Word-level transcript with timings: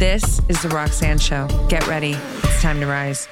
This 0.00 0.40
is 0.48 0.62
The 0.62 0.70
Roxanne 0.70 1.18
Show. 1.18 1.46
Get 1.68 1.86
ready. 1.86 2.12
It's 2.14 2.62
time 2.62 2.80
to 2.80 2.86
rise. 2.86 3.28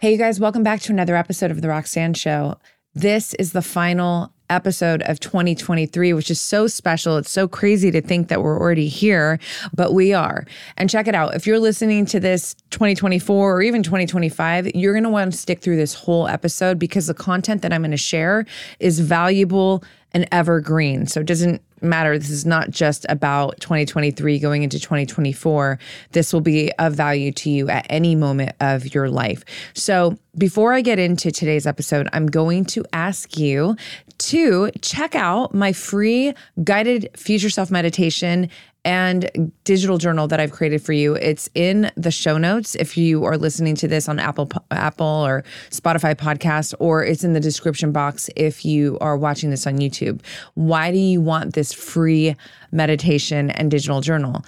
Hey, 0.00 0.12
you 0.12 0.16
guys, 0.16 0.40
welcome 0.40 0.62
back 0.62 0.80
to 0.80 0.92
another 0.92 1.14
episode 1.14 1.50
of 1.50 1.60
The 1.60 1.68
Roxanne 1.68 2.14
Show. 2.14 2.56
This 2.94 3.34
is 3.34 3.52
the 3.52 3.60
final 3.60 4.32
episode 4.52 5.02
of 5.02 5.18
2023, 5.20 6.12
which 6.12 6.30
is 6.30 6.40
so 6.40 6.66
special. 6.66 7.16
It's 7.16 7.30
so 7.30 7.48
crazy 7.48 7.90
to 7.90 8.00
think 8.00 8.28
that 8.28 8.42
we're 8.42 8.58
already 8.58 8.88
here, 8.88 9.38
but 9.74 9.94
we 9.94 10.12
are. 10.12 10.46
And 10.76 10.90
check 10.90 11.08
it 11.08 11.14
out. 11.14 11.34
If 11.34 11.46
you're 11.46 11.58
listening 11.58 12.06
to 12.06 12.20
this 12.20 12.54
2024 12.70 13.56
or 13.56 13.62
even 13.62 13.82
2025, 13.82 14.74
you're 14.74 14.92
going 14.92 15.04
to 15.04 15.10
want 15.10 15.32
to 15.32 15.38
stick 15.38 15.60
through 15.60 15.76
this 15.76 15.94
whole 15.94 16.28
episode 16.28 16.78
because 16.78 17.06
the 17.06 17.14
content 17.14 17.62
that 17.62 17.72
I'm 17.72 17.80
going 17.80 17.90
to 17.90 17.96
share 17.96 18.46
is 18.78 19.00
valuable 19.00 19.82
and 20.14 20.28
evergreen. 20.30 21.06
So 21.06 21.20
it 21.20 21.26
doesn't 21.26 21.62
matter. 21.82 22.18
This 22.18 22.30
is 22.30 22.46
not 22.46 22.70
just 22.70 23.04
about 23.08 23.60
2023 23.60 24.38
going 24.38 24.62
into 24.62 24.78
2024. 24.78 25.78
This 26.12 26.32
will 26.32 26.40
be 26.40 26.70
of 26.78 26.94
value 26.94 27.32
to 27.32 27.50
you 27.50 27.68
at 27.68 27.86
any 27.90 28.14
moment 28.14 28.54
of 28.60 28.94
your 28.94 29.10
life. 29.10 29.44
So, 29.74 30.18
before 30.38 30.72
I 30.72 30.80
get 30.80 30.98
into 30.98 31.30
today's 31.30 31.66
episode, 31.66 32.08
I'm 32.14 32.26
going 32.26 32.64
to 32.66 32.84
ask 32.94 33.36
you 33.36 33.76
to 34.28 34.70
check 34.80 35.14
out 35.14 35.54
my 35.54 35.72
free 35.72 36.34
guided 36.64 37.08
future 37.16 37.50
self 37.50 37.70
meditation 37.70 38.48
and 38.84 39.52
digital 39.64 39.98
journal 39.98 40.26
that 40.28 40.40
I've 40.40 40.50
created 40.50 40.82
for 40.82 40.92
you. 40.92 41.14
It's 41.14 41.48
in 41.54 41.90
the 41.96 42.10
show 42.10 42.36
notes 42.36 42.74
if 42.74 42.96
you 42.96 43.24
are 43.24 43.36
listening 43.36 43.76
to 43.76 43.88
this 43.88 44.08
on 44.08 44.18
Apple 44.18 44.50
Apple 44.70 45.06
or 45.06 45.44
Spotify 45.70 46.14
podcast 46.14 46.74
or 46.80 47.04
it's 47.04 47.22
in 47.22 47.32
the 47.32 47.40
description 47.40 47.92
box 47.92 48.28
if 48.34 48.64
you 48.64 48.98
are 49.00 49.16
watching 49.16 49.50
this 49.50 49.66
on 49.66 49.78
YouTube. 49.78 50.20
Why 50.54 50.90
do 50.90 50.98
you 50.98 51.20
want 51.20 51.54
this 51.54 51.72
free 51.72 52.34
meditation 52.72 53.50
and 53.50 53.70
digital 53.70 54.00
journal? 54.00 54.44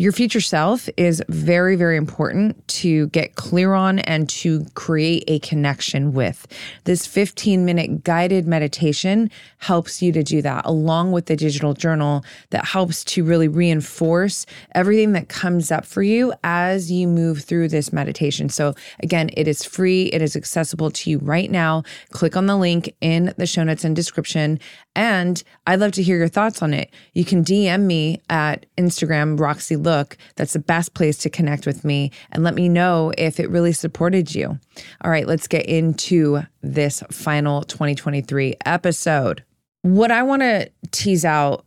Your 0.00 0.12
future 0.12 0.40
self 0.40 0.88
is 0.96 1.20
very, 1.28 1.74
very 1.74 1.96
important 1.96 2.68
to 2.68 3.08
get 3.08 3.34
clear 3.34 3.74
on 3.74 3.98
and 3.98 4.28
to 4.28 4.64
create 4.74 5.24
a 5.26 5.40
connection 5.40 6.12
with. 6.12 6.46
This 6.84 7.04
15 7.04 7.64
minute 7.64 8.04
guided 8.04 8.46
meditation 8.46 9.28
helps 9.56 10.00
you 10.00 10.12
to 10.12 10.22
do 10.22 10.40
that, 10.40 10.64
along 10.64 11.10
with 11.10 11.26
the 11.26 11.34
digital 11.34 11.74
journal 11.74 12.24
that 12.50 12.64
helps 12.64 13.02
to 13.06 13.24
really 13.24 13.48
reinforce 13.48 14.46
everything 14.72 15.14
that 15.14 15.28
comes 15.28 15.72
up 15.72 15.84
for 15.84 16.04
you 16.04 16.32
as 16.44 16.92
you 16.92 17.08
move 17.08 17.42
through 17.42 17.66
this 17.66 17.92
meditation. 17.92 18.48
So, 18.48 18.76
again, 19.00 19.30
it 19.36 19.48
is 19.48 19.64
free, 19.64 20.04
it 20.12 20.22
is 20.22 20.36
accessible 20.36 20.92
to 20.92 21.10
you 21.10 21.18
right 21.18 21.50
now. 21.50 21.82
Click 22.12 22.36
on 22.36 22.46
the 22.46 22.56
link 22.56 22.94
in 23.00 23.34
the 23.36 23.46
show 23.48 23.64
notes 23.64 23.82
and 23.82 23.96
description. 23.96 24.60
And 24.94 25.42
I'd 25.66 25.80
love 25.80 25.90
to 25.92 26.04
hear 26.04 26.18
your 26.18 26.28
thoughts 26.28 26.62
on 26.62 26.72
it. 26.72 26.92
You 27.14 27.24
can 27.24 27.42
DM 27.42 27.82
me 27.82 28.20
at 28.30 28.66
Instagram, 28.76 29.40
Roxy 29.40 29.74
look. 29.88 30.18
That's 30.36 30.52
the 30.52 30.58
best 30.58 30.92
place 30.92 31.16
to 31.18 31.30
connect 31.30 31.66
with 31.66 31.84
me 31.84 32.10
and 32.32 32.44
let 32.44 32.54
me 32.54 32.68
know 32.68 33.12
if 33.16 33.40
it 33.40 33.48
really 33.48 33.72
supported 33.72 34.34
you. 34.34 34.58
All 35.00 35.10
right, 35.10 35.26
let's 35.26 35.48
get 35.48 35.64
into 35.66 36.42
this 36.62 37.02
final 37.10 37.62
2023 37.62 38.54
episode. 38.66 39.42
What 39.82 40.10
I 40.10 40.22
want 40.22 40.42
to 40.42 40.70
tease 40.90 41.24
out 41.24 41.64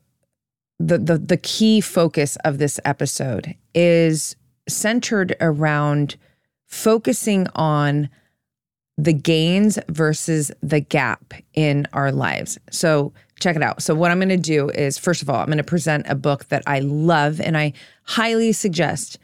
the, 0.80 0.97
the 0.97 1.17
the 1.17 1.38
key 1.38 1.80
focus 1.80 2.38
of 2.44 2.58
this 2.58 2.80
episode 2.86 3.55
is 3.75 4.35
centered 4.67 5.35
around 5.39 6.17
focusing 6.66 7.47
on 7.56 8.09
the 8.97 9.14
gains 9.14 9.80
versus 9.89 10.52
the 10.61 10.80
gap 10.80 11.34
in 11.53 11.88
our 11.94 12.11
lives. 12.11 12.58
So, 12.70 13.14
check 13.39 13.56
it 13.56 13.64
out. 13.64 13.81
So, 13.81 13.95
what 13.95 14.11
I'm 14.11 14.20
going 14.20 14.30
to 14.30 14.38
do 14.38 14.70
is, 14.70 14.97
first 14.97 15.22
of 15.22 15.30
all, 15.30 15.38
I'm 15.38 15.47
going 15.47 15.58
to 15.58 15.64
present 15.64 16.06
a 16.08 16.16
book 16.16 16.47
that 16.50 16.64
I 16.67 16.80
love 16.80 17.39
and 17.39 17.58
I 17.58 17.73
highly 18.03 18.52
suggest 18.52 19.17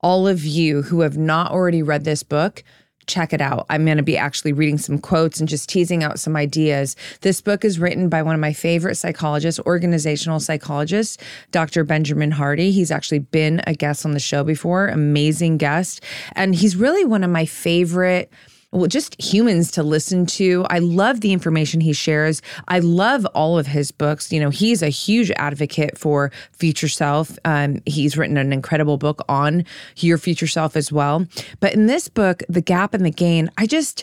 all 0.00 0.28
of 0.28 0.44
you 0.44 0.82
who 0.82 1.00
have 1.00 1.16
not 1.16 1.50
already 1.50 1.82
read 1.82 2.04
this 2.04 2.22
book 2.22 2.62
check 3.06 3.32
it 3.32 3.40
out. 3.40 3.66
I'm 3.68 3.84
going 3.84 3.96
to 3.96 4.02
be 4.02 4.16
actually 4.16 4.52
reading 4.52 4.78
some 4.78 4.98
quotes 4.98 5.40
and 5.40 5.48
just 5.48 5.68
teasing 5.68 6.02
out 6.02 6.18
some 6.18 6.36
ideas. 6.36 6.96
This 7.20 7.40
book 7.40 7.64
is 7.64 7.78
written 7.78 8.08
by 8.08 8.22
one 8.22 8.34
of 8.34 8.40
my 8.40 8.52
favorite 8.52 8.96
psychologists, 8.96 9.60
organizational 9.66 10.40
psychologist, 10.40 11.22
Dr. 11.50 11.84
Benjamin 11.84 12.30
Hardy. 12.30 12.70
He's 12.70 12.90
actually 12.90 13.18
been 13.20 13.60
a 13.66 13.74
guest 13.74 14.04
on 14.04 14.12
the 14.12 14.20
show 14.20 14.44
before, 14.44 14.88
amazing 14.88 15.58
guest. 15.58 16.02
And 16.32 16.54
he's 16.54 16.76
really 16.76 17.04
one 17.04 17.24
of 17.24 17.30
my 17.30 17.46
favorite 17.46 18.30
well, 18.74 18.88
just 18.88 19.20
humans 19.22 19.70
to 19.70 19.84
listen 19.84 20.26
to. 20.26 20.66
I 20.68 20.80
love 20.80 21.20
the 21.20 21.32
information 21.32 21.80
he 21.80 21.92
shares. 21.92 22.42
I 22.66 22.80
love 22.80 23.24
all 23.26 23.56
of 23.56 23.68
his 23.68 23.92
books. 23.92 24.32
You 24.32 24.40
know, 24.40 24.50
he's 24.50 24.82
a 24.82 24.88
huge 24.88 25.30
advocate 25.36 25.96
for 25.96 26.32
future 26.52 26.88
self. 26.88 27.38
Um, 27.44 27.80
he's 27.86 28.18
written 28.18 28.36
an 28.36 28.52
incredible 28.52 28.96
book 28.96 29.24
on 29.28 29.64
your 29.96 30.18
future 30.18 30.48
self 30.48 30.76
as 30.76 30.90
well. 30.90 31.24
But 31.60 31.72
in 31.72 31.86
this 31.86 32.08
book, 32.08 32.42
The 32.48 32.60
Gap 32.60 32.94
and 32.94 33.06
the 33.06 33.10
Gain, 33.10 33.48
I 33.56 33.66
just, 33.66 34.02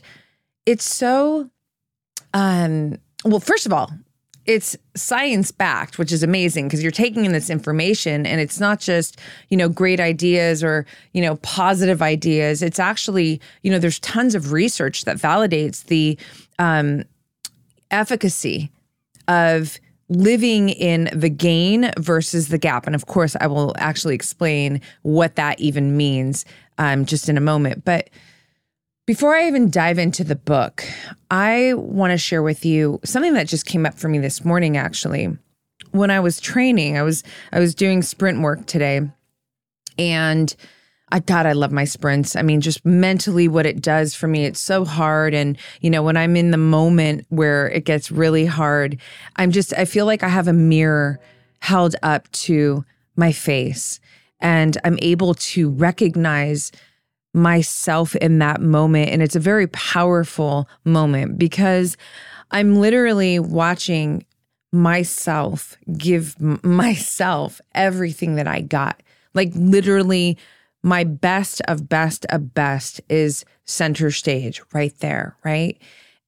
it's 0.66 0.86
so, 0.86 1.50
um, 2.34 2.98
well, 3.26 3.42
first 3.42 3.66
of 3.66 3.74
all, 3.74 3.92
it's 4.46 4.76
science 4.96 5.52
backed, 5.52 6.00
which 6.00 6.12
is 6.12 6.24
amazing 6.24 6.68
because 6.68 6.82
you're 6.82 6.92
taking 6.92 7.26
in 7.26 7.32
this 7.32 7.50
information 7.50 8.26
and 8.26 8.42
it's 8.42 8.60
not 8.60 8.80
just, 8.80 9.20
you 9.50 9.58
know, 9.58 9.70
great 9.70 10.00
ideas 10.00 10.64
or, 10.64 10.86
you 11.14 11.22
know, 11.22 11.36
positive 11.38 12.02
ideas. 12.02 12.64
It's 12.64 12.80
actually, 12.80 13.40
you 13.62 13.72
know, 13.72 13.80
there's 13.80 14.00
tons 14.00 14.34
of 14.34 14.52
research 14.52 15.06
that 15.06 15.18
validates 15.18 15.86
the 15.86 16.18
um, 16.58 17.04
efficacy 17.92 18.72
of 19.28 19.80
living 20.10 20.70
in 20.70 21.10
the 21.14 21.30
gain 21.30 21.92
versus 21.98 22.50
the 22.50 22.58
gap. 22.58 22.86
And 22.86 22.96
of 22.96 23.06
course, 23.06 23.36
I 23.40 23.48
will 23.48 23.74
actually 23.78 24.16
explain 24.16 24.82
what 25.04 25.36
that 25.36 25.60
even 25.60 25.96
means 25.96 26.46
um, 26.78 27.06
just 27.06 27.30
in 27.30 27.38
a 27.38 27.42
moment. 27.42 27.86
But 27.86 28.10
before 29.06 29.36
I 29.36 29.48
even 29.48 29.70
dive 29.70 29.98
into 29.98 30.24
the 30.24 30.36
book, 30.36 30.84
I 31.30 31.74
want 31.76 32.12
to 32.12 32.18
share 32.18 32.44
with 32.44 32.66
you 32.66 33.00
something 33.04 33.34
that 33.34 33.48
just 33.48 33.66
came 33.66 33.86
up 33.86 33.96
for 33.96 34.08
me 34.08 34.20
this 34.20 34.46
morning 34.46 34.78
actually. 34.78 35.38
When 35.92 36.12
I 36.12 36.20
was 36.20 36.40
training, 36.40 36.98
I 36.98 37.02
was 37.02 37.24
I 37.52 37.60
was 37.60 37.76
doing 37.76 38.02
sprint 38.02 38.42
work 38.42 38.66
today 38.66 39.02
and 39.98 40.56
I 41.12 41.20
God, 41.20 41.46
I 41.46 41.52
love 41.52 41.72
my 41.72 41.84
sprints. 41.84 42.36
I 42.36 42.42
mean, 42.42 42.62
just 42.62 42.86
mentally 42.86 43.48
what 43.48 43.66
it 43.66 43.82
does 43.82 44.16
for 44.16 44.28
me, 44.28 44.46
it's 44.46 44.62
so 44.62 44.86
hard. 44.86 45.34
And, 45.34 45.58
you 45.82 45.90
know, 45.90 46.04
when 46.04 46.16
I'm 46.16 46.38
in 46.38 46.52
the 46.52 46.58
moment 46.58 47.26
where 47.30 47.70
it 47.70 47.84
gets 47.84 48.12
really 48.12 48.46
hard, 48.46 48.98
I'm 49.36 49.52
just, 49.52 49.74
I 49.78 49.86
feel 49.86 50.06
like 50.06 50.24
I 50.24 50.30
have 50.30 50.48
a 50.48 50.54
mirror 50.54 51.20
held 51.60 51.96
up 52.02 52.32
to 52.32 52.86
my 53.18 53.34
face 53.34 54.00
and 54.40 54.78
I'm 54.86 54.98
able 55.02 55.34
to 55.34 55.70
recognize 55.70 56.72
myself 57.34 58.16
in 58.18 58.40
that 58.40 58.62
moment. 58.62 59.10
And 59.10 59.22
it's 59.22 59.36
a 59.36 59.40
very 59.40 59.68
powerful 59.68 60.68
moment 60.84 61.38
because 61.38 61.98
I'm 62.52 62.76
literally 62.76 63.40
watching 63.40 64.26
myself 64.72 65.78
give 65.98 66.40
myself 66.40 67.62
everything 67.74 68.36
that 68.36 68.48
I 68.48 68.62
got. 68.62 69.02
Like, 69.34 69.52
literally, 69.56 70.38
my 70.84 71.04
best 71.04 71.62
of 71.68 71.88
best 71.88 72.26
of 72.30 72.54
best 72.54 73.02
is 73.10 73.46
center 73.66 74.12
stage 74.12 74.62
right 74.74 74.98
there, 75.00 75.38
right? 75.44 75.80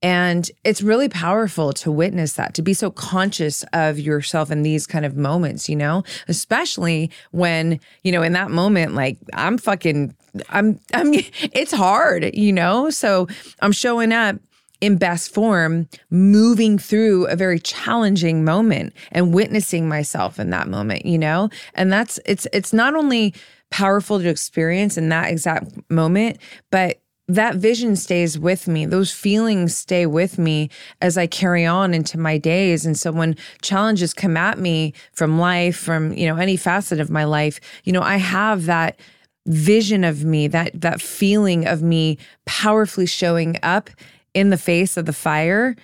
And 0.02 0.50
it's 0.66 0.82
really 0.82 1.08
powerful 1.08 1.72
to 1.74 1.92
witness 1.92 2.34
that, 2.34 2.54
to 2.56 2.62
be 2.62 2.74
so 2.74 2.92
conscious 2.92 3.64
of 3.72 3.98
yourself 3.98 4.52
in 4.52 4.62
these 4.62 4.86
kind 4.86 5.06
of 5.06 5.16
moments, 5.16 5.70
you 5.70 5.78
know, 5.78 6.04
especially 6.28 7.10
when, 7.32 7.80
you 8.04 8.12
know, 8.12 8.22
in 8.22 8.34
that 8.34 8.52
moment, 8.52 8.96
like 8.96 9.18
I'm 9.34 9.58
fucking, 9.58 10.14
I'm, 10.50 10.80
I'm, 10.94 11.14
it's 11.54 11.74
hard, 11.74 12.36
you 12.36 12.54
know? 12.54 12.90
So 12.90 13.28
I'm 13.62 13.72
showing 13.72 14.12
up 14.12 14.38
in 14.82 14.98
best 14.98 15.34
form, 15.34 15.88
moving 16.10 16.78
through 16.78 17.26
a 17.28 17.36
very 17.38 17.58
challenging 17.60 18.44
moment 18.44 18.94
and 19.14 19.34
witnessing 19.34 19.88
myself 19.88 20.40
in 20.40 20.50
that 20.50 20.68
moment, 20.68 21.06
you 21.06 21.18
know? 21.18 21.50
And 21.74 21.92
that's, 21.92 22.20
it's, 22.26 22.48
it's 22.52 22.74
not 22.74 22.94
only 22.94 23.34
powerful 23.72 24.20
to 24.20 24.28
experience 24.28 24.98
in 24.98 25.10
that 25.10 25.32
exact 25.32 25.72
moment, 25.90 26.38
but 26.70 27.00
that 27.30 27.56
vision 27.56 27.96
stays 27.96 28.38
with 28.38 28.68
me. 28.68 28.86
Those 28.86 29.12
feelings 29.12 29.76
stay 29.76 30.06
with 30.06 30.38
me 30.38 30.70
as 31.02 31.18
I 31.18 31.28
carry 31.28 31.66
on 31.66 31.94
into 31.94 32.20
my 32.20 32.38
days. 32.38 32.86
And 32.86 32.98
so 32.98 33.12
when 33.12 33.38
challenges 33.62 34.14
come 34.14 34.36
at 34.36 34.60
me 34.60 34.94
from 35.14 35.40
life, 35.40 35.78
from, 35.78 36.12
you 36.14 36.28
know, 36.28 36.36
any 36.36 36.58
facet 36.58 37.00
of 37.00 37.10
my 37.10 37.24
life, 37.24 37.62
you 37.86 37.94
know, 37.94 38.02
I 38.02 38.18
have 38.18 38.66
that 38.66 39.00
vision 39.46 40.04
of 40.04 40.24
me, 40.24 40.48
that 40.48 40.80
that 40.80 41.02
feeling 41.02 41.68
of 41.68 41.82
me 41.82 42.18
powerfully 42.46 43.06
showing 43.06 43.58
up 43.64 43.90
in 44.34 44.50
the 44.50 44.58
face 44.58 44.98
of 44.98 45.06
the 45.06 45.14
fire 45.14 45.76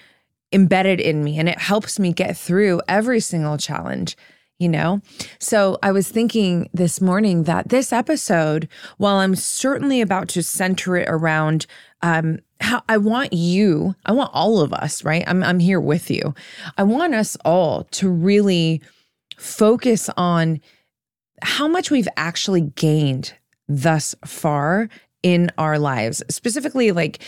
embedded 0.51 0.99
in 0.99 1.23
me 1.23 1.37
and 1.37 1.47
it 1.47 1.59
helps 1.59 1.99
me 1.99 2.11
get 2.11 2.35
through 2.35 2.81
every 2.87 3.19
single 3.19 3.57
challenge 3.57 4.15
you 4.59 4.67
know? 4.67 5.01
So 5.39 5.79
I 5.81 5.91
was 5.91 6.09
thinking 6.09 6.69
this 6.73 7.01
morning 7.01 7.43
that 7.43 7.69
this 7.69 7.91
episode, 7.91 8.67
while 8.97 9.15
I'm 9.15 9.35
certainly 9.35 10.01
about 10.01 10.27
to 10.29 10.43
center 10.43 10.97
it 10.97 11.07
around 11.09 11.65
um, 12.01 12.39
how 12.59 12.83
I 12.89 12.97
want 12.97 13.31
you, 13.33 13.95
I 14.05 14.11
want 14.11 14.31
all 14.33 14.59
of 14.59 14.73
us, 14.73 15.03
right? 15.03 15.23
I'm, 15.27 15.43
I'm 15.43 15.59
here 15.59 15.79
with 15.79 16.11
you. 16.11 16.35
I 16.77 16.83
want 16.83 17.15
us 17.15 17.37
all 17.45 17.85
to 17.91 18.09
really 18.09 18.81
focus 19.37 20.09
on 20.17 20.59
how 21.41 21.69
much 21.69 21.89
we've 21.89 22.07
actually 22.17 22.61
gained 22.61 23.33
thus 23.69 24.15
far 24.25 24.89
in 25.23 25.49
our 25.57 25.79
lives. 25.79 26.23
Specifically, 26.29 26.91
like 26.91 27.19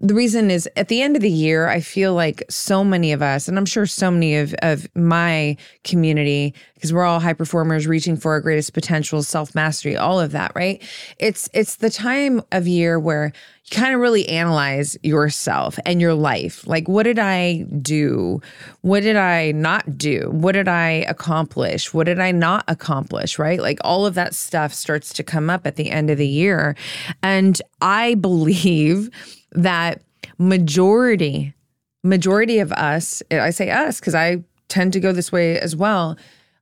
the 0.00 0.14
reason 0.14 0.50
is 0.50 0.68
at 0.76 0.88
the 0.88 1.00
end 1.00 1.16
of 1.16 1.22
the 1.22 1.30
year, 1.30 1.68
I 1.68 1.80
feel 1.80 2.14
like 2.14 2.42
so 2.50 2.84
many 2.84 3.12
of 3.12 3.22
us, 3.22 3.48
and 3.48 3.56
I'm 3.56 3.64
sure 3.64 3.86
so 3.86 4.10
many 4.10 4.36
of, 4.36 4.54
of 4.60 4.88
my 4.94 5.56
community, 5.84 6.52
because 6.74 6.92
we're 6.92 7.04
all 7.04 7.20
high 7.20 7.32
performers 7.32 7.86
reaching 7.86 8.16
for 8.16 8.32
our 8.32 8.40
greatest 8.40 8.74
potential, 8.74 9.22
self-mastery, 9.22 9.96
all 9.96 10.20
of 10.20 10.32
that, 10.32 10.52
right? 10.54 10.82
It's 11.18 11.48
it's 11.54 11.76
the 11.76 11.90
time 11.90 12.42
of 12.52 12.66
year 12.66 12.98
where 12.98 13.32
you 13.64 13.76
kind 13.76 13.94
of 13.94 14.00
really 14.00 14.28
analyze 14.28 14.98
yourself 15.02 15.78
and 15.86 16.00
your 16.00 16.12
life. 16.12 16.66
Like, 16.66 16.86
what 16.86 17.04
did 17.04 17.18
I 17.18 17.64
do? 17.80 18.42
What 18.82 19.04
did 19.04 19.16
I 19.16 19.52
not 19.52 19.96
do? 19.96 20.28
What 20.30 20.52
did 20.52 20.68
I 20.68 21.06
accomplish? 21.08 21.94
What 21.94 22.04
did 22.04 22.18
I 22.18 22.30
not 22.32 22.64
accomplish? 22.68 23.38
Right? 23.38 23.60
Like, 23.60 23.78
all 23.82 24.04
of 24.04 24.14
that 24.16 24.34
stuff 24.34 24.74
starts 24.74 25.14
to 25.14 25.22
come 25.22 25.48
up 25.48 25.66
at 25.66 25.76
the 25.76 25.90
end 25.90 26.10
of 26.10 26.18
the 26.18 26.28
year. 26.28 26.76
And 27.22 27.62
I 27.80 28.16
believe 28.16 29.08
that 29.54 30.02
majority 30.38 31.54
majority 32.02 32.58
of 32.58 32.72
us 32.72 33.22
i 33.30 33.50
say 33.50 33.70
us 33.70 34.00
because 34.00 34.14
i 34.14 34.42
tend 34.68 34.92
to 34.92 35.00
go 35.00 35.12
this 35.12 35.32
way 35.32 35.58
as 35.58 35.74
well 35.74 36.16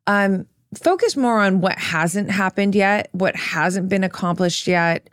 um 0.06 0.46
focus 0.74 1.16
more 1.16 1.40
on 1.40 1.60
what 1.60 1.78
hasn't 1.78 2.30
happened 2.30 2.74
yet 2.74 3.08
what 3.12 3.34
hasn't 3.34 3.88
been 3.88 4.04
accomplished 4.04 4.66
yet 4.66 5.08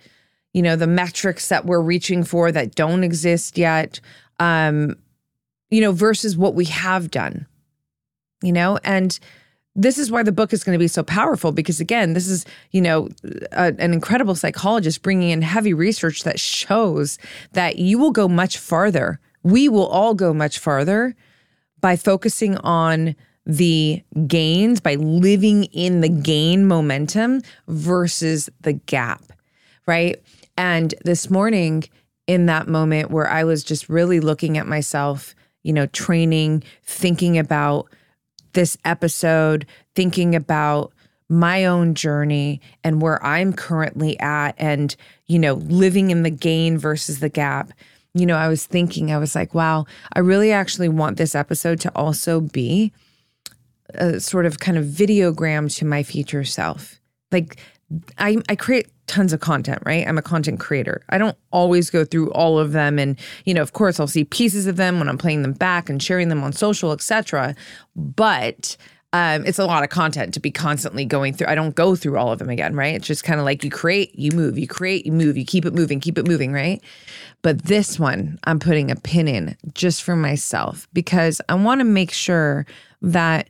you 0.53 0.61
know 0.61 0.75
the 0.75 0.87
metrics 0.87 1.49
that 1.49 1.65
we're 1.65 1.81
reaching 1.81 2.23
for 2.23 2.51
that 2.51 2.75
don't 2.75 3.03
exist 3.03 3.57
yet 3.57 3.99
um 4.39 4.95
you 5.69 5.81
know 5.81 5.91
versus 5.91 6.37
what 6.37 6.55
we 6.55 6.65
have 6.65 7.09
done 7.09 7.47
you 8.41 8.51
know? 8.51 8.79
And 8.83 9.19
this 9.81 9.97
is 9.97 10.11
why 10.11 10.23
the 10.23 10.31
book 10.31 10.53
is 10.53 10.63
going 10.63 10.75
to 10.75 10.79
be 10.79 10.87
so 10.87 11.03
powerful 11.03 11.51
because 11.51 11.79
again 11.79 12.13
this 12.13 12.27
is 12.27 12.45
you 12.71 12.81
know 12.81 13.09
a, 13.51 13.73
an 13.77 13.93
incredible 13.93 14.35
psychologist 14.35 15.01
bringing 15.01 15.29
in 15.29 15.41
heavy 15.41 15.73
research 15.73 16.23
that 16.23 16.39
shows 16.39 17.17
that 17.53 17.77
you 17.77 17.97
will 17.97 18.11
go 18.11 18.27
much 18.27 18.57
farther. 18.57 19.19
We 19.43 19.69
will 19.69 19.87
all 19.87 20.13
go 20.13 20.33
much 20.33 20.59
farther 20.59 21.15
by 21.79 21.95
focusing 21.95 22.57
on 22.57 23.15
the 23.45 24.03
gains 24.27 24.81
by 24.81 24.95
living 24.95 25.63
in 25.65 26.01
the 26.01 26.09
gain 26.09 26.67
momentum 26.67 27.41
versus 27.67 28.49
the 28.61 28.73
gap 28.73 29.23
right? 29.87 30.21
And 30.55 30.93
this 31.03 31.31
morning 31.31 31.85
in 32.29 32.45
that 32.45 32.67
moment 32.67 33.09
where 33.09 33.27
i 33.27 33.43
was 33.43 33.63
just 33.63 33.89
really 33.89 34.19
looking 34.19 34.59
at 34.59 34.67
myself 34.67 35.33
you 35.63 35.73
know 35.73 35.87
training 35.87 36.63
thinking 36.83 37.39
about 37.39 37.89
this 38.59 38.77
episode 38.83 39.65
thinking 39.95 40.35
about 40.35 40.91
my 41.29 41.63
own 41.63 41.95
journey 41.95 42.59
and 42.83 43.01
where 43.01 43.25
I'm 43.25 43.53
currently 43.53 44.19
at 44.19 44.53
and, 44.57 44.93
you 45.27 45.39
know, 45.39 45.53
living 45.53 46.11
in 46.11 46.23
the 46.23 46.29
gain 46.29 46.77
versus 46.77 47.21
the 47.21 47.29
gap. 47.29 47.71
You 48.13 48.25
know, 48.25 48.35
I 48.35 48.49
was 48.49 48.65
thinking, 48.65 49.13
I 49.13 49.17
was 49.17 49.33
like, 49.33 49.53
wow, 49.53 49.85
I 50.11 50.19
really 50.19 50.51
actually 50.51 50.89
want 50.89 51.15
this 51.15 51.35
episode 51.35 51.79
to 51.79 51.91
also 51.95 52.41
be 52.41 52.91
a 53.93 54.19
sort 54.19 54.45
of 54.45 54.59
kind 54.59 54.77
of 54.77 54.83
videogram 54.83 55.73
to 55.77 55.85
my 55.85 56.03
future 56.03 56.43
self. 56.43 56.99
Like, 57.31 57.61
I, 58.17 58.37
I 58.47 58.55
create 58.55 58.87
tons 59.07 59.33
of 59.33 59.39
content, 59.39 59.81
right? 59.85 60.07
I'm 60.07 60.17
a 60.17 60.21
content 60.21 60.59
creator. 60.59 61.03
I 61.09 61.17
don't 61.17 61.37
always 61.51 61.89
go 61.89 62.05
through 62.05 62.31
all 62.31 62.59
of 62.59 62.71
them 62.71 62.99
and, 62.99 63.17
you 63.45 63.53
know, 63.53 63.61
of 63.61 63.73
course 63.73 63.99
I'll 63.99 64.07
see 64.07 64.23
pieces 64.23 64.67
of 64.67 64.75
them 64.75 64.99
when 64.99 65.09
I'm 65.09 65.17
playing 65.17 65.41
them 65.41 65.53
back 65.53 65.89
and 65.89 66.01
sharing 66.01 66.29
them 66.29 66.43
on 66.43 66.53
social, 66.53 66.91
etc. 66.91 67.55
But 67.95 68.77
um, 69.11 69.43
it's 69.47 69.57
a 69.57 69.65
lot 69.65 69.83
of 69.83 69.89
content 69.89 70.35
to 70.35 70.39
be 70.39 70.51
constantly 70.51 71.03
going 71.03 71.33
through. 71.33 71.47
I 71.47 71.55
don't 71.55 71.73
go 71.73 71.95
through 71.95 72.17
all 72.17 72.31
of 72.31 72.37
them 72.37 72.49
again, 72.49 72.75
right? 72.75 72.93
It's 72.93 73.07
just 73.07 73.23
kind 73.23 73.39
of 73.39 73.45
like 73.45 73.63
you 73.63 73.71
create, 73.71 74.17
you 74.17 74.31
move, 74.31 74.59
you 74.59 74.67
create, 74.67 75.07
you 75.07 75.11
move, 75.11 75.35
you 75.35 75.45
keep 75.45 75.65
it 75.65 75.73
moving, 75.73 75.99
keep 75.99 76.19
it 76.19 76.27
moving, 76.27 76.53
right? 76.53 76.79
But 77.41 77.63
this 77.63 77.99
one, 77.99 78.37
I'm 78.43 78.59
putting 78.59 78.91
a 78.91 78.95
pin 78.95 79.27
in 79.27 79.57
just 79.73 80.03
for 80.03 80.15
myself 80.15 80.87
because 80.93 81.41
I 81.49 81.55
want 81.55 81.79
to 81.79 81.85
make 81.85 82.11
sure 82.11 82.67
that 83.01 83.49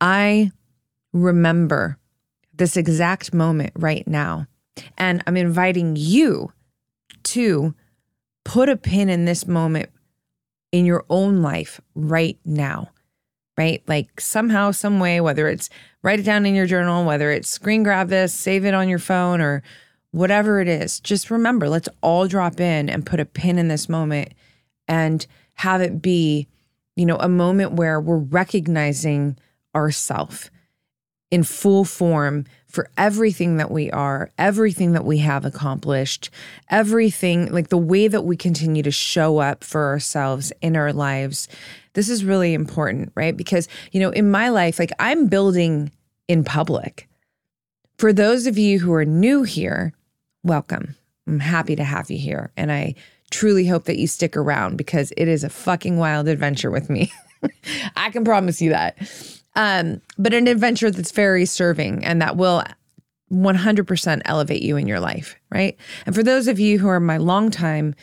I 0.00 0.52
remember 1.12 1.98
this 2.56 2.76
exact 2.76 3.34
moment 3.34 3.72
right 3.76 4.06
now. 4.06 4.46
And 4.98 5.22
I'm 5.26 5.36
inviting 5.36 5.96
you 5.96 6.52
to 7.24 7.74
put 8.44 8.68
a 8.68 8.76
pin 8.76 9.08
in 9.08 9.24
this 9.24 9.46
moment 9.46 9.90
in 10.72 10.84
your 10.84 11.04
own 11.08 11.40
life 11.42 11.80
right 11.94 12.38
now, 12.44 12.90
right? 13.56 13.82
Like 13.86 14.20
somehow, 14.20 14.72
some 14.72 14.98
way, 14.98 15.20
whether 15.20 15.48
it's 15.48 15.70
write 16.02 16.20
it 16.20 16.24
down 16.24 16.44
in 16.46 16.54
your 16.54 16.66
journal, 16.66 17.04
whether 17.04 17.30
it's 17.30 17.48
screen 17.48 17.82
grab 17.82 18.08
this, 18.08 18.34
save 18.34 18.64
it 18.64 18.74
on 18.74 18.88
your 18.88 18.98
phone, 18.98 19.40
or 19.40 19.62
whatever 20.10 20.60
it 20.60 20.68
is, 20.68 21.00
just 21.00 21.30
remember, 21.30 21.68
let's 21.68 21.88
all 22.00 22.26
drop 22.26 22.60
in 22.60 22.90
and 22.90 23.06
put 23.06 23.20
a 23.20 23.24
pin 23.24 23.58
in 23.58 23.68
this 23.68 23.88
moment 23.88 24.32
and 24.86 25.26
have 25.54 25.80
it 25.80 26.02
be, 26.02 26.48
you 26.96 27.06
know, 27.06 27.16
a 27.16 27.28
moment 27.28 27.72
where 27.72 28.00
we're 28.00 28.18
recognizing 28.18 29.36
ourself 29.74 30.50
in 31.34 31.42
full 31.42 31.84
form 31.84 32.44
for 32.68 32.88
everything 32.96 33.56
that 33.56 33.68
we 33.68 33.90
are, 33.90 34.30
everything 34.38 34.92
that 34.92 35.04
we 35.04 35.18
have 35.18 35.44
accomplished, 35.44 36.30
everything 36.70 37.50
like 37.50 37.70
the 37.70 37.76
way 37.76 38.06
that 38.06 38.22
we 38.22 38.36
continue 38.36 38.84
to 38.84 38.92
show 38.92 39.38
up 39.38 39.64
for 39.64 39.88
ourselves 39.88 40.52
in 40.62 40.76
our 40.76 40.92
lives. 40.92 41.48
This 41.94 42.08
is 42.08 42.24
really 42.24 42.54
important, 42.54 43.10
right? 43.16 43.36
Because, 43.36 43.66
you 43.90 43.98
know, 43.98 44.10
in 44.10 44.30
my 44.30 44.48
life, 44.48 44.78
like 44.78 44.92
I'm 45.00 45.26
building 45.26 45.90
in 46.28 46.44
public. 46.44 47.08
For 47.98 48.12
those 48.12 48.46
of 48.46 48.56
you 48.56 48.78
who 48.78 48.92
are 48.94 49.04
new 49.04 49.42
here, 49.42 49.92
welcome. 50.44 50.94
I'm 51.26 51.40
happy 51.40 51.74
to 51.74 51.84
have 51.84 52.12
you 52.12 52.18
here. 52.18 52.52
And 52.56 52.70
I 52.70 52.94
truly 53.32 53.66
hope 53.66 53.86
that 53.86 53.98
you 53.98 54.06
stick 54.06 54.36
around 54.36 54.76
because 54.76 55.12
it 55.16 55.26
is 55.26 55.42
a 55.42 55.50
fucking 55.50 55.96
wild 55.96 56.28
adventure 56.28 56.70
with 56.70 56.88
me. 56.88 57.12
I 57.96 58.10
can 58.10 58.22
promise 58.22 58.62
you 58.62 58.70
that. 58.70 58.96
Um, 59.56 60.00
but 60.18 60.34
an 60.34 60.46
adventure 60.46 60.90
that's 60.90 61.12
very 61.12 61.46
serving 61.46 62.04
and 62.04 62.20
that 62.20 62.36
will 62.36 62.64
100% 63.32 64.22
elevate 64.24 64.62
you 64.62 64.76
in 64.76 64.86
your 64.86 65.00
life, 65.00 65.36
right? 65.50 65.76
And 66.06 66.14
for 66.14 66.22
those 66.22 66.48
of 66.48 66.58
you 66.58 66.78
who 66.78 66.88
are 66.88 67.00
my 67.00 67.16
longtime 67.16 67.94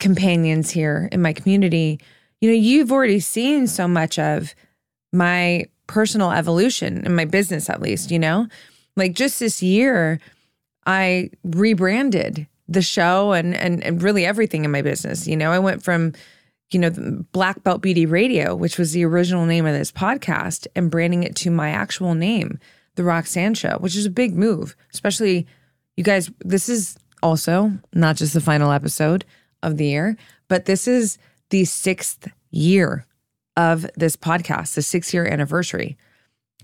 companions 0.00 0.70
here 0.70 1.08
in 1.12 1.22
my 1.22 1.32
community, 1.32 2.00
you 2.40 2.50
know, 2.50 2.56
you've 2.56 2.92
already 2.92 3.20
seen 3.20 3.66
so 3.66 3.88
much 3.88 4.18
of 4.18 4.54
my 5.12 5.64
personal 5.86 6.32
evolution 6.32 7.04
in 7.06 7.14
my 7.14 7.24
business, 7.24 7.70
at 7.70 7.80
least, 7.80 8.10
you 8.10 8.18
know? 8.18 8.46
Like 8.96 9.14
just 9.14 9.38
this 9.38 9.62
year, 9.62 10.20
I 10.86 11.30
rebranded 11.44 12.46
the 12.68 12.82
show 12.82 13.32
and 13.32 13.54
and 13.54 13.82
and 13.84 14.02
really 14.02 14.24
everything 14.26 14.64
in 14.64 14.70
my 14.70 14.82
business. 14.82 15.26
You 15.26 15.36
know, 15.36 15.52
I 15.52 15.58
went 15.58 15.82
from 15.82 16.12
you 16.70 16.78
know, 16.80 16.90
Black 17.32 17.62
Belt 17.62 17.80
Beauty 17.80 18.06
Radio, 18.06 18.54
which 18.54 18.78
was 18.78 18.92
the 18.92 19.04
original 19.04 19.46
name 19.46 19.66
of 19.66 19.74
this 19.74 19.92
podcast, 19.92 20.66
and 20.74 20.90
branding 20.90 21.22
it 21.22 21.36
to 21.36 21.50
my 21.50 21.70
actual 21.70 22.14
name, 22.14 22.58
The 22.96 23.04
Roxanne 23.04 23.54
Show, 23.54 23.78
which 23.78 23.96
is 23.96 24.06
a 24.06 24.10
big 24.10 24.34
move, 24.34 24.76
especially 24.92 25.46
you 25.96 26.04
guys. 26.04 26.30
This 26.40 26.68
is 26.68 26.98
also 27.22 27.72
not 27.92 28.16
just 28.16 28.34
the 28.34 28.40
final 28.40 28.72
episode 28.72 29.24
of 29.62 29.76
the 29.76 29.86
year, 29.86 30.16
but 30.48 30.64
this 30.64 30.88
is 30.88 31.18
the 31.50 31.64
sixth 31.64 32.28
year 32.50 33.06
of 33.56 33.86
this 33.96 34.16
podcast, 34.16 34.74
the 34.74 34.82
six 34.82 35.14
year 35.14 35.26
anniversary. 35.26 35.96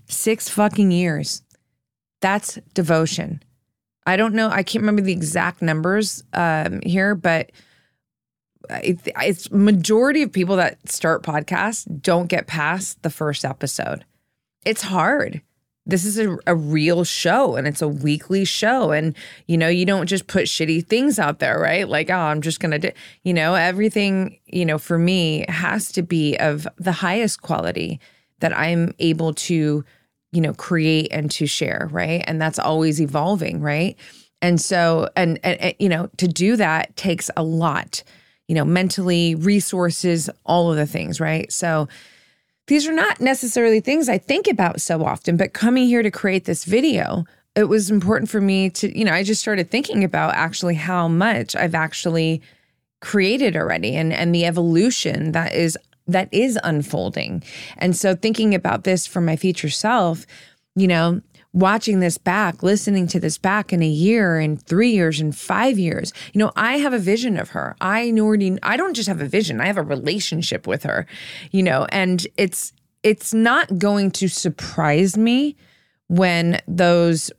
Six 0.07 0.49
fucking 0.49 0.91
years. 0.91 1.41
That's 2.21 2.59
devotion. 2.73 3.41
I 4.05 4.17
don't 4.17 4.33
know. 4.33 4.49
I 4.49 4.63
can't 4.63 4.81
remember 4.81 5.01
the 5.01 5.13
exact 5.13 5.61
numbers 5.61 6.23
um, 6.33 6.81
here, 6.81 7.15
but 7.15 7.51
it's 8.69 9.51
majority 9.51 10.21
of 10.21 10.31
people 10.31 10.55
that 10.57 10.89
start 10.89 11.23
podcasts 11.23 11.85
don't 12.01 12.27
get 12.27 12.47
past 12.47 13.01
the 13.03 13.09
first 13.09 13.45
episode. 13.45 14.05
It's 14.65 14.83
hard. 14.83 15.41
This 15.85 16.05
is 16.05 16.17
a, 16.17 16.37
a 16.47 16.55
real 16.55 17.03
show 17.03 17.57
and 17.57 17.67
it's 17.67 17.81
a 17.81 17.87
weekly 17.89 18.45
show. 18.45 18.91
And, 18.91 19.15
you 19.47 19.57
know, 19.57 19.67
you 19.67 19.85
don't 19.85 20.07
just 20.07 20.27
put 20.27 20.45
shitty 20.45 20.87
things 20.87 21.19
out 21.19 21.39
there, 21.39 21.59
right? 21.59 21.87
Like, 21.87 22.09
oh, 22.09 22.15
I'm 22.15 22.41
just 22.41 22.61
going 22.61 22.71
to 22.71 22.79
do, 22.79 22.91
you 23.23 23.33
know, 23.33 23.55
everything, 23.55 24.39
you 24.45 24.65
know, 24.65 24.77
for 24.77 24.97
me 24.97 25.45
has 25.49 25.91
to 25.93 26.01
be 26.01 26.37
of 26.37 26.65
the 26.77 26.93
highest 26.93 27.41
quality 27.41 27.99
that 28.39 28.57
I'm 28.57 28.93
able 28.99 29.33
to, 29.33 29.83
you 30.31 30.41
know, 30.41 30.53
create 30.53 31.09
and 31.11 31.29
to 31.31 31.45
share, 31.47 31.89
right? 31.91 32.23
And 32.27 32.41
that's 32.41 32.59
always 32.59 33.01
evolving, 33.01 33.59
right? 33.59 33.97
And 34.41 34.59
so, 34.59 35.09
and, 35.17 35.39
and, 35.43 35.59
and 35.59 35.75
you 35.79 35.89
know, 35.89 36.09
to 36.17 36.27
do 36.27 36.55
that 36.55 36.95
takes 36.95 37.29
a 37.35 37.43
lot 37.43 38.03
you 38.47 38.55
know, 38.55 38.65
mentally, 38.65 39.35
resources, 39.35 40.29
all 40.45 40.71
of 40.71 40.77
the 40.77 40.85
things, 40.85 41.19
right? 41.19 41.51
So 41.51 41.87
these 42.67 42.87
are 42.87 42.93
not 42.93 43.19
necessarily 43.19 43.79
things 43.79 44.07
I 44.09 44.17
think 44.17 44.47
about 44.47 44.81
so 44.81 45.03
often, 45.03 45.37
but 45.37 45.53
coming 45.53 45.85
here 45.85 46.03
to 46.03 46.11
create 46.11 46.45
this 46.45 46.65
video, 46.65 47.25
it 47.55 47.65
was 47.65 47.91
important 47.91 48.29
for 48.29 48.41
me 48.41 48.69
to, 48.71 48.97
you 48.97 49.05
know, 49.05 49.13
I 49.13 49.23
just 49.23 49.41
started 49.41 49.69
thinking 49.69 50.03
about 50.03 50.33
actually 50.35 50.75
how 50.75 51.07
much 51.07 51.55
I've 51.55 51.75
actually 51.75 52.41
created 53.01 53.57
already 53.57 53.95
and 53.97 54.13
and 54.13 54.33
the 54.33 54.45
evolution 54.45 55.33
that 55.33 55.53
is 55.53 55.77
that 56.07 56.29
is 56.31 56.57
unfolding. 56.63 57.43
And 57.77 57.95
so 57.95 58.15
thinking 58.15 58.55
about 58.55 58.85
this 58.85 59.05
for 59.05 59.21
my 59.21 59.35
future 59.35 59.69
self, 59.69 60.25
you 60.75 60.87
know, 60.87 61.21
watching 61.53 61.99
this 61.99 62.17
back, 62.17 62.63
listening 62.63 63.07
to 63.07 63.19
this 63.19 63.37
back 63.37 63.71
in 63.71 63.83
a 63.83 63.87
year, 63.87 64.39
in 64.39 64.57
three 64.57 64.91
years, 64.91 65.21
in 65.21 65.31
five 65.31 65.77
years, 65.77 66.11
you 66.33 66.39
know, 66.39 66.51
I 66.55 66.77
have 66.79 66.93
a 66.93 66.99
vision 66.99 67.37
of 67.37 67.49
her. 67.51 67.75
I 67.79 68.11
already, 68.17 68.57
I 68.63 68.75
don't 68.75 68.95
just 68.95 69.07
have 69.07 69.21
a 69.21 69.27
vision, 69.27 69.61
I 69.61 69.67
have 69.67 69.77
a 69.77 69.83
relationship 69.83 70.65
with 70.65 70.83
her, 70.83 71.05
you 71.51 71.61
know, 71.61 71.85
and 71.89 72.25
it's, 72.37 72.73
it's 73.03 73.33
not 73.33 73.77
going 73.77 74.11
to 74.11 74.27
surprise 74.27 75.15
me 75.15 75.55
when 76.07 76.59
those, 76.67 77.31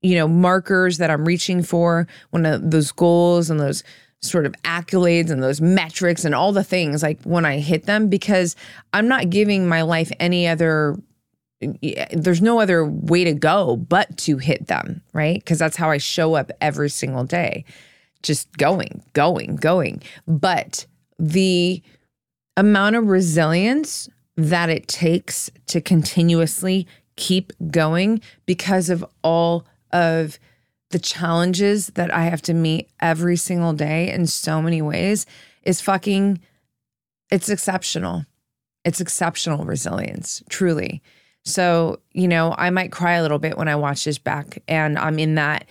you 0.00 0.16
know, 0.16 0.26
markers 0.26 0.98
that 0.98 1.10
I'm 1.10 1.26
reaching 1.26 1.62
for, 1.62 2.08
when 2.30 2.46
uh, 2.46 2.58
those 2.60 2.90
goals 2.90 3.50
and 3.50 3.60
those 3.60 3.84
sort 4.22 4.46
of 4.46 4.54
accolades 4.62 5.30
and 5.30 5.42
those 5.42 5.60
metrics 5.60 6.24
and 6.24 6.34
all 6.34 6.52
the 6.52 6.64
things, 6.64 7.02
like 7.02 7.20
when 7.24 7.44
I 7.44 7.58
hit 7.58 7.84
them, 7.84 8.08
because 8.08 8.56
I'm 8.92 9.08
not 9.08 9.30
giving 9.30 9.68
my 9.68 9.82
life 9.82 10.10
any 10.20 10.46
other 10.48 10.96
there's 12.12 12.42
no 12.42 12.60
other 12.60 12.84
way 12.84 13.24
to 13.24 13.32
go 13.32 13.76
but 13.76 14.16
to 14.18 14.38
hit 14.38 14.66
them, 14.66 15.02
right? 15.12 15.38
Because 15.38 15.58
that's 15.58 15.76
how 15.76 15.90
I 15.90 15.98
show 15.98 16.34
up 16.34 16.50
every 16.60 16.90
single 16.90 17.24
day. 17.24 17.64
Just 18.22 18.56
going, 18.56 19.02
going, 19.12 19.56
going. 19.56 20.02
But 20.26 20.86
the 21.18 21.82
amount 22.56 22.96
of 22.96 23.06
resilience 23.06 24.08
that 24.36 24.70
it 24.70 24.88
takes 24.88 25.50
to 25.66 25.80
continuously 25.80 26.86
keep 27.16 27.52
going 27.70 28.20
because 28.46 28.90
of 28.90 29.04
all 29.22 29.66
of 29.92 30.38
the 30.90 30.98
challenges 30.98 31.88
that 31.88 32.12
I 32.12 32.24
have 32.24 32.42
to 32.42 32.54
meet 32.54 32.88
every 33.00 33.36
single 33.36 33.72
day 33.72 34.10
in 34.10 34.26
so 34.26 34.60
many 34.62 34.82
ways 34.82 35.26
is 35.62 35.80
fucking 35.80 36.40
it's 37.30 37.48
exceptional. 37.48 38.26
It's 38.84 39.00
exceptional 39.00 39.64
resilience, 39.64 40.42
truly. 40.50 41.02
So, 41.44 42.00
you 42.12 42.28
know, 42.28 42.54
I 42.56 42.70
might 42.70 42.92
cry 42.92 43.14
a 43.14 43.22
little 43.22 43.38
bit 43.38 43.58
when 43.58 43.68
I 43.68 43.76
watch 43.76 44.04
this 44.04 44.18
back 44.18 44.62
and 44.68 44.98
I'm 44.98 45.18
in 45.18 45.34
that 45.36 45.66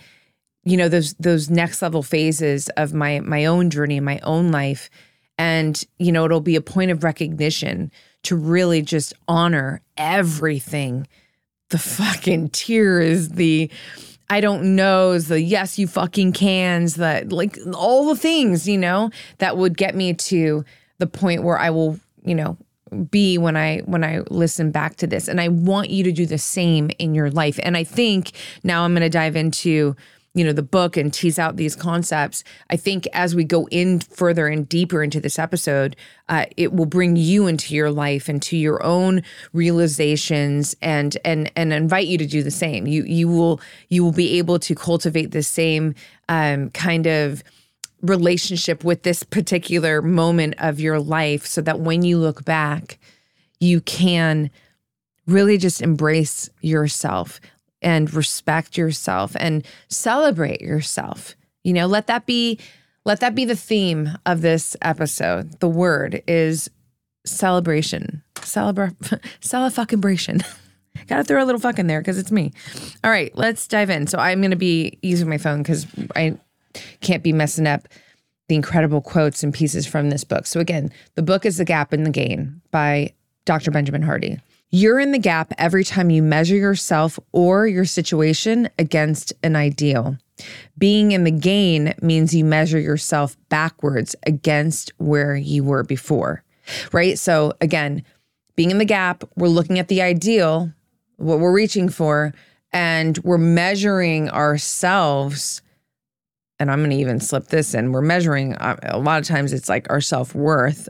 you 0.64 0.76
know 0.76 0.88
those 0.88 1.14
those 1.14 1.50
next 1.50 1.82
level 1.82 2.02
phases 2.02 2.68
of 2.70 2.94
my 2.94 3.20
my 3.20 3.46
own 3.46 3.70
journey 3.70 4.00
my 4.00 4.20
own 4.22 4.50
life. 4.50 4.90
And 5.38 5.82
you 5.98 6.12
know 6.12 6.24
it'll 6.24 6.40
be 6.40 6.56
a 6.56 6.60
point 6.60 6.90
of 6.90 7.04
recognition 7.04 7.90
to 8.24 8.36
really 8.36 8.82
just 8.82 9.12
honor 9.26 9.80
everything. 9.96 11.08
The 11.70 11.78
fucking 11.78 12.50
tears 12.50 13.30
the 13.30 13.70
I 14.30 14.40
don't 14.40 14.76
knows, 14.76 15.28
the 15.28 15.40
yes, 15.42 15.78
you 15.78 15.86
fucking 15.86 16.32
cans, 16.32 16.94
the 16.94 17.26
like 17.28 17.58
all 17.74 18.06
the 18.06 18.16
things, 18.16 18.68
you 18.68 18.78
know, 18.78 19.10
that 19.38 19.56
would 19.56 19.76
get 19.76 19.94
me 19.94 20.14
to 20.14 20.64
the 20.98 21.06
point 21.06 21.42
where 21.42 21.58
I 21.58 21.70
will, 21.70 21.98
you 22.24 22.34
know, 22.34 22.56
be 23.10 23.38
when 23.38 23.56
I 23.56 23.78
when 23.80 24.04
I 24.04 24.22
listen 24.30 24.70
back 24.70 24.96
to 24.96 25.06
this. 25.06 25.28
And 25.28 25.40
I 25.40 25.48
want 25.48 25.90
you 25.90 26.04
to 26.04 26.12
do 26.12 26.26
the 26.26 26.38
same 26.38 26.90
in 26.98 27.14
your 27.14 27.30
life. 27.30 27.58
And 27.62 27.76
I 27.76 27.84
think 27.84 28.32
now 28.62 28.84
I'm 28.84 28.92
going 28.92 29.02
to 29.02 29.10
dive 29.10 29.36
into 29.36 29.96
you 30.34 30.44
know 30.44 30.52
the 30.52 30.62
book 30.62 30.96
and 30.96 31.12
tease 31.12 31.38
out 31.38 31.56
these 31.56 31.76
concepts 31.76 32.42
i 32.70 32.76
think 32.76 33.06
as 33.12 33.34
we 33.34 33.44
go 33.44 33.68
in 33.70 34.00
further 34.00 34.46
and 34.46 34.68
deeper 34.68 35.02
into 35.02 35.20
this 35.20 35.38
episode 35.38 35.94
uh, 36.28 36.46
it 36.56 36.72
will 36.72 36.86
bring 36.86 37.16
you 37.16 37.46
into 37.46 37.74
your 37.74 37.90
life 37.90 38.28
and 38.28 38.40
to 38.40 38.56
your 38.56 38.82
own 38.82 39.22
realizations 39.52 40.74
and 40.80 41.18
and 41.24 41.52
and 41.54 41.72
invite 41.72 42.06
you 42.06 42.16
to 42.16 42.26
do 42.26 42.42
the 42.42 42.50
same 42.50 42.86
you 42.86 43.02
you 43.04 43.28
will 43.28 43.60
you 43.88 44.02
will 44.02 44.12
be 44.12 44.38
able 44.38 44.58
to 44.58 44.74
cultivate 44.74 45.32
the 45.32 45.42
same 45.42 45.94
um, 46.28 46.70
kind 46.70 47.06
of 47.06 47.42
relationship 48.02 48.84
with 48.84 49.02
this 49.02 49.22
particular 49.22 50.02
moment 50.02 50.54
of 50.58 50.80
your 50.80 50.98
life 50.98 51.46
so 51.46 51.60
that 51.62 51.80
when 51.80 52.02
you 52.02 52.18
look 52.18 52.44
back, 52.44 52.98
you 53.60 53.80
can 53.80 54.50
really 55.26 55.56
just 55.56 55.80
embrace 55.80 56.50
yourself 56.60 57.40
and 57.80 58.12
respect 58.12 58.76
yourself 58.76 59.36
and 59.38 59.64
celebrate 59.88 60.60
yourself. 60.60 61.36
You 61.64 61.72
know, 61.72 61.86
let 61.86 62.08
that 62.08 62.26
be 62.26 62.58
let 63.04 63.20
that 63.20 63.34
be 63.34 63.44
the 63.44 63.56
theme 63.56 64.10
of 64.26 64.42
this 64.42 64.76
episode. 64.82 65.58
The 65.60 65.68
word 65.68 66.22
is 66.28 66.70
celebration. 67.26 68.22
Celebrate 68.40 68.94
celebration. 69.40 70.40
Gotta 71.08 71.24
throw 71.24 71.42
a 71.42 71.46
little 71.46 71.60
fuck 71.60 71.78
in 71.78 71.88
there 71.88 72.00
because 72.00 72.18
it's 72.18 72.30
me. 72.30 72.52
All 73.02 73.10
right, 73.10 73.36
let's 73.36 73.66
dive 73.66 73.90
in. 73.90 74.06
So 74.06 74.18
I'm 74.18 74.40
gonna 74.40 74.56
be 74.56 74.98
using 75.02 75.28
my 75.28 75.38
phone 75.38 75.62
because 75.62 75.86
I 76.14 76.38
can't 77.00 77.22
be 77.22 77.32
messing 77.32 77.66
up 77.66 77.88
the 78.48 78.54
incredible 78.54 79.00
quotes 79.00 79.42
and 79.42 79.54
pieces 79.54 79.86
from 79.86 80.10
this 80.10 80.24
book. 80.24 80.46
So, 80.46 80.60
again, 80.60 80.92
the 81.14 81.22
book 81.22 81.46
is 81.46 81.56
The 81.56 81.64
Gap 81.64 81.92
and 81.92 82.04
the 82.04 82.10
Gain 82.10 82.60
by 82.70 83.14
Dr. 83.44 83.70
Benjamin 83.70 84.02
Hardy. 84.02 84.38
You're 84.70 85.00
in 85.00 85.12
the 85.12 85.18
gap 85.18 85.52
every 85.58 85.84
time 85.84 86.10
you 86.10 86.22
measure 86.22 86.56
yourself 86.56 87.18
or 87.32 87.66
your 87.66 87.84
situation 87.84 88.68
against 88.78 89.32
an 89.42 89.54
ideal. 89.54 90.16
Being 90.78 91.12
in 91.12 91.24
the 91.24 91.30
gain 91.30 91.94
means 92.00 92.34
you 92.34 92.44
measure 92.44 92.80
yourself 92.80 93.36
backwards 93.48 94.16
against 94.26 94.92
where 94.98 95.34
you 95.36 95.62
were 95.64 95.82
before, 95.82 96.42
right? 96.92 97.18
So, 97.18 97.52
again, 97.60 98.02
being 98.56 98.70
in 98.70 98.78
the 98.78 98.84
gap, 98.84 99.24
we're 99.36 99.48
looking 99.48 99.78
at 99.78 99.88
the 99.88 100.02
ideal, 100.02 100.72
what 101.16 101.38
we're 101.38 101.52
reaching 101.52 101.88
for, 101.88 102.34
and 102.72 103.18
we're 103.18 103.38
measuring 103.38 104.28
ourselves 104.30 105.61
and 106.62 106.70
I'm 106.70 106.78
going 106.78 106.90
to 106.90 106.96
even 106.96 107.18
slip 107.20 107.48
this 107.48 107.74
in. 107.74 107.90
We're 107.90 108.00
measuring 108.00 108.54
uh, 108.54 108.76
a 108.84 108.98
lot 108.98 109.20
of 109.20 109.26
times 109.26 109.52
it's 109.52 109.68
like 109.68 109.90
our 109.90 110.00
self 110.00 110.32
worth 110.34 110.88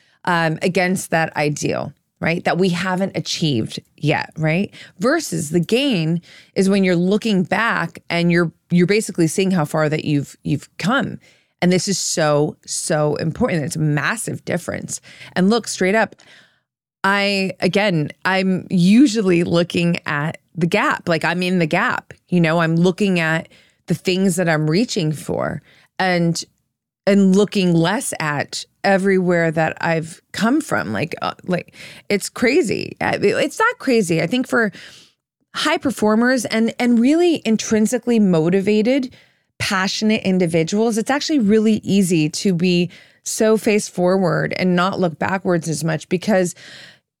um, 0.26 0.58
against 0.60 1.10
that 1.10 1.34
ideal, 1.36 1.92
right? 2.20 2.44
That 2.44 2.58
we 2.58 2.68
haven't 2.68 3.16
achieved 3.16 3.80
yet, 3.96 4.30
right? 4.36 4.72
Versus 4.98 5.50
the 5.50 5.60
gain 5.60 6.20
is 6.54 6.68
when 6.68 6.84
you're 6.84 6.96
looking 6.96 7.42
back 7.44 7.98
and 8.10 8.30
you're 8.30 8.52
you're 8.70 8.86
basically 8.86 9.26
seeing 9.26 9.50
how 9.50 9.64
far 9.64 9.88
that 9.88 10.04
you've 10.04 10.36
you've 10.44 10.68
come. 10.76 11.18
And 11.62 11.72
this 11.72 11.88
is 11.88 11.98
so 11.98 12.56
so 12.66 13.16
important. 13.16 13.64
It's 13.64 13.76
a 13.76 13.80
massive 13.80 14.44
difference. 14.44 15.00
And 15.32 15.48
look 15.48 15.66
straight 15.66 15.94
up. 15.94 16.14
I 17.04 17.52
again, 17.60 18.10
I'm 18.26 18.66
usually 18.68 19.44
looking 19.44 19.98
at 20.04 20.38
the 20.54 20.66
gap. 20.66 21.08
Like 21.08 21.24
I'm 21.24 21.42
in 21.42 21.58
the 21.58 21.66
gap. 21.66 22.12
You 22.28 22.42
know, 22.42 22.58
I'm 22.58 22.76
looking 22.76 23.18
at 23.18 23.48
the 23.86 23.94
things 23.94 24.36
that 24.36 24.48
I'm 24.48 24.68
reaching 24.68 25.12
for 25.12 25.62
and 25.98 26.42
and 27.06 27.36
looking 27.36 27.72
less 27.72 28.12
at 28.18 28.64
everywhere 28.82 29.50
that 29.52 29.76
I've 29.80 30.20
come 30.32 30.60
from. 30.60 30.92
Like 30.92 31.14
uh, 31.22 31.34
like 31.44 31.74
it's 32.08 32.28
crazy. 32.28 32.96
It's 33.00 33.58
not 33.58 33.78
crazy. 33.78 34.20
I 34.22 34.26
think 34.26 34.48
for 34.48 34.72
high 35.56 35.78
performers 35.78 36.44
and 36.44 36.74
and 36.78 36.98
really 36.98 37.40
intrinsically 37.46 38.18
motivated 38.18 39.14
passionate 39.58 40.22
individuals 40.22 40.98
it's 40.98 41.10
actually 41.10 41.38
really 41.38 41.76
easy 41.82 42.28
to 42.28 42.52
be 42.52 42.90
so 43.22 43.56
face 43.56 43.88
forward 43.88 44.52
and 44.58 44.76
not 44.76 45.00
look 45.00 45.18
backwards 45.18 45.66
as 45.66 45.82
much 45.82 46.10
because 46.10 46.54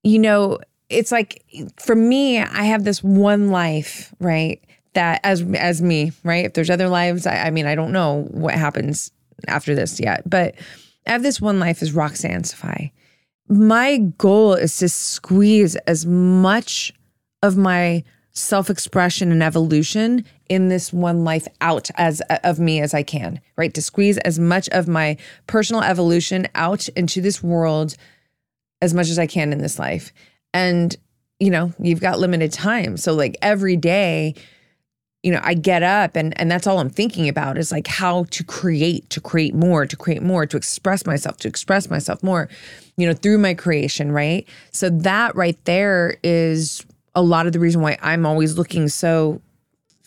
you 0.02 0.18
know 0.18 0.58
it's 0.90 1.10
like 1.10 1.42
for 1.78 1.96
me 1.96 2.38
I 2.38 2.64
have 2.64 2.84
this 2.84 3.02
one 3.02 3.48
life 3.48 4.14
right 4.20 4.62
that 4.96 5.20
as 5.22 5.42
as 5.54 5.80
me, 5.80 6.12
right? 6.24 6.44
If 6.44 6.54
there's 6.54 6.70
other 6.70 6.88
lives, 6.88 7.26
I, 7.26 7.44
I 7.44 7.50
mean, 7.50 7.66
I 7.66 7.74
don't 7.74 7.92
know 7.92 8.26
what 8.30 8.54
happens 8.54 9.12
after 9.46 9.74
this 9.74 10.00
yet, 10.00 10.28
but 10.28 10.54
I 11.06 11.12
have 11.12 11.22
this 11.22 11.40
one 11.40 11.60
life 11.60 11.82
as 11.82 11.92
Roxanne 11.92 12.42
Safai. 12.42 12.90
My 13.48 13.98
goal 14.18 14.54
is 14.54 14.76
to 14.78 14.88
squeeze 14.88 15.76
as 15.86 16.04
much 16.04 16.92
of 17.42 17.56
my 17.56 18.02
self-expression 18.32 19.30
and 19.30 19.42
evolution 19.42 20.24
in 20.48 20.68
this 20.68 20.92
one 20.92 21.24
life 21.24 21.46
out 21.60 21.88
as 21.94 22.20
of 22.44 22.58
me 22.58 22.80
as 22.80 22.92
I 22.92 23.02
can, 23.02 23.40
right? 23.56 23.72
To 23.74 23.82
squeeze 23.82 24.18
as 24.18 24.38
much 24.38 24.68
of 24.70 24.88
my 24.88 25.16
personal 25.46 25.82
evolution 25.82 26.48
out 26.54 26.88
into 26.90 27.20
this 27.20 27.42
world 27.42 27.96
as 28.82 28.92
much 28.92 29.08
as 29.08 29.18
I 29.18 29.26
can 29.26 29.52
in 29.52 29.58
this 29.58 29.78
life. 29.78 30.12
And 30.52 30.96
you 31.38 31.50
know, 31.50 31.72
you've 31.78 32.00
got 32.00 32.18
limited 32.18 32.52
time. 32.52 32.96
So 32.96 33.12
like 33.12 33.36
every 33.42 33.76
day 33.76 34.34
you 35.26 35.32
know, 35.32 35.40
I 35.42 35.54
get 35.54 35.82
up 35.82 36.14
and 36.14 36.38
and 36.40 36.48
that's 36.48 36.68
all 36.68 36.78
I'm 36.78 36.88
thinking 36.88 37.28
about 37.28 37.58
is 37.58 37.72
like 37.72 37.88
how 37.88 38.26
to 38.30 38.44
create, 38.44 39.10
to 39.10 39.20
create 39.20 39.56
more, 39.56 39.84
to 39.84 39.96
create 39.96 40.22
more, 40.22 40.46
to 40.46 40.56
express 40.56 41.04
myself, 41.04 41.38
to 41.38 41.48
express 41.48 41.90
myself 41.90 42.22
more, 42.22 42.48
you 42.96 43.08
know, 43.08 43.12
through 43.12 43.38
my 43.38 43.52
creation, 43.52 44.12
right? 44.12 44.48
So 44.70 44.88
that 44.88 45.34
right 45.34 45.58
there 45.64 46.16
is 46.22 46.86
a 47.16 47.22
lot 47.22 47.48
of 47.48 47.52
the 47.52 47.58
reason 47.58 47.80
why 47.80 47.98
I'm 48.02 48.24
always 48.24 48.56
looking 48.56 48.86
so 48.86 49.42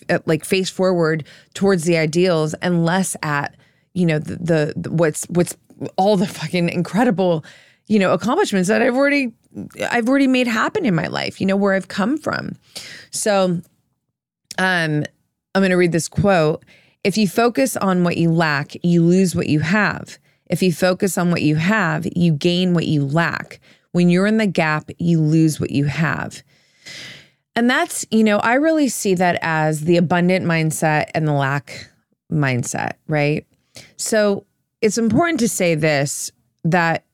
at, 0.08 0.22
uh, 0.22 0.24
like 0.26 0.46
face 0.46 0.70
forward 0.70 1.26
towards 1.54 1.84
the 1.84 1.98
ideals 1.98 2.54
and 2.62 2.86
less 2.86 3.18
at, 3.22 3.58
you 3.94 4.06
know, 4.06 4.20
the, 4.20 4.38
the, 4.38 4.74
the 4.78 4.90
what's 4.90 5.26
what's 5.26 5.54
all 5.98 6.16
the 6.16 6.28
fucking 6.28 6.70
incredible, 6.70 7.44
you 7.88 8.00
know, 8.00 8.14
accomplishments 8.14 8.70
that 8.70 8.82
I've 8.82 8.96
already 8.96 9.34
I've 9.92 10.08
already 10.08 10.28
made 10.28 10.48
happen 10.48 10.86
in 10.86 10.96
my 10.96 11.08
life, 11.08 11.42
you 11.42 11.46
know, 11.46 11.58
where 11.58 11.74
I've 11.74 11.90
come 11.90 12.18
from. 12.18 12.56
So 13.12 13.62
um, 14.58 15.04
I'm 15.54 15.62
going 15.62 15.72
to 15.72 15.78
read 15.78 15.92
this 15.92 16.08
quote. 16.08 16.64
If 17.04 17.18
you 17.18 17.28
focus 17.28 17.78
on 17.78 18.04
what 18.04 18.18
you 18.18 18.32
lack, 18.32 18.74
you 18.84 19.04
lose 19.04 19.36
what 19.36 19.48
you 19.48 19.60
have. 19.62 20.18
If 20.50 20.62
you 20.64 20.74
focus 20.74 21.18
on 21.18 21.32
what 21.32 21.42
you 21.42 21.56
have, 21.56 22.08
you 22.16 22.34
gain 22.34 22.74
what 22.74 22.88
you 22.88 23.06
lack. 23.06 23.60
When 23.92 24.10
you're 24.10 24.28
in 24.28 24.38
the 24.38 24.48
gap, 24.48 24.90
you 24.98 25.22
lose 25.22 25.60
what 25.60 25.72
you 25.72 25.86
have. 25.86 26.44
And 27.56 27.70
that's, 27.70 28.06
you 28.12 28.24
know, 28.24 28.38
I 28.38 28.56
really 28.56 28.90
see 28.90 29.16
that 29.16 29.40
as 29.42 29.82
the 29.82 29.98
abundant 29.98 30.46
mindset 30.46 31.10
and 31.14 31.28
the 31.28 31.34
lack 31.34 31.90
mindset, 32.32 32.94
right? 33.08 33.46
So 33.98 34.46
it's 34.82 34.98
important 34.98 35.40
to 35.42 35.50
say 35.50 35.76
this 35.76 36.32
that 36.64 37.06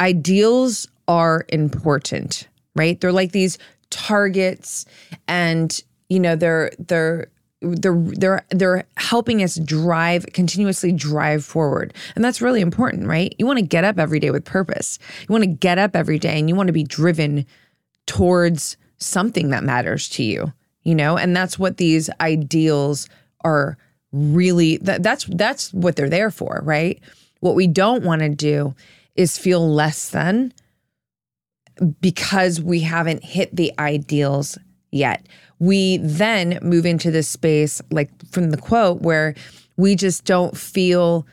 ideals 0.00 0.88
are 1.08 1.46
important, 1.48 2.48
right? 2.74 3.00
They're 3.00 3.12
like 3.12 3.32
these 3.32 3.58
targets 3.90 4.86
and 5.28 5.80
you 6.08 6.20
know 6.20 6.36
they're 6.36 6.70
they're 6.78 7.28
they're 7.60 7.96
they're 7.96 8.44
they're 8.50 8.84
helping 8.96 9.42
us 9.42 9.56
drive 9.56 10.26
continuously 10.32 10.92
drive 10.92 11.44
forward. 11.44 11.94
And 12.14 12.24
that's 12.24 12.42
really 12.42 12.60
important 12.60 13.06
right? 13.06 13.34
You 13.38 13.46
want 13.46 13.58
to 13.58 13.64
get 13.64 13.84
up 13.84 13.98
every 13.98 14.20
day 14.20 14.30
with 14.30 14.44
purpose. 14.44 14.98
You 15.20 15.32
want 15.32 15.44
to 15.44 15.50
get 15.50 15.78
up 15.78 15.96
every 15.96 16.18
day 16.18 16.38
and 16.38 16.48
you 16.48 16.54
want 16.54 16.66
to 16.66 16.72
be 16.72 16.84
driven 16.84 17.46
towards 18.06 18.76
something 18.98 19.50
that 19.50 19.64
matters 19.64 20.08
to 20.10 20.22
you 20.22 20.52
you 20.84 20.94
know? 20.94 21.16
And 21.16 21.34
that's 21.34 21.58
what 21.58 21.78
these 21.78 22.08
ideals 22.20 23.08
are 23.42 23.76
really 24.12 24.76
that, 24.78 25.02
that's 25.02 25.24
that's 25.24 25.72
what 25.74 25.96
they're 25.96 26.08
there 26.08 26.30
for 26.30 26.60
right? 26.62 27.00
What 27.40 27.56
we 27.56 27.66
don't 27.66 28.04
want 28.04 28.20
to 28.20 28.28
do 28.28 28.74
is 29.16 29.36
feel 29.36 29.68
less 29.68 30.10
than 30.10 30.52
because 32.00 32.60
we 32.60 32.80
haven't 32.80 33.24
hit 33.24 33.54
the 33.54 33.72
ideals 33.78 34.56
yet 34.92 35.26
we 35.58 35.98
then 35.98 36.58
move 36.62 36.86
into 36.86 37.10
this 37.10 37.28
space 37.28 37.80
like 37.90 38.10
from 38.30 38.50
the 38.50 38.56
quote 38.56 39.02
where 39.02 39.34
we 39.76 39.94
just 39.94 40.24
don't 40.24 40.56
feel 40.56 41.26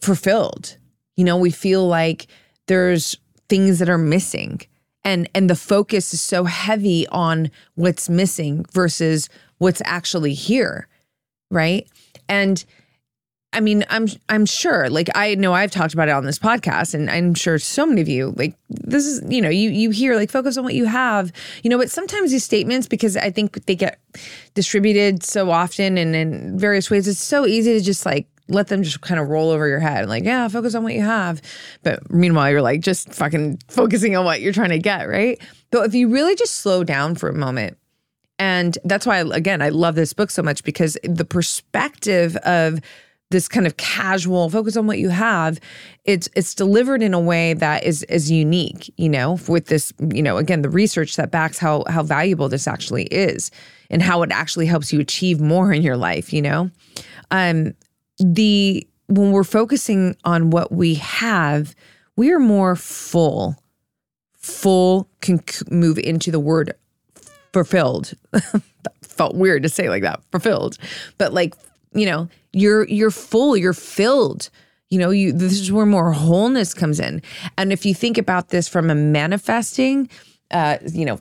fulfilled. 0.00 0.76
You 1.16 1.24
know 1.24 1.36
we 1.36 1.50
feel 1.50 1.86
like 1.86 2.26
there's 2.66 3.16
things 3.48 3.78
that 3.78 3.88
are 3.88 3.98
missing. 3.98 4.60
And 5.04 5.28
and 5.34 5.50
the 5.50 5.56
focus 5.56 6.14
is 6.14 6.22
so 6.22 6.44
heavy 6.44 7.06
on 7.08 7.50
what's 7.74 8.08
missing 8.08 8.64
versus 8.72 9.28
what's 9.58 9.82
actually 9.84 10.34
here 10.34 10.88
right? 11.54 11.88
And 12.28 12.64
I 13.54 13.60
mean, 13.60 13.84
I'm 13.88 14.08
I'm 14.28 14.44
sure. 14.44 14.90
Like 14.90 15.08
I 15.14 15.36
know 15.36 15.52
I've 15.52 15.70
talked 15.70 15.94
about 15.94 16.08
it 16.08 16.12
on 16.12 16.24
this 16.24 16.38
podcast, 16.38 16.92
and 16.92 17.08
I'm 17.08 17.34
sure 17.34 17.58
so 17.58 17.86
many 17.86 18.00
of 18.00 18.08
you 18.08 18.34
like 18.36 18.54
this 18.68 19.06
is 19.06 19.22
you 19.28 19.40
know 19.40 19.48
you 19.48 19.70
you 19.70 19.90
hear 19.90 20.16
like 20.16 20.30
focus 20.30 20.56
on 20.58 20.64
what 20.64 20.74
you 20.74 20.84
have, 20.86 21.32
you 21.62 21.70
know. 21.70 21.78
But 21.78 21.90
sometimes 21.90 22.32
these 22.32 22.44
statements, 22.44 22.88
because 22.88 23.16
I 23.16 23.30
think 23.30 23.64
they 23.66 23.76
get 23.76 23.98
distributed 24.54 25.22
so 25.22 25.50
often 25.50 25.96
and 25.96 26.14
in 26.16 26.58
various 26.58 26.90
ways, 26.90 27.06
it's 27.06 27.20
so 27.20 27.46
easy 27.46 27.72
to 27.78 27.80
just 27.80 28.04
like 28.04 28.26
let 28.48 28.66
them 28.66 28.82
just 28.82 29.00
kind 29.00 29.20
of 29.20 29.28
roll 29.28 29.50
over 29.50 29.68
your 29.68 29.80
head, 29.80 30.00
and 30.00 30.10
like 30.10 30.24
yeah, 30.24 30.48
focus 30.48 30.74
on 30.74 30.82
what 30.82 30.94
you 30.94 31.02
have. 31.02 31.40
But 31.84 32.10
meanwhile, 32.10 32.50
you're 32.50 32.62
like 32.62 32.80
just 32.80 33.14
fucking 33.14 33.60
focusing 33.68 34.16
on 34.16 34.24
what 34.24 34.40
you're 34.40 34.52
trying 34.52 34.70
to 34.70 34.78
get, 34.80 35.08
right? 35.08 35.40
But 35.70 35.86
if 35.86 35.94
you 35.94 36.08
really 36.08 36.34
just 36.34 36.56
slow 36.56 36.82
down 36.82 37.14
for 37.14 37.28
a 37.28 37.34
moment 37.34 37.78
and 38.38 38.76
that's 38.84 39.06
why, 39.06 39.18
again, 39.18 39.62
I 39.62 39.68
love 39.68 39.94
this 39.94 40.12
book 40.12 40.30
so 40.30 40.42
much 40.42 40.64
because 40.64 40.98
the 41.04 41.24
perspective 41.24 42.36
of 42.38 42.80
this 43.30 43.48
kind 43.48 43.66
of 43.66 43.76
casual 43.76 44.48
focus 44.48 44.76
on 44.76 44.86
what 44.86 44.98
you 44.98 45.08
have 45.08 45.58
it's 46.04 46.28
it's 46.36 46.54
delivered 46.54 47.02
in 47.02 47.14
a 47.14 47.20
way 47.20 47.54
that 47.54 47.82
is 47.84 48.02
is 48.04 48.30
unique 48.30 48.92
you 48.96 49.08
know 49.08 49.38
with 49.48 49.66
this 49.66 49.92
you 50.12 50.22
know 50.22 50.36
again 50.36 50.62
the 50.62 50.68
research 50.68 51.16
that 51.16 51.30
backs 51.30 51.58
how 51.58 51.84
how 51.88 52.02
valuable 52.02 52.48
this 52.48 52.68
actually 52.68 53.04
is 53.04 53.50
and 53.90 54.02
how 54.02 54.22
it 54.22 54.30
actually 54.30 54.66
helps 54.66 54.92
you 54.92 55.00
achieve 55.00 55.40
more 55.40 55.72
in 55.72 55.82
your 55.82 55.96
life 55.96 56.32
you 56.32 56.42
know 56.42 56.70
um 57.30 57.74
the 58.18 58.86
when 59.08 59.32
we're 59.32 59.44
focusing 59.44 60.16
on 60.24 60.50
what 60.50 60.70
we 60.70 60.94
have 60.94 61.74
we 62.16 62.30
are 62.30 62.38
more 62.38 62.76
full 62.76 63.56
full 64.34 65.08
can 65.20 65.42
move 65.70 65.98
into 65.98 66.30
the 66.30 66.38
word 66.38 66.74
fulfilled. 67.54 68.12
felt 69.02 69.34
weird 69.36 69.62
to 69.62 69.68
say 69.68 69.88
like 69.88 70.02
that, 70.02 70.20
fulfilled. 70.30 70.76
But 71.16 71.32
like, 71.32 71.54
you 71.94 72.04
know, 72.04 72.28
you're 72.54 72.88
you're 72.88 73.10
full, 73.10 73.56
you're 73.56 73.72
filled. 73.72 74.50
You 74.90 74.98
know, 74.98 75.10
you 75.10 75.32
this 75.32 75.52
is 75.52 75.72
where 75.72 75.86
more 75.86 76.12
wholeness 76.12 76.72
comes 76.72 77.00
in. 77.00 77.22
And 77.58 77.72
if 77.72 77.84
you 77.84 77.94
think 77.94 78.16
about 78.16 78.50
this 78.50 78.68
from 78.68 78.90
a 78.90 78.94
manifesting 78.94 80.08
uh, 80.50 80.78
you 80.92 81.04
know, 81.04 81.18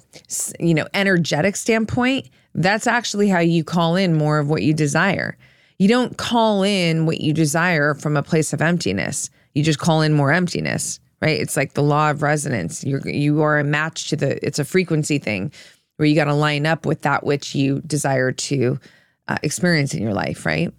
you 0.60 0.74
know, 0.74 0.88
energetic 0.94 1.56
standpoint, 1.56 2.30
that's 2.54 2.88
actually 2.88 3.28
how 3.28 3.40
you 3.40 3.64
call 3.64 3.96
in 3.96 4.14
more 4.14 4.40
of 4.40 4.50
what 4.50 4.64
you 4.64 4.74
desire. 4.74 5.38
You 5.80 5.88
don't 5.88 6.18
call 6.18 6.64
in 6.64 7.06
what 7.06 7.20
you 7.20 7.34
desire 7.34 7.96
from 7.96 8.16
a 8.16 8.24
place 8.24 8.54
of 8.54 8.62
emptiness. 8.62 9.30
You 9.56 9.64
just 9.64 9.80
call 9.80 10.02
in 10.02 10.14
more 10.14 10.32
emptiness, 10.32 11.00
right? 11.22 11.40
It's 11.40 11.58
like 11.58 11.74
the 11.74 11.84
law 11.84 12.12
of 12.12 12.22
resonance. 12.22 12.84
You're 12.84 13.08
you 13.10 13.42
are 13.42 13.60
a 13.60 13.64
match 13.64 14.10
to 14.10 14.16
the. 14.16 14.46
It's 14.46 14.60
a 14.60 14.66
frequency 14.66 15.18
thing 15.18 15.52
where 15.98 16.08
you 16.08 16.16
got 16.16 16.26
to 16.26 16.34
line 16.34 16.66
up 16.66 16.86
with 16.86 17.02
that 17.02 17.24
which 17.24 17.56
you 17.56 17.82
desire 17.82 18.32
to 18.32 18.80
uh, 19.28 19.38
experience 19.42 19.94
in 19.94 20.02
your 20.02 20.14
life, 20.14 20.46
right? 20.46 20.72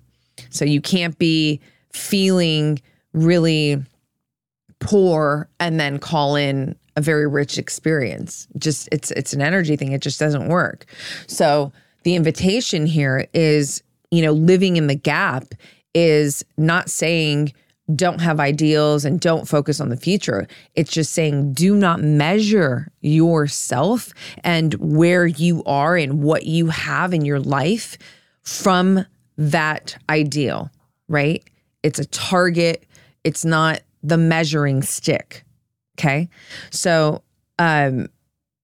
So 0.51 0.64
you 0.64 0.81
can't 0.81 1.18
be 1.18 1.61
feeling 1.92 2.81
really 3.12 3.83
poor 4.81 5.49
and 5.61 5.81
then 5.81 5.99
call 5.99 6.37
in 6.37 6.77
a 6.97 7.01
very 7.01 7.27
rich 7.27 7.59
experience. 7.59 8.47
Just 8.59 8.88
it's 8.92 9.11
it's 9.12 9.33
an 9.33 9.40
energy 9.40 9.77
thing. 9.77 9.92
It 9.92 10.03
just 10.03 10.20
doesn't 10.20 10.49
work. 10.49 10.87
So 11.27 11.73
the 12.05 12.14
invitation 12.14 12.87
here 12.87 13.27
is, 13.33 13.83
you 14.11 14.23
know, 14.23 14.33
living 14.33 14.77
in 14.77 14.87
the 14.87 14.94
gap 14.94 15.55
is 15.94 16.44
not 16.57 16.90
saying 16.90 17.53
don't 17.94 18.20
have 18.20 18.40
ideals 18.40 19.05
and 19.05 19.20
don't 19.20 19.47
focus 19.47 19.81
on 19.81 19.90
the 19.90 19.97
future. 19.97 20.47
It's 20.75 20.90
just 20.90 21.12
saying 21.12 21.53
do 21.53 21.77
not 21.77 22.01
measure 22.01 22.90
yourself 23.01 24.12
and 24.42 24.75
where 24.75 25.27
you 25.27 25.62
are 25.64 25.97
and 25.97 26.23
what 26.23 26.47
you 26.47 26.68
have 26.68 27.12
in 27.12 27.25
your 27.25 27.40
life 27.40 27.99
from 28.42 29.05
that 29.37 29.97
ideal, 30.09 30.70
right? 31.09 31.42
It's 31.83 31.99
a 31.99 32.07
target, 32.07 32.85
it's 33.25 33.44
not 33.44 33.81
the 34.03 34.18
measuring 34.18 34.83
stick. 34.83 35.44
Okay. 35.99 36.29
So, 36.70 37.23
um, 37.59 38.09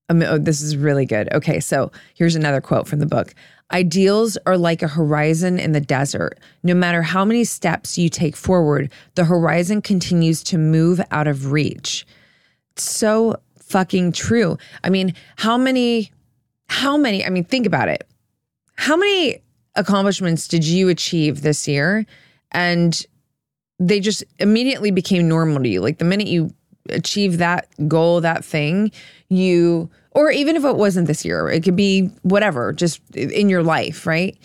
oh, 0.08 0.38
this 0.38 0.60
is 0.60 0.76
really 0.76 1.06
good. 1.06 1.32
Okay. 1.32 1.60
So 1.60 1.92
here's 2.14 2.34
another 2.34 2.60
quote 2.60 2.88
from 2.88 2.98
the 2.98 3.06
book 3.06 3.34
Ideals 3.72 4.36
are 4.46 4.58
like 4.58 4.82
a 4.82 4.88
horizon 4.88 5.60
in 5.60 5.72
the 5.72 5.80
desert. 5.80 6.38
No 6.64 6.74
matter 6.74 7.02
how 7.02 7.24
many 7.24 7.44
steps 7.44 7.96
you 7.96 8.08
take 8.08 8.34
forward, 8.36 8.90
the 9.14 9.24
horizon 9.24 9.80
continues 9.80 10.42
to 10.44 10.58
move 10.58 11.00
out 11.10 11.28
of 11.28 11.52
reach. 11.52 12.06
so 12.76 13.36
fucking 13.58 14.10
true. 14.10 14.58
I 14.82 14.90
mean, 14.90 15.14
how 15.36 15.56
many, 15.56 16.10
how 16.68 16.96
many, 16.96 17.24
I 17.24 17.30
mean, 17.30 17.44
think 17.44 17.66
about 17.66 17.88
it. 17.88 18.04
How 18.74 18.96
many 18.96 19.42
accomplishments 19.76 20.48
did 20.48 20.64
you 20.64 20.88
achieve 20.88 21.42
this 21.42 21.66
year? 21.68 22.06
And 22.52 23.04
they 23.78 24.00
just 24.00 24.22
immediately 24.38 24.90
became 24.90 25.28
normal 25.28 25.62
to 25.62 25.68
you. 25.68 25.80
Like 25.80 25.98
the 25.98 26.04
minute 26.04 26.28
you 26.28 26.52
achieve 26.88 27.38
that 27.38 27.68
goal, 27.88 28.20
that 28.20 28.44
thing, 28.44 28.92
you 29.28 29.90
or 30.12 30.30
even 30.30 30.56
if 30.56 30.64
it 30.64 30.76
wasn't 30.76 31.06
this 31.06 31.24
year, 31.24 31.48
it 31.48 31.62
could 31.62 31.76
be 31.76 32.10
whatever, 32.22 32.72
just 32.72 33.00
in 33.14 33.48
your 33.48 33.62
life, 33.62 34.06
right? 34.06 34.36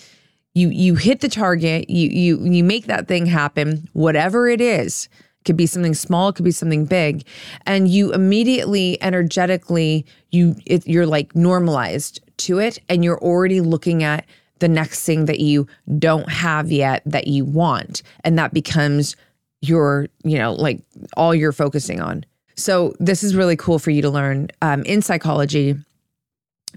You 0.54 0.70
you 0.70 0.96
hit 0.96 1.20
the 1.20 1.28
target, 1.28 1.90
you 1.90 2.10
you 2.10 2.46
you 2.46 2.64
make 2.64 2.86
that 2.86 3.08
thing 3.08 3.26
happen, 3.26 3.90
whatever 3.94 4.48
it 4.48 4.62
is. 4.62 5.10
Could 5.44 5.58
be 5.58 5.68
something 5.68 5.94
small, 5.94 6.30
it 6.30 6.36
could 6.36 6.46
be 6.46 6.52
something 6.52 6.86
big, 6.86 7.24
and 7.66 7.88
you 7.88 8.14
immediately 8.14 9.02
energetically 9.02 10.06
you 10.32 10.56
it, 10.66 10.88
you're 10.88 11.06
like 11.06 11.36
normalized 11.36 12.22
to 12.38 12.60
it 12.60 12.80
and 12.90 13.04
you're 13.04 13.20
already 13.20 13.62
looking 13.62 14.04
at 14.04 14.26
the 14.60 14.68
next 14.68 15.06
thing 15.06 15.26
that 15.26 15.40
you 15.40 15.68
don't 16.00 16.30
have 16.30 16.72
yet 16.72 17.02
that 17.06 17.28
you 17.28 17.46
want 17.46 18.02
and 18.24 18.38
that 18.38 18.54
becomes 18.54 19.16
your, 19.62 20.08
you 20.24 20.38
know, 20.38 20.54
like 20.54 20.82
all 21.18 21.34
you're 21.36 21.52
focusing 21.52 22.02
on. 22.02 22.26
So 22.56 22.94
this 23.00 23.24
is 23.24 23.36
really 23.36 23.56
cool 23.56 23.80
for 23.80 23.92
you 23.92 24.02
to 24.02 24.10
learn. 24.10 24.48
Um, 24.62 24.84
in 24.84 25.02
psychology, 25.02 25.76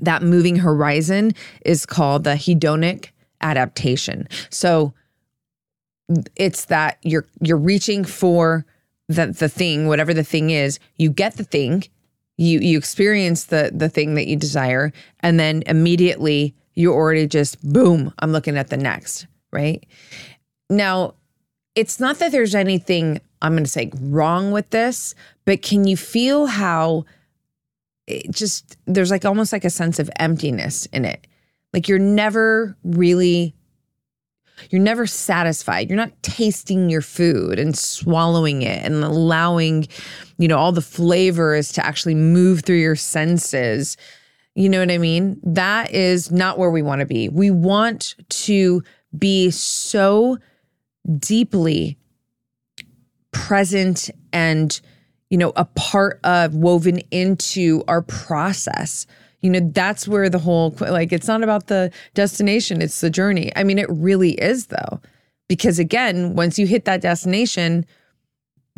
that 0.00 0.22
moving 0.22 0.56
horizon 0.56 1.32
is 1.64 1.86
called 1.86 2.24
the 2.24 2.34
hedonic 2.34 3.10
adaptation. 3.40 4.28
So 4.50 4.92
it's 6.36 6.66
that 6.66 6.98
you're 7.02 7.26
you're 7.40 7.56
reaching 7.56 8.04
for 8.04 8.64
the 9.08 9.26
the 9.26 9.48
thing, 9.48 9.86
whatever 9.86 10.14
the 10.14 10.24
thing 10.24 10.50
is. 10.50 10.78
You 10.96 11.10
get 11.10 11.36
the 11.36 11.44
thing, 11.44 11.84
you 12.36 12.60
you 12.60 12.78
experience 12.78 13.44
the 13.46 13.70
the 13.74 13.88
thing 13.88 14.14
that 14.14 14.26
you 14.26 14.36
desire, 14.36 14.92
and 15.20 15.38
then 15.38 15.62
immediately 15.66 16.54
you're 16.78 16.94
already 16.94 17.26
just 17.26 17.60
boom. 17.60 18.14
I'm 18.20 18.30
looking 18.30 18.56
at 18.56 18.68
the 18.68 18.76
next, 18.76 19.26
right? 19.52 19.84
Now, 20.70 21.14
it's 21.74 21.98
not 21.98 22.20
that 22.20 22.30
there's 22.30 22.54
anything 22.54 23.20
I'm 23.42 23.54
going 23.54 23.64
to 23.64 23.70
say 23.70 23.90
wrong 24.00 24.52
with 24.52 24.70
this, 24.70 25.16
but 25.44 25.60
can 25.60 25.88
you 25.88 25.96
feel 25.96 26.46
how 26.46 27.04
it 28.06 28.30
just 28.30 28.76
there's 28.86 29.10
like 29.10 29.24
almost 29.24 29.52
like 29.52 29.64
a 29.64 29.70
sense 29.70 29.98
of 29.98 30.08
emptiness 30.20 30.86
in 30.86 31.04
it? 31.04 31.26
Like 31.72 31.88
you're 31.88 31.98
never 31.98 32.76
really 32.84 33.56
you're 34.70 34.82
never 34.82 35.06
satisfied. 35.06 35.88
You're 35.88 35.96
not 35.96 36.22
tasting 36.22 36.90
your 36.90 37.02
food 37.02 37.58
and 37.58 37.76
swallowing 37.76 38.62
it 38.62 38.84
and 38.84 39.02
allowing, 39.02 39.88
you 40.38 40.46
know, 40.46 40.58
all 40.58 40.72
the 40.72 40.80
flavors 40.80 41.72
to 41.72 41.84
actually 41.84 42.14
move 42.14 42.60
through 42.60 42.76
your 42.76 42.96
senses. 42.96 43.96
You 44.58 44.68
know 44.68 44.80
what 44.80 44.90
I 44.90 44.98
mean? 44.98 45.38
That 45.44 45.94
is 45.94 46.32
not 46.32 46.58
where 46.58 46.70
we 46.70 46.82
want 46.82 46.98
to 46.98 47.06
be. 47.06 47.28
We 47.28 47.52
want 47.52 48.16
to 48.28 48.82
be 49.16 49.52
so 49.52 50.38
deeply 51.16 51.96
present 53.30 54.10
and 54.32 54.80
you 55.30 55.38
know 55.38 55.52
a 55.54 55.64
part 55.64 56.18
of 56.24 56.56
woven 56.56 56.98
into 57.12 57.84
our 57.86 58.02
process 58.02 59.06
you 59.42 59.50
know 59.50 59.60
that's 59.72 60.08
where 60.08 60.28
the 60.28 60.38
whole 60.38 60.74
like 60.80 61.12
it's 61.12 61.28
not 61.28 61.42
about 61.42 61.68
the 61.68 61.92
destination 62.14 62.82
it's 62.82 63.00
the 63.00 63.10
journey 63.10 63.52
i 63.54 63.62
mean 63.62 63.78
it 63.78 63.88
really 63.90 64.32
is 64.32 64.66
though 64.66 65.00
because 65.46 65.78
again 65.78 66.34
once 66.34 66.58
you 66.58 66.66
hit 66.66 66.84
that 66.84 67.00
destination 67.00 67.86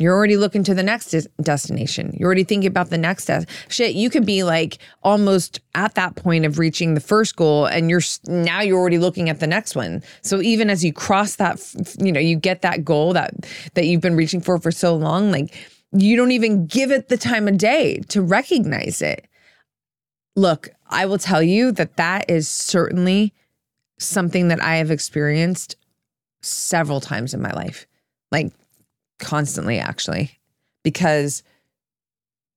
you're 0.01 0.15
already 0.15 0.37
looking 0.37 0.63
to 0.63 0.73
the 0.73 0.83
next 0.83 1.11
des- 1.11 1.29
destination. 1.41 2.15
You're 2.17 2.27
already 2.27 2.43
thinking 2.43 2.67
about 2.67 2.89
the 2.89 2.97
next 2.97 3.25
des- 3.25 3.45
shit. 3.69 3.95
You 3.95 4.09
could 4.09 4.25
be 4.25 4.43
like 4.43 4.79
almost 5.03 5.59
at 5.75 5.95
that 5.95 6.15
point 6.15 6.45
of 6.45 6.59
reaching 6.59 6.93
the 6.93 6.99
first 6.99 7.35
goal, 7.35 7.65
and 7.65 7.89
you're 7.89 8.01
now 8.27 8.61
you're 8.61 8.79
already 8.79 8.97
looking 8.97 9.29
at 9.29 9.39
the 9.39 9.47
next 9.47 9.75
one. 9.75 10.03
So 10.21 10.41
even 10.41 10.69
as 10.69 10.83
you 10.83 10.93
cross 10.93 11.35
that, 11.37 11.61
you 11.99 12.11
know, 12.11 12.19
you 12.19 12.35
get 12.35 12.61
that 12.61 12.83
goal 12.83 13.13
that 13.13 13.33
that 13.75 13.85
you've 13.85 14.01
been 14.01 14.15
reaching 14.15 14.41
for 14.41 14.57
for 14.59 14.71
so 14.71 14.95
long, 14.95 15.31
like 15.31 15.53
you 15.91 16.15
don't 16.15 16.31
even 16.31 16.65
give 16.65 16.91
it 16.91 17.09
the 17.09 17.17
time 17.17 17.47
of 17.47 17.57
day 17.57 17.97
to 18.09 18.21
recognize 18.21 19.01
it. 19.01 19.27
Look, 20.35 20.69
I 20.87 21.05
will 21.05 21.17
tell 21.17 21.43
you 21.43 21.71
that 21.73 21.97
that 21.97 22.29
is 22.29 22.47
certainly 22.47 23.33
something 23.99 24.47
that 24.47 24.61
I 24.61 24.77
have 24.77 24.91
experienced 24.91 25.75
several 26.41 27.01
times 27.01 27.33
in 27.33 27.41
my 27.41 27.51
life. 27.51 27.85
Like 28.31 28.51
constantly 29.21 29.79
actually 29.79 30.39
because 30.83 31.43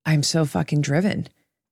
I'm 0.04 0.22
so 0.22 0.44
fucking 0.44 0.80
driven. 0.80 1.28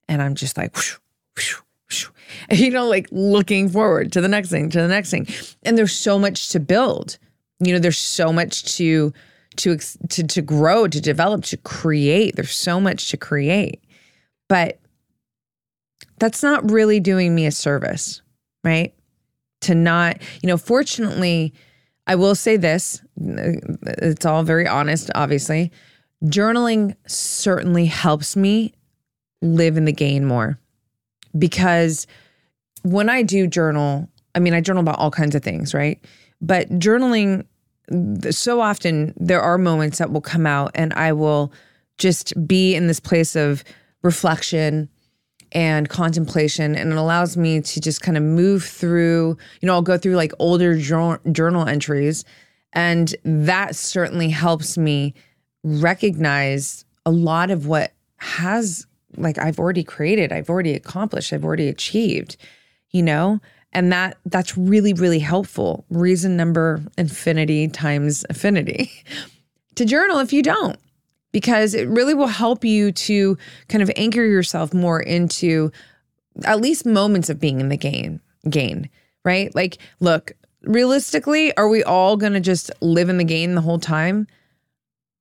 And 0.09 0.23
I'm 0.23 0.35
just 0.35 0.57
like 0.57 0.75
whoosh, 0.77 0.97
whoosh, 1.37 1.57
whoosh, 1.89 2.09
you 2.51 2.71
know 2.71 2.87
like 2.87 3.09
looking 3.11 3.69
forward 3.69 4.13
to 4.13 4.21
the 4.21 4.29
next 4.29 4.51
thing 4.51 4.71
to 4.71 4.81
the 4.81 4.89
next 4.89 5.11
thing. 5.11 5.27
And 5.63 5.77
there's 5.77 5.93
so 5.93 6.19
much 6.19 6.51
to 6.51 6.61
build. 6.61 7.19
You 7.61 7.73
know 7.73 7.79
there's 7.79 7.99
so 7.99 8.33
much 8.33 8.77
to 8.77 9.13
to 9.57 9.79
to 9.79 10.23
to 10.23 10.43
grow 10.43 10.87
to 10.87 11.01
develop 11.01 11.45
to 11.47 11.57
create. 11.57 12.37
There's 12.37 12.55
so 12.55 12.81
much 12.81 13.11
to 13.11 13.17
create. 13.17 13.83
But 14.49 14.81
that's 16.19 16.43
not 16.43 16.71
really 16.71 17.01
doing 17.01 17.35
me 17.35 17.47
a 17.47 17.51
service 17.51 18.23
right? 18.65 18.95
To 19.63 19.75
not 19.75 20.21
you 20.43 20.47
know 20.47 20.57
fortunately 20.57 21.55
I 22.07 22.15
will 22.15 22.35
say 22.35 22.57
this 22.57 23.01
it's 23.17 24.27
all 24.27 24.43
very 24.43 24.67
honest, 24.67 25.11
obviously. 25.15 25.71
Journaling 26.25 26.97
certainly 27.07 27.87
helps 27.87 28.37
me 28.37 28.75
live 29.41 29.77
in 29.77 29.85
the 29.85 29.93
gain 29.93 30.25
more 30.25 30.59
because 31.37 32.07
when 32.83 33.09
I 33.09 33.23
do 33.23 33.47
journal, 33.47 34.09
I 34.35 34.39
mean, 34.39 34.55
I 34.55 34.61
journal 34.61 34.83
about 34.83 34.99
all 34.99 35.11
kinds 35.11 35.35
of 35.35 35.43
things, 35.43 35.75
right? 35.75 36.05
But 36.41 36.69
journaling, 36.71 37.47
so 38.31 38.61
often 38.61 39.15
there 39.17 39.41
are 39.41 39.59
moments 39.59 39.99
that 39.99 40.13
will 40.13 40.21
come 40.21 40.47
out 40.47 40.73
and 40.75 40.93
I 40.95 41.13
will 41.13 41.53
just 41.99 42.35
be 42.47 42.75
in 42.75 42.87
this 42.87 43.01
place 43.01 43.37
of 43.37 43.65
reflection 44.03 44.89
and 45.53 45.89
contemplation 45.89 46.75
and 46.75 46.93
it 46.93 46.99
allows 46.99 47.37
me 47.37 47.61
to 47.61 47.81
just 47.81 48.03
kind 48.03 48.17
of 48.17 48.23
move 48.23 48.65
through 48.65 49.37
you 49.61 49.67
know 49.67 49.75
i'll 49.75 49.83
go 49.83 49.99
through 49.99 50.17
like 50.17 50.33
older 50.39 50.77
journal 50.77 51.67
entries 51.67 52.25
and 52.73 53.15
that 53.25 53.77
certainly 53.77 54.31
helps 54.31 54.79
me 54.79 55.15
recognize 55.63 56.85
a 57.05 57.11
lot 57.11 57.51
of 57.51 57.67
what 57.67 57.93
has 58.17 58.87
like 59.17 59.39
i've 59.39 59.59
already 59.59 59.85
created 59.85 60.33
i've 60.33 60.49
already 60.49 60.73
accomplished 60.73 61.33
i've 61.33 61.45
already 61.45 61.69
achieved 61.69 62.37
you 62.93 63.03
know? 63.03 63.41
And 63.73 63.91
that 63.91 64.19
that's 64.27 64.57
really 64.57 64.93
really 64.93 65.19
helpful. 65.19 65.85
Reason 65.91 66.37
number 66.37 66.83
infinity 66.97 67.69
times 67.69 68.25
affinity. 68.31 68.91
To 69.77 69.87
journal 69.87 70.19
if 70.19 70.35
you 70.35 70.43
don't 70.43 70.79
because 71.33 71.75
it 71.75 71.89
really 71.89 72.15
will 72.15 72.27
help 72.27 72.65
you 72.65 72.93
to 72.93 73.37
kind 73.69 73.83
of 73.83 73.91
anchor 73.97 74.25
yourself 74.25 74.73
more 74.73 75.01
into 75.01 75.73
at 76.45 76.61
least 76.61 76.87
moments 76.87 77.29
of 77.29 77.41
being 77.41 77.61
in 77.61 77.69
the 77.69 77.77
gain 77.77 78.21
gain 78.49 78.89
right? 79.25 79.55
Like 79.55 79.79
look 80.01 80.33
realistically 80.63 81.57
are 81.57 81.69
we 81.69 81.83
all 81.83 82.17
going 82.17 82.33
to 82.33 82.41
just 82.41 82.71
live 82.81 83.09
in 83.09 83.19
the 83.19 83.25
gain 83.25 83.55
the 83.55 83.61
whole 83.61 83.79
time? 83.79 84.27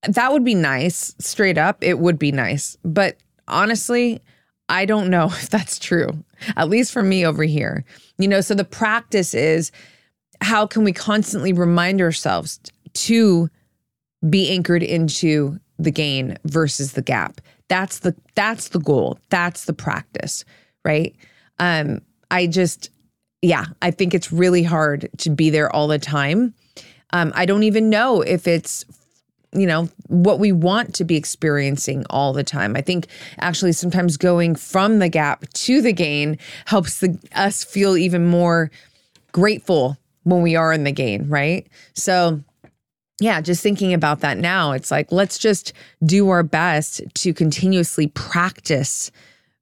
That 0.08 0.32
would 0.32 0.44
be 0.44 0.56
nice 0.56 1.16
straight 1.20 1.58
up 1.58 1.78
it 1.82 2.00
would 2.00 2.18
be 2.18 2.32
nice 2.32 2.78
but 2.84 3.18
honestly 3.48 4.22
i 4.70 4.86
don't 4.86 5.10
know 5.10 5.26
if 5.32 5.50
that's 5.50 5.78
true 5.78 6.24
at 6.56 6.70
least 6.70 6.92
for 6.92 7.04
me 7.04 7.26
over 7.26 7.44
here. 7.44 7.84
You 8.18 8.28
know 8.28 8.42
so 8.42 8.54
the 8.54 8.64
practice 8.64 9.34
is 9.34 9.72
how 10.42 10.66
can 10.66 10.84
we 10.84 10.94
constantly 10.94 11.54
remind 11.54 12.02
ourselves 12.02 12.60
to 12.94 13.50
be 14.28 14.50
anchored 14.50 14.84
into 14.84 15.60
the 15.84 15.92
gain 15.92 16.38
versus 16.46 16.94
the 16.94 17.02
gap. 17.02 17.42
That's 17.68 18.00
the 18.00 18.16
that's 18.36 18.70
the 18.70 18.80
goal. 18.80 19.20
That's 19.30 19.66
the 19.66 19.74
practice, 19.74 20.46
right? 20.84 21.16
Um 21.60 22.02
I 22.30 22.48
just 22.48 22.90
yeah, 23.42 23.66
I 23.82 23.92
think 23.92 24.14
it's 24.14 24.32
really 24.32 24.64
hard 24.64 25.10
to 25.18 25.30
be 25.30 25.50
there 25.50 25.74
all 25.74 25.88
the 25.88 26.00
time. 26.00 26.54
Um 27.12 27.32
I 27.36 27.46
don't 27.46 27.64
even 27.64 27.90
know 27.90 28.22
if 28.22 28.48
it's 28.48 28.86
you 29.54 29.68
know 29.68 29.90
what 30.08 30.40
we 30.40 30.52
want 30.52 30.96
to 30.96 31.04
be 31.04 31.16
experiencing 31.16 32.06
all 32.10 32.34
the 32.34 32.44
time. 32.44 32.76
I 32.76 32.82
think 32.82 33.08
actually 33.40 33.74
sometimes 33.74 34.18
going 34.18 34.56
from 34.56 35.00
the 35.00 35.10
gap 35.10 35.48
to 35.54 35.82
the 35.82 35.94
gain 35.94 36.38
helps 36.66 37.00
the, 37.00 37.18
us 37.36 37.64
feel 37.64 37.98
even 37.98 38.28
more 38.28 38.72
grateful 39.32 39.98
when 40.24 40.42
we 40.42 40.56
are 40.56 40.72
in 40.72 40.84
the 40.84 40.92
gain, 40.92 41.28
right? 41.28 41.68
So 41.94 42.42
yeah, 43.22 43.40
just 43.40 43.62
thinking 43.62 43.94
about 43.94 44.22
that 44.22 44.40
now, 44.40 44.72
it's 44.72 44.90
like, 44.90 45.12
let's 45.12 45.38
just 45.38 45.74
do 46.04 46.30
our 46.30 46.42
best 46.42 47.04
to 47.14 47.36
continuously 47.36 48.08
practice 48.08 49.12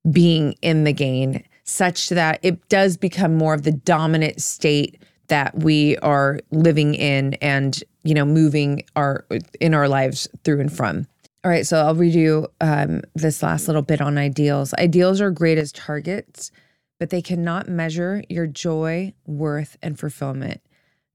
being 0.10 0.54
in 0.62 0.86
the 0.86 0.94
gain 0.94 1.44
such 1.66 2.08
that 2.08 2.40
it 2.42 2.68
does 2.70 2.96
become 2.96 3.36
more 3.36 3.54
of 3.54 3.64
the 3.64 3.74
dominant 3.74 4.42
state 4.42 4.98
that 5.28 5.60
we 5.60 5.98
are 5.98 6.40
living 6.52 6.96
in 6.96 7.34
and, 7.36 7.84
you 8.04 8.14
know, 8.14 8.24
moving 8.24 8.82
our 8.96 9.26
in 9.60 9.74
our 9.74 9.90
lives 9.90 10.26
through 10.46 10.62
and 10.62 10.72
from. 10.72 11.06
All 11.44 11.52
right, 11.52 11.68
so 11.68 11.80
I'll 11.80 11.96
read 11.96 12.16
you 12.16 12.48
um, 12.62 13.02
this 13.14 13.44
last 13.44 13.68
little 13.68 13.82
bit 13.82 14.00
on 14.00 14.18
ideals. 14.18 14.74
Ideals 14.76 15.20
are 15.20 15.32
great 15.32 15.58
as 15.58 15.74
targets, 15.74 16.50
but 16.98 17.10
they 17.10 17.22
cannot 17.22 17.68
measure 17.68 18.24
your 18.30 18.48
joy, 18.48 19.14
worth, 19.28 19.78
and 19.84 20.00
fulfillment. 20.00 20.62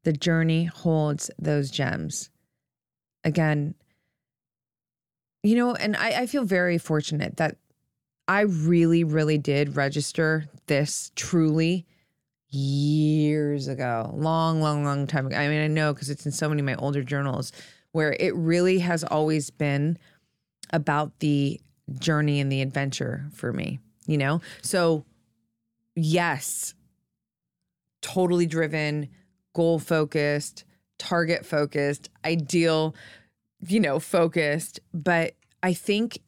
The 0.04 0.12
journey 0.12 0.64
holds 0.64 1.30
those 1.38 1.70
gems 1.70 2.30
again, 3.24 3.74
you 5.42 5.56
know, 5.56 5.74
and 5.74 5.96
I, 5.96 6.22
I 6.22 6.26
feel 6.26 6.44
very 6.44 6.78
fortunate 6.78 7.36
that 7.36 7.56
I 8.26 8.42
really, 8.42 9.04
really 9.04 9.38
did 9.38 9.76
register 9.76 10.46
this 10.66 11.12
truly 11.16 11.86
years 12.48 13.68
ago, 13.68 14.10
long, 14.14 14.60
long, 14.60 14.84
long 14.84 15.06
time 15.06 15.26
ago. 15.26 15.36
I 15.36 15.48
mean, 15.48 15.62
I 15.62 15.66
know 15.66 15.92
because 15.92 16.08
it's 16.08 16.24
in 16.24 16.32
so 16.32 16.48
many 16.48 16.60
of 16.60 16.66
my 16.66 16.76
older 16.76 17.02
journals 17.02 17.52
where 17.92 18.16
it 18.18 18.34
really 18.34 18.78
has 18.78 19.04
always 19.04 19.50
been 19.50 19.98
about 20.72 21.18
the 21.18 21.60
journey 21.98 22.40
and 22.40 22.50
the 22.50 22.62
adventure 22.62 23.26
for 23.34 23.52
me, 23.52 23.80
you 24.06 24.16
know? 24.16 24.40
So, 24.62 25.04
yes, 25.94 26.74
totally 28.00 28.46
driven, 28.46 29.08
goal 29.54 29.78
focused, 29.78 30.64
target 30.98 31.44
focused, 31.44 32.10
ideal, 32.24 32.94
you 33.66 33.80
know, 33.80 33.98
focused. 33.98 34.80
But 34.92 35.34
I 35.62 35.72
think 35.72 36.18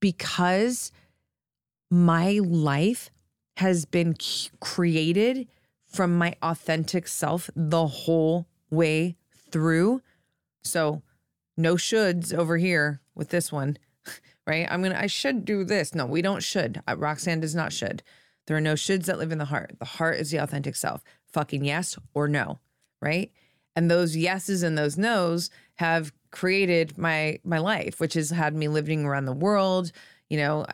because 0.00 0.92
my 1.90 2.40
life 2.42 3.10
has 3.56 3.84
been 3.84 4.16
created 4.60 5.46
from 5.86 6.16
my 6.16 6.34
authentic 6.42 7.08
self 7.08 7.50
the 7.54 7.86
whole 7.86 8.46
way 8.70 9.16
through. 9.50 10.00
So, 10.62 11.02
no 11.56 11.74
shoulds 11.74 12.32
over 12.32 12.56
here 12.56 13.00
with 13.14 13.30
this 13.30 13.50
one, 13.52 13.76
right? 14.46 14.66
I'm 14.70 14.82
gonna, 14.82 14.98
I 14.98 15.08
should 15.08 15.44
do 15.44 15.64
this. 15.64 15.94
No, 15.94 16.06
we 16.06 16.22
don't 16.22 16.42
should. 16.42 16.80
Uh, 16.88 16.96
Roxanne 16.96 17.40
does 17.40 17.54
not 17.54 17.72
should. 17.72 18.02
There 18.46 18.56
are 18.56 18.62
no 18.62 18.74
shoulds 18.74 19.06
that 19.06 19.18
live 19.18 19.32
in 19.32 19.38
the 19.38 19.44
heart. 19.46 19.76
The 19.78 19.84
heart 19.84 20.18
is 20.18 20.30
the 20.30 20.38
authentic 20.38 20.76
self. 20.76 21.02
Fucking 21.32 21.64
yes 21.64 21.98
or 22.14 22.28
no, 22.28 22.60
right? 23.00 23.30
And 23.76 23.90
those 23.90 24.16
yeses 24.16 24.62
and 24.62 24.76
those 24.76 24.98
nos 24.98 25.50
have 25.76 26.12
created 26.30 26.96
my 26.96 27.38
my 27.44 27.58
life 27.58 28.00
which 28.00 28.14
has 28.14 28.30
had 28.30 28.54
me 28.54 28.68
living 28.68 29.04
around 29.04 29.24
the 29.24 29.32
world. 29.32 29.92
You 30.28 30.38
know 30.38 30.66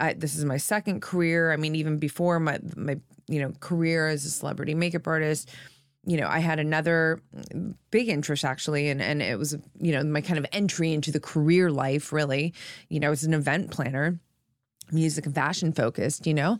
I, 0.00 0.08
I, 0.08 0.12
this 0.14 0.36
is 0.36 0.44
my 0.44 0.56
second 0.56 1.02
career. 1.02 1.52
I 1.52 1.56
mean 1.56 1.74
even 1.74 1.98
before 1.98 2.40
my 2.40 2.58
my 2.76 2.98
you 3.28 3.40
know 3.40 3.52
career 3.60 4.08
as 4.08 4.24
a 4.24 4.30
celebrity 4.30 4.74
makeup 4.74 5.06
artist 5.06 5.50
you 6.06 6.16
know 6.16 6.28
i 6.28 6.38
had 6.38 6.60
another 6.60 7.20
big 7.90 8.08
interest 8.08 8.44
actually 8.44 8.88
and 8.88 9.02
and 9.02 9.20
it 9.20 9.36
was 9.36 9.56
you 9.80 9.92
know 9.92 10.04
my 10.04 10.20
kind 10.20 10.38
of 10.38 10.46
entry 10.52 10.92
into 10.92 11.10
the 11.10 11.20
career 11.20 11.70
life 11.70 12.12
really. 12.12 12.54
You 12.88 13.00
know 13.00 13.10
as 13.10 13.24
an 13.24 13.34
event 13.34 13.70
planner 13.70 14.18
music 14.92 15.26
and 15.26 15.34
fashion 15.34 15.72
focused, 15.72 16.26
you 16.26 16.34
know? 16.34 16.58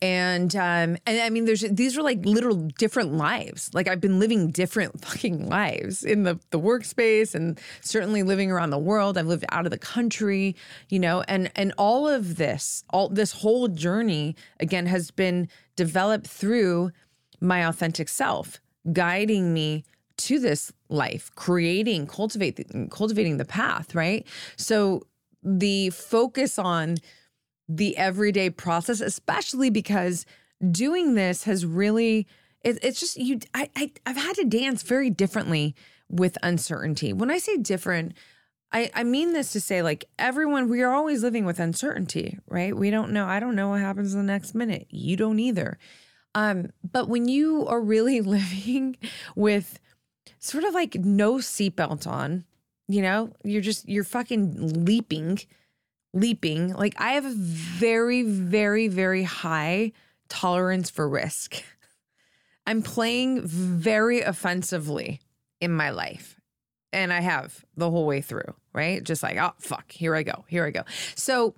And 0.00 0.54
um 0.56 0.96
and 1.06 1.20
I 1.20 1.30
mean 1.30 1.44
there's 1.44 1.62
these 1.62 1.96
are 1.96 2.02
like 2.02 2.24
literal 2.24 2.56
different 2.78 3.14
lives. 3.14 3.70
Like 3.72 3.88
I've 3.88 4.00
been 4.00 4.18
living 4.18 4.50
different 4.50 5.00
fucking 5.04 5.48
lives 5.48 6.04
in 6.04 6.22
the 6.24 6.38
the 6.50 6.60
workspace 6.60 7.34
and 7.34 7.60
certainly 7.80 8.22
living 8.22 8.50
around 8.50 8.70
the 8.70 8.78
world. 8.78 9.16
I've 9.18 9.26
lived 9.26 9.44
out 9.50 9.64
of 9.64 9.70
the 9.70 9.78
country, 9.78 10.56
you 10.88 10.98
know, 10.98 11.22
and 11.28 11.50
and 11.56 11.72
all 11.78 12.08
of 12.08 12.36
this, 12.36 12.84
all 12.90 13.08
this 13.08 13.32
whole 13.32 13.68
journey 13.68 14.36
again 14.60 14.86
has 14.86 15.10
been 15.10 15.48
developed 15.76 16.26
through 16.26 16.90
my 17.40 17.66
authentic 17.66 18.08
self, 18.08 18.60
guiding 18.92 19.52
me 19.52 19.84
to 20.16 20.38
this 20.38 20.72
life, 20.88 21.30
creating, 21.34 22.06
cultivating 22.06 22.88
cultivating 22.90 23.38
the 23.38 23.44
path, 23.44 23.94
right? 23.94 24.26
So 24.56 25.02
the 25.42 25.90
focus 25.90 26.58
on 26.58 26.98
the 27.76 27.96
everyday 27.96 28.50
process, 28.50 29.00
especially 29.00 29.70
because 29.70 30.26
doing 30.70 31.14
this 31.14 31.44
has 31.44 31.66
really 31.66 32.26
it, 32.62 32.78
it's 32.82 33.00
just 33.00 33.16
you 33.16 33.40
I, 33.54 33.70
I 33.76 33.92
I've 34.06 34.16
had 34.16 34.36
to 34.36 34.44
dance 34.44 34.82
very 34.82 35.10
differently 35.10 35.74
with 36.08 36.36
uncertainty. 36.42 37.12
When 37.12 37.30
I 37.30 37.38
say 37.38 37.56
different, 37.56 38.14
I, 38.72 38.90
I 38.94 39.04
mean 39.04 39.32
this 39.32 39.52
to 39.52 39.60
say 39.60 39.82
like 39.82 40.04
everyone 40.18 40.68
we 40.68 40.82
are 40.82 40.92
always 40.92 41.22
living 41.22 41.44
with 41.44 41.58
uncertainty, 41.58 42.38
right? 42.46 42.76
We 42.76 42.90
don't 42.90 43.12
know. 43.12 43.26
I 43.26 43.40
don't 43.40 43.56
know 43.56 43.70
what 43.70 43.80
happens 43.80 44.12
the 44.12 44.22
next 44.22 44.54
minute. 44.54 44.86
You 44.90 45.16
don't 45.16 45.40
either. 45.40 45.78
Um, 46.34 46.70
but 46.88 47.08
when 47.08 47.28
you 47.28 47.66
are 47.66 47.80
really 47.80 48.20
living 48.22 48.96
with 49.34 49.80
sort 50.38 50.64
of 50.64 50.74
like 50.74 50.94
no 50.96 51.34
seatbelt 51.34 52.06
on, 52.06 52.44
you 52.88 53.02
know, 53.02 53.32
you're 53.44 53.62
just 53.62 53.88
you're 53.88 54.04
fucking 54.04 54.84
leaping 54.84 55.38
leaping, 56.12 56.72
like 56.74 56.94
I 56.98 57.12
have 57.12 57.24
a 57.24 57.32
very, 57.34 58.22
very, 58.22 58.88
very 58.88 59.22
high 59.22 59.92
tolerance 60.28 60.90
for 60.90 61.08
risk. 61.08 61.62
I'm 62.66 62.82
playing 62.82 63.46
very 63.46 64.20
offensively 64.20 65.20
in 65.60 65.72
my 65.72 65.90
life. 65.90 66.40
And 66.92 67.12
I 67.12 67.20
have 67.20 67.64
the 67.76 67.90
whole 67.90 68.06
way 68.06 68.20
through, 68.20 68.54
right? 68.74 69.02
Just 69.02 69.22
like, 69.22 69.38
oh, 69.38 69.54
fuck, 69.58 69.90
here 69.90 70.14
I 70.14 70.22
go, 70.22 70.44
here 70.46 70.66
I 70.66 70.70
go. 70.70 70.82
So 71.14 71.54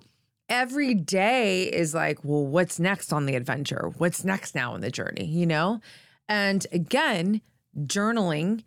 every 0.47 0.93
day 0.93 1.63
is 1.63 1.93
like, 1.93 2.19
well, 2.23 2.45
what's 2.45 2.79
next 2.79 3.11
on 3.11 3.25
the 3.25 3.35
adventure? 3.35 3.91
What's 3.97 4.23
next 4.23 4.55
now 4.55 4.75
in 4.75 4.81
the 4.81 4.91
journey, 4.91 5.25
you 5.25 5.45
know? 5.45 5.81
And 6.29 6.65
again, 6.71 7.41
journaling 7.77 8.63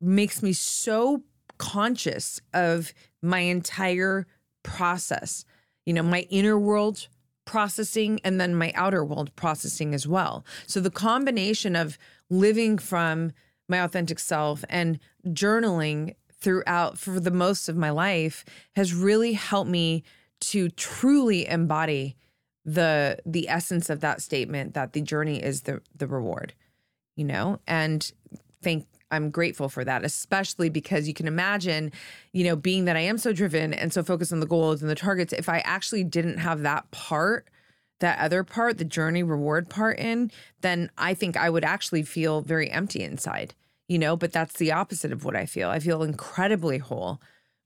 makes 0.00 0.42
me 0.42 0.52
so 0.52 1.22
conscious 1.58 2.40
of 2.52 2.92
my 3.20 3.40
entire 3.40 4.26
process, 4.64 5.44
you 5.86 5.92
know, 5.92 6.02
my 6.02 6.26
inner 6.30 6.58
world 6.58 7.06
processing 7.44 8.18
and 8.24 8.40
then 8.40 8.54
my 8.54 8.72
outer 8.74 9.04
world 9.04 9.34
processing 9.36 9.94
as 9.94 10.08
well. 10.08 10.44
So 10.66 10.80
the 10.80 10.90
combination 10.90 11.76
of 11.76 11.98
living 12.28 12.78
from 12.78 13.32
my 13.68 13.78
authentic 13.78 14.18
self 14.18 14.64
and 14.68 14.98
journaling 15.28 16.14
throughout 16.32 16.98
for 16.98 17.20
the 17.20 17.30
most 17.30 17.68
of 17.68 17.76
my 17.76 17.90
life 17.90 18.44
has 18.76 18.92
really 18.92 19.34
helped 19.34 19.70
me 19.70 20.02
to 20.40 20.68
truly 20.70 21.46
embody 21.46 22.16
the 22.64 23.18
the 23.26 23.48
essence 23.48 23.90
of 23.90 24.00
that 24.00 24.22
statement 24.22 24.74
that 24.74 24.92
the 24.92 25.00
journey 25.00 25.42
is 25.42 25.62
the 25.62 25.80
the 25.94 26.06
reward 26.06 26.54
you 27.14 27.24
know 27.24 27.60
and 27.66 28.12
thank 28.62 28.86
I'm 29.10 29.30
grateful 29.30 29.68
for 29.68 29.84
that, 29.84 30.04
especially 30.04 30.68
because 30.68 31.06
you 31.06 31.14
can 31.14 31.28
imagine, 31.28 31.92
you 32.32 32.44
know, 32.44 32.56
being 32.56 32.84
that 32.86 32.96
I 32.96 33.00
am 33.00 33.18
so 33.18 33.32
driven 33.32 33.72
and 33.72 33.92
so 33.92 34.02
focused 34.02 34.32
on 34.32 34.40
the 34.40 34.46
goals 34.46 34.82
and 34.82 34.90
the 34.90 34.94
targets, 34.94 35.32
if 35.32 35.48
I 35.48 35.58
actually 35.60 36.04
didn't 36.04 36.38
have 36.38 36.62
that 36.62 36.90
part, 36.90 37.48
that 38.00 38.18
other 38.18 38.42
part, 38.42 38.78
the 38.78 38.84
journey 38.84 39.22
reward 39.22 39.68
part 39.68 39.98
in, 39.98 40.30
then 40.62 40.90
I 40.98 41.14
think 41.14 41.36
I 41.36 41.48
would 41.48 41.64
actually 41.64 42.02
feel 42.02 42.40
very 42.40 42.70
empty 42.70 43.02
inside, 43.02 43.54
you 43.88 43.98
know, 43.98 44.16
but 44.16 44.32
that's 44.32 44.54
the 44.54 44.72
opposite 44.72 45.12
of 45.12 45.24
what 45.24 45.36
I 45.36 45.46
feel. 45.46 45.70
I 45.70 45.78
feel 45.78 46.02
incredibly 46.02 46.78
whole, 46.78 47.20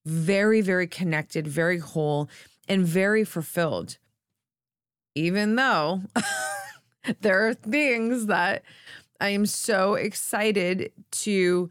very, 0.05 0.61
very 0.61 0.87
connected, 0.87 1.49
very 1.49 1.79
whole, 1.79 2.29
and 2.69 2.85
very 2.87 3.25
fulfilled. 3.25 3.99
Even 5.15 5.57
though 5.57 6.03
there 7.21 7.49
are 7.49 7.55
things 7.55 8.27
that 8.27 8.63
I 9.21 9.31
am 9.31 9.47
so 9.47 9.95
excited 9.95 10.93
to 11.11 11.71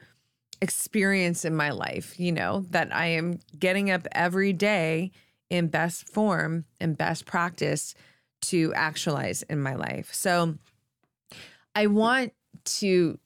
experience 0.61 1.45
in 1.45 1.55
my 1.55 1.69
life, 1.69 2.19
you 2.19 2.31
know, 2.31 2.65
that 2.71 2.93
I 2.93 3.07
am 3.07 3.39
getting 3.57 3.91
up 3.91 4.07
every 4.11 4.53
day 4.53 5.11
in 5.49 5.67
best 5.67 6.09
form 6.09 6.65
and 6.79 6.97
best 6.97 7.25
practice 7.25 7.93
to 8.41 8.73
actualize 8.75 9.43
in 9.43 9.61
my 9.61 9.75
life. 9.75 10.13
So 10.13 10.55
I 11.75 11.87
want 11.87 12.33
to 12.65 13.19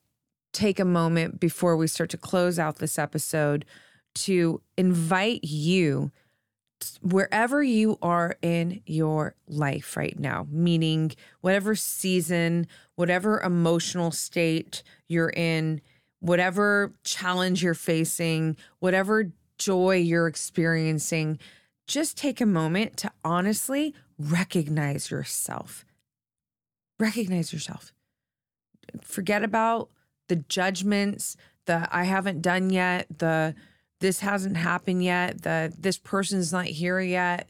take 0.53 0.79
a 0.79 0.85
moment 0.85 1.39
before 1.39 1.77
we 1.77 1.87
start 1.87 2.09
to 2.11 2.17
close 2.17 2.59
out 2.59 2.77
this 2.77 2.99
episode 2.99 3.65
to 4.13 4.61
invite 4.77 5.43
you 5.43 6.11
wherever 7.01 7.63
you 7.63 7.97
are 8.01 8.37
in 8.41 8.81
your 8.85 9.35
life 9.47 9.95
right 9.97 10.17
now, 10.17 10.47
meaning 10.49 11.11
whatever 11.41 11.75
season, 11.75 12.67
whatever 12.95 13.39
emotional 13.41 14.11
state 14.11 14.83
you're 15.07 15.33
in, 15.35 15.81
whatever 16.19 16.93
challenge 17.03 17.63
you're 17.63 17.73
facing, 17.73 18.55
whatever 18.79 19.31
joy 19.57 19.95
you're 19.97 20.27
experiencing, 20.27 21.39
just 21.87 22.17
take 22.17 22.39
a 22.39 22.45
moment 22.45 22.97
to 22.97 23.11
honestly 23.23 23.93
recognize 24.17 25.11
yourself. 25.11 25.85
Recognize 26.99 27.51
yourself. 27.51 27.91
Forget 29.01 29.43
about 29.43 29.89
the 30.29 30.35
judgments, 30.37 31.35
the 31.65 31.87
I 31.91 32.03
haven't 32.05 32.41
done 32.41 32.69
yet, 32.69 33.07
the 33.19 33.55
this 34.01 34.19
hasn't 34.19 34.57
happened 34.57 35.03
yet, 35.03 35.43
the 35.43 35.73
this 35.77 35.97
person's 35.97 36.51
not 36.51 36.65
here 36.65 36.99
yet. 36.99 37.49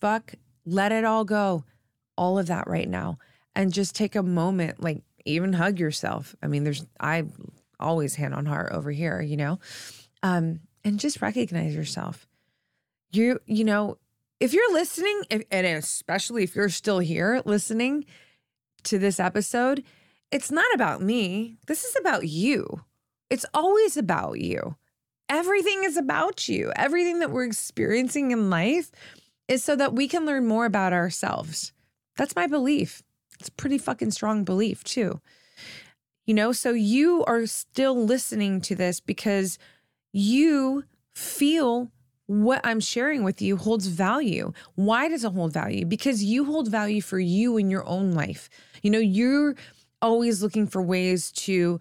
Fuck, 0.00 0.34
let 0.64 0.92
it 0.92 1.04
all 1.04 1.24
go. 1.24 1.64
All 2.16 2.38
of 2.38 2.46
that 2.46 2.68
right 2.68 2.88
now. 2.88 3.18
And 3.54 3.72
just 3.72 3.96
take 3.96 4.14
a 4.14 4.22
moment, 4.22 4.80
like 4.82 5.02
even 5.24 5.52
hug 5.52 5.80
yourself. 5.80 6.36
I 6.42 6.46
mean, 6.46 6.62
there's 6.64 6.86
I 7.00 7.24
always 7.80 8.14
hand 8.14 8.34
on 8.34 8.46
heart 8.46 8.72
over 8.72 8.90
here, 8.90 9.20
you 9.20 9.36
know? 9.36 9.58
Um, 10.22 10.60
and 10.84 11.00
just 11.00 11.22
recognize 11.22 11.74
yourself. 11.74 12.26
You, 13.10 13.40
you 13.46 13.64
know, 13.64 13.98
if 14.40 14.52
you're 14.52 14.72
listening, 14.72 15.22
if, 15.30 15.42
and 15.50 15.66
especially 15.66 16.44
if 16.44 16.54
you're 16.54 16.68
still 16.68 16.98
here 16.98 17.42
listening 17.44 18.04
to 18.84 18.98
this 18.98 19.18
episode, 19.18 19.82
it's 20.30 20.50
not 20.50 20.66
about 20.74 21.02
me. 21.02 21.56
This 21.66 21.84
is 21.84 21.96
about 21.96 22.28
you. 22.28 22.82
It's 23.30 23.46
always 23.54 23.96
about 23.96 24.40
you. 24.40 24.76
Everything 25.28 25.84
is 25.84 25.96
about 25.96 26.48
you. 26.48 26.72
Everything 26.76 27.18
that 27.20 27.30
we're 27.30 27.44
experiencing 27.44 28.30
in 28.30 28.50
life 28.50 28.90
is 29.46 29.62
so 29.62 29.76
that 29.76 29.94
we 29.94 30.08
can 30.08 30.24
learn 30.24 30.46
more 30.46 30.66
about 30.66 30.92
ourselves. 30.92 31.72
That's 32.16 32.36
my 32.36 32.46
belief. 32.46 33.02
It's 33.38 33.48
a 33.48 33.52
pretty 33.52 33.78
fucking 33.78 34.10
strong 34.10 34.44
belief, 34.44 34.82
too. 34.84 35.20
You 36.26 36.34
know, 36.34 36.52
so 36.52 36.72
you 36.72 37.24
are 37.26 37.46
still 37.46 37.96
listening 37.96 38.60
to 38.62 38.74
this 38.74 39.00
because 39.00 39.58
you 40.12 40.84
feel 41.14 41.90
what 42.26 42.60
I'm 42.64 42.80
sharing 42.80 43.24
with 43.24 43.40
you 43.40 43.56
holds 43.56 43.86
value. 43.86 44.52
Why 44.74 45.08
does 45.08 45.24
it 45.24 45.32
hold 45.32 45.52
value? 45.52 45.86
Because 45.86 46.22
you 46.22 46.44
hold 46.44 46.68
value 46.68 47.00
for 47.00 47.18
you 47.18 47.56
in 47.56 47.70
your 47.70 47.86
own 47.86 48.12
life. 48.12 48.50
You 48.82 48.90
know, 48.90 48.98
you're 48.98 49.54
always 50.02 50.42
looking 50.42 50.66
for 50.66 50.82
ways 50.82 51.32
to 51.32 51.80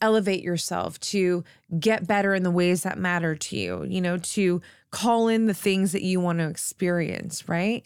elevate 0.00 0.42
yourself, 0.42 0.98
to 1.00 1.44
get 1.78 2.06
better 2.06 2.34
in 2.34 2.42
the 2.42 2.50
ways 2.50 2.82
that 2.82 2.98
matter 2.98 3.34
to 3.34 3.56
you, 3.56 3.84
you 3.88 4.00
know, 4.00 4.18
to 4.18 4.60
call 4.90 5.28
in 5.28 5.46
the 5.46 5.54
things 5.54 5.92
that 5.92 6.02
you 6.02 6.20
want 6.20 6.38
to 6.38 6.48
experience, 6.48 7.48
right? 7.48 7.84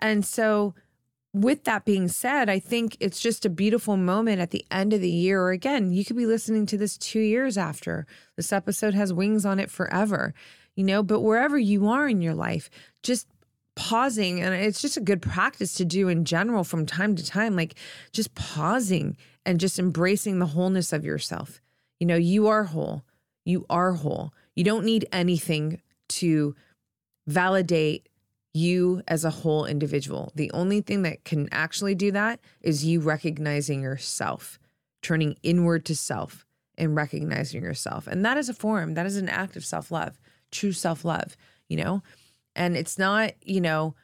And 0.00 0.24
so, 0.24 0.74
with 1.32 1.64
that 1.64 1.84
being 1.84 2.06
said, 2.06 2.48
I 2.48 2.60
think 2.60 2.96
it's 3.00 3.18
just 3.18 3.44
a 3.44 3.50
beautiful 3.50 3.96
moment 3.96 4.40
at 4.40 4.50
the 4.50 4.64
end 4.70 4.92
of 4.92 5.00
the 5.00 5.10
year. 5.10 5.42
Or 5.42 5.50
again, 5.50 5.92
you 5.92 6.04
could 6.04 6.16
be 6.16 6.26
listening 6.26 6.64
to 6.66 6.78
this 6.78 6.96
two 6.96 7.18
years 7.18 7.58
after. 7.58 8.06
This 8.36 8.52
episode 8.52 8.94
has 8.94 9.12
wings 9.12 9.44
on 9.44 9.58
it 9.58 9.68
forever, 9.68 10.32
you 10.76 10.84
know, 10.84 11.02
but 11.02 11.22
wherever 11.22 11.58
you 11.58 11.88
are 11.88 12.08
in 12.08 12.22
your 12.22 12.34
life, 12.34 12.70
just 13.02 13.26
pausing 13.74 14.40
and 14.40 14.54
it's 14.54 14.80
just 14.80 14.96
a 14.96 15.00
good 15.00 15.20
practice 15.20 15.74
to 15.74 15.84
do 15.84 16.08
in 16.08 16.24
general 16.24 16.62
from 16.62 16.86
time 16.86 17.16
to 17.16 17.24
time 17.24 17.56
like 17.56 17.74
just 18.12 18.34
pausing 18.34 19.16
and 19.46 19.60
just 19.60 19.78
embracing 19.78 20.38
the 20.38 20.46
wholeness 20.46 20.92
of 20.92 21.04
yourself. 21.04 21.60
You 22.00 22.06
know 22.06 22.16
you 22.16 22.46
are 22.48 22.64
whole. 22.64 23.04
You 23.44 23.66
are 23.68 23.92
whole. 23.92 24.32
You 24.54 24.64
don't 24.64 24.84
need 24.84 25.06
anything 25.12 25.80
to 26.10 26.54
validate 27.26 28.08
you 28.52 29.02
as 29.08 29.24
a 29.24 29.30
whole 29.30 29.66
individual. 29.66 30.32
The 30.34 30.50
only 30.52 30.80
thing 30.80 31.02
that 31.02 31.24
can 31.24 31.48
actually 31.50 31.94
do 31.94 32.12
that 32.12 32.40
is 32.60 32.84
you 32.84 33.00
recognizing 33.00 33.82
yourself 33.82 34.58
turning 35.02 35.36
inward 35.42 35.84
to 35.86 35.96
self 35.96 36.46
and 36.78 36.96
recognizing 36.96 37.62
yourself. 37.62 38.06
And 38.06 38.24
that 38.24 38.36
is 38.36 38.48
a 38.48 38.54
form. 38.54 38.94
That 38.94 39.06
is 39.06 39.16
an 39.16 39.28
act 39.28 39.56
of 39.56 39.64
self-love 39.64 40.18
true 40.50 40.72
self-love 40.72 41.36
you 41.68 41.76
know? 41.76 42.02
And 42.54 42.76
it's 42.76 42.98
not, 42.98 43.32
you 43.42 43.60
know, 43.60 43.94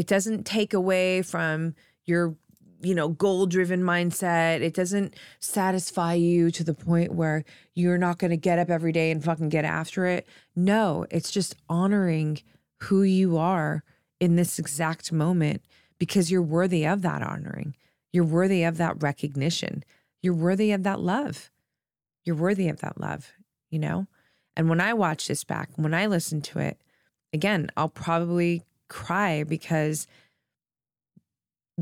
It 0.00 0.06
doesn't 0.06 0.46
take 0.46 0.72
away 0.72 1.20
from 1.20 1.74
your 2.06 2.34
you 2.82 2.94
know, 2.94 3.08
goal 3.08 3.46
driven 3.46 3.82
mindset. 3.82 4.60
It 4.60 4.74
doesn't 4.74 5.14
satisfy 5.38 6.14
you 6.14 6.50
to 6.52 6.64
the 6.64 6.74
point 6.74 7.12
where 7.12 7.44
you're 7.74 7.98
not 7.98 8.18
going 8.18 8.30
to 8.30 8.36
get 8.36 8.58
up 8.58 8.70
every 8.70 8.92
day 8.92 9.10
and 9.10 9.22
fucking 9.22 9.48
get 9.48 9.64
after 9.64 10.06
it. 10.06 10.26
No, 10.56 11.06
it's 11.10 11.30
just 11.30 11.54
honoring 11.68 12.40
who 12.84 13.02
you 13.02 13.36
are 13.36 13.84
in 14.18 14.36
this 14.36 14.58
exact 14.58 15.12
moment 15.12 15.62
because 15.98 16.30
you're 16.30 16.42
worthy 16.42 16.86
of 16.86 17.02
that 17.02 17.22
honoring. 17.22 17.74
You're 18.12 18.24
worthy 18.24 18.64
of 18.64 18.78
that 18.78 19.02
recognition. 19.02 19.84
You're 20.22 20.34
worthy 20.34 20.72
of 20.72 20.82
that 20.82 21.00
love. 21.00 21.50
You're 22.24 22.36
worthy 22.36 22.68
of 22.68 22.80
that 22.80 23.00
love, 23.00 23.32
you 23.70 23.78
know? 23.78 24.06
And 24.56 24.68
when 24.68 24.80
I 24.80 24.92
watch 24.94 25.28
this 25.28 25.44
back, 25.44 25.70
when 25.76 25.94
I 25.94 26.06
listen 26.06 26.40
to 26.42 26.58
it, 26.58 26.80
again, 27.32 27.70
I'll 27.76 27.88
probably 27.88 28.64
cry 28.88 29.44
because 29.44 30.06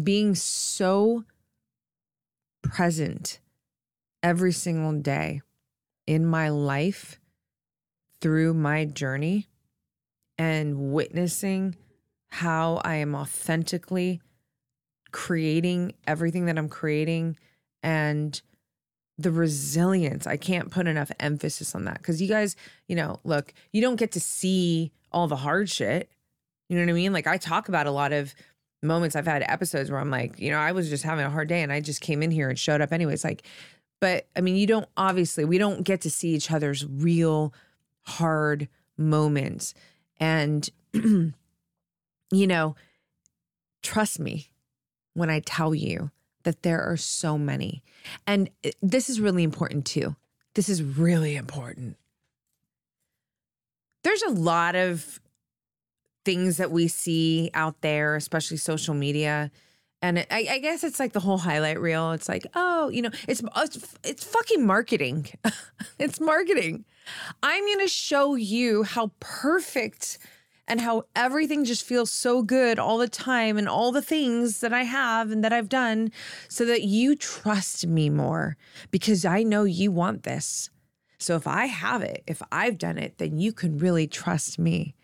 being 0.02 0.34
so 0.34 1.24
present 2.62 3.40
every 4.22 4.52
single 4.52 4.92
day 4.92 5.40
in 6.06 6.24
my 6.24 6.48
life 6.48 7.20
through 8.20 8.54
my 8.54 8.84
journey 8.84 9.48
and 10.36 10.92
witnessing 10.92 11.76
how 12.28 12.80
I 12.84 12.96
am 12.96 13.14
authentically 13.14 14.20
creating 15.10 15.94
everything 16.06 16.46
that 16.46 16.58
I'm 16.58 16.68
creating 16.68 17.36
and 17.82 18.40
the 19.16 19.30
resilience. 19.30 20.26
I 20.26 20.36
can't 20.36 20.70
put 20.70 20.86
enough 20.86 21.10
emphasis 21.18 21.74
on 21.74 21.84
that 21.84 21.98
because 21.98 22.20
you 22.20 22.28
guys, 22.28 22.56
you 22.86 22.96
know, 22.96 23.20
look, 23.24 23.52
you 23.72 23.80
don't 23.80 23.96
get 23.96 24.12
to 24.12 24.20
see 24.20 24.92
all 25.10 25.26
the 25.26 25.36
hard 25.36 25.68
shit. 25.68 26.10
You 26.68 26.76
know 26.76 26.84
what 26.84 26.90
I 26.90 26.94
mean? 26.94 27.12
Like 27.12 27.26
I 27.26 27.38
talk 27.38 27.68
about 27.68 27.86
a 27.86 27.90
lot 27.90 28.12
of 28.12 28.34
moments 28.82 29.16
I've 29.16 29.26
had 29.26 29.42
episodes 29.42 29.90
where 29.90 30.00
I'm 30.00 30.10
like, 30.10 30.38
you 30.38 30.50
know, 30.50 30.58
I 30.58 30.72
was 30.72 30.88
just 30.88 31.04
having 31.04 31.24
a 31.24 31.30
hard 31.30 31.48
day 31.48 31.62
and 31.62 31.72
I 31.72 31.80
just 31.80 32.00
came 32.00 32.22
in 32.22 32.30
here 32.30 32.48
and 32.48 32.58
showed 32.58 32.80
up 32.80 32.92
anyways. 32.92 33.24
Like, 33.24 33.42
but 34.00 34.26
I 34.36 34.40
mean, 34.40 34.56
you 34.56 34.66
don't 34.66 34.88
obviously, 34.96 35.44
we 35.44 35.58
don't 35.58 35.82
get 35.82 36.02
to 36.02 36.10
see 36.10 36.34
each 36.34 36.50
other's 36.50 36.86
real 36.86 37.52
hard 38.02 38.68
moments. 38.96 39.74
And, 40.20 40.68
you 40.92 41.32
know, 42.32 42.76
trust 43.82 44.20
me 44.20 44.50
when 45.14 45.30
I 45.30 45.40
tell 45.40 45.74
you 45.74 46.10
that 46.44 46.62
there 46.62 46.80
are 46.80 46.96
so 46.96 47.36
many. 47.36 47.82
And 48.26 48.50
eh, 48.64 48.70
this 48.80 49.10
is 49.10 49.20
really 49.20 49.42
important 49.42 49.84
too. 49.84 50.16
This 50.54 50.68
is 50.68 50.82
really 50.82 51.36
important. 51.36 51.96
There's 54.04 54.22
a 54.22 54.30
lot 54.30 54.74
of 54.74 55.20
things 56.28 56.58
that 56.58 56.70
we 56.70 56.88
see 56.88 57.50
out 57.54 57.80
there, 57.80 58.14
especially 58.14 58.58
social 58.58 58.92
media. 58.92 59.50
And 60.02 60.18
I, 60.30 60.46
I, 60.50 60.58
guess 60.58 60.84
it's 60.84 61.00
like 61.00 61.14
the 61.14 61.20
whole 61.20 61.38
highlight 61.38 61.80
reel. 61.80 62.12
It's 62.12 62.28
like, 62.28 62.46
oh, 62.54 62.90
you 62.90 63.00
know, 63.00 63.08
it's 63.26 63.40
it's, 63.56 63.96
it's 64.04 64.24
fucking 64.24 64.66
marketing. 64.66 65.28
it's 65.98 66.20
marketing. 66.20 66.84
I'm 67.42 67.64
going 67.64 67.80
to 67.80 67.88
show 67.88 68.34
you 68.34 68.82
how 68.82 69.10
perfect 69.20 70.18
and 70.66 70.82
how 70.82 71.04
everything 71.16 71.64
just 71.64 71.82
feels 71.82 72.10
so 72.10 72.42
good 72.42 72.78
all 72.78 72.98
the 72.98 73.08
time 73.08 73.56
and 73.56 73.66
all 73.66 73.90
the 73.90 74.02
things 74.02 74.60
that 74.60 74.74
I 74.74 74.82
have 74.82 75.30
and 75.30 75.42
that 75.42 75.54
I've 75.54 75.70
done 75.70 76.12
so 76.50 76.66
that 76.66 76.82
you 76.82 77.16
trust 77.16 77.86
me 77.86 78.10
more 78.10 78.58
because 78.90 79.24
I 79.24 79.44
know 79.44 79.64
you 79.64 79.90
want 79.90 80.24
this. 80.24 80.68
So 81.18 81.36
if 81.36 81.46
I 81.46 81.64
have 81.64 82.02
it, 82.02 82.22
if 82.26 82.42
I've 82.52 82.76
done 82.76 82.98
it, 82.98 83.16
then 83.16 83.38
you 83.38 83.54
can 83.54 83.78
really 83.78 84.06
trust 84.06 84.58
me. 84.58 84.94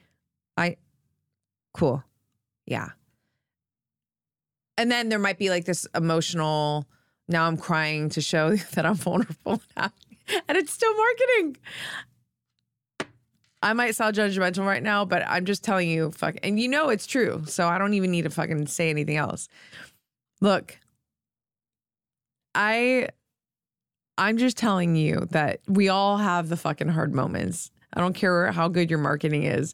I 0.59 0.77
Cool. 1.75 2.03
Yeah. 2.67 2.91
And 4.79 4.91
then 4.91 5.09
there 5.09 5.19
might 5.19 5.39
be 5.39 5.51
like 5.51 5.67
this 5.67 5.87
emotional, 5.95 6.87
now 7.29 7.47
I'm 7.47 7.57
crying 7.57 8.09
to 8.11 8.21
show 8.21 8.57
that 8.75 8.87
I'm 8.87 8.95
vulnerable 8.95 9.61
now. 9.77 9.91
And 10.49 10.57
it's 10.57 10.73
still 10.73 10.95
marketing. 10.97 11.57
I 13.63 13.73
might 13.73 13.95
sound 13.95 14.15
judgmental 14.15 14.67
right 14.67 14.83
now, 14.83 15.05
but 15.05 15.23
I'm 15.27 15.47
just 15.47 15.65
telling 15.65 15.89
you, 15.89 16.11
fuck, 16.11 16.37
and 16.43 16.61
you 16.61 16.69
know 16.69 16.91
it's 16.91 17.07
true. 17.07 17.43
So 17.47 17.67
I 17.67 17.79
don't 17.79 17.95
even 17.95 18.11
need 18.11 18.23
to 18.23 18.31
fucking 18.31 18.67
say 18.67 18.91
anything 18.91 19.17
else. 19.17 19.49
Look, 20.41 20.79
I 22.55 23.09
I'm 24.17 24.37
just 24.37 24.57
telling 24.57 24.97
you 24.97 25.27
that 25.31 25.61
we 25.67 25.89
all 25.89 26.19
have 26.19 26.49
the 26.49 26.57
fucking 26.57 26.89
hard 26.89 27.15
moments. 27.15 27.71
I 27.95 28.01
don't 28.01 28.15
care 28.15 28.53
how 28.53 28.69
good 28.69 28.91
your 28.91 28.99
marketing 28.99 29.45
is 29.45 29.73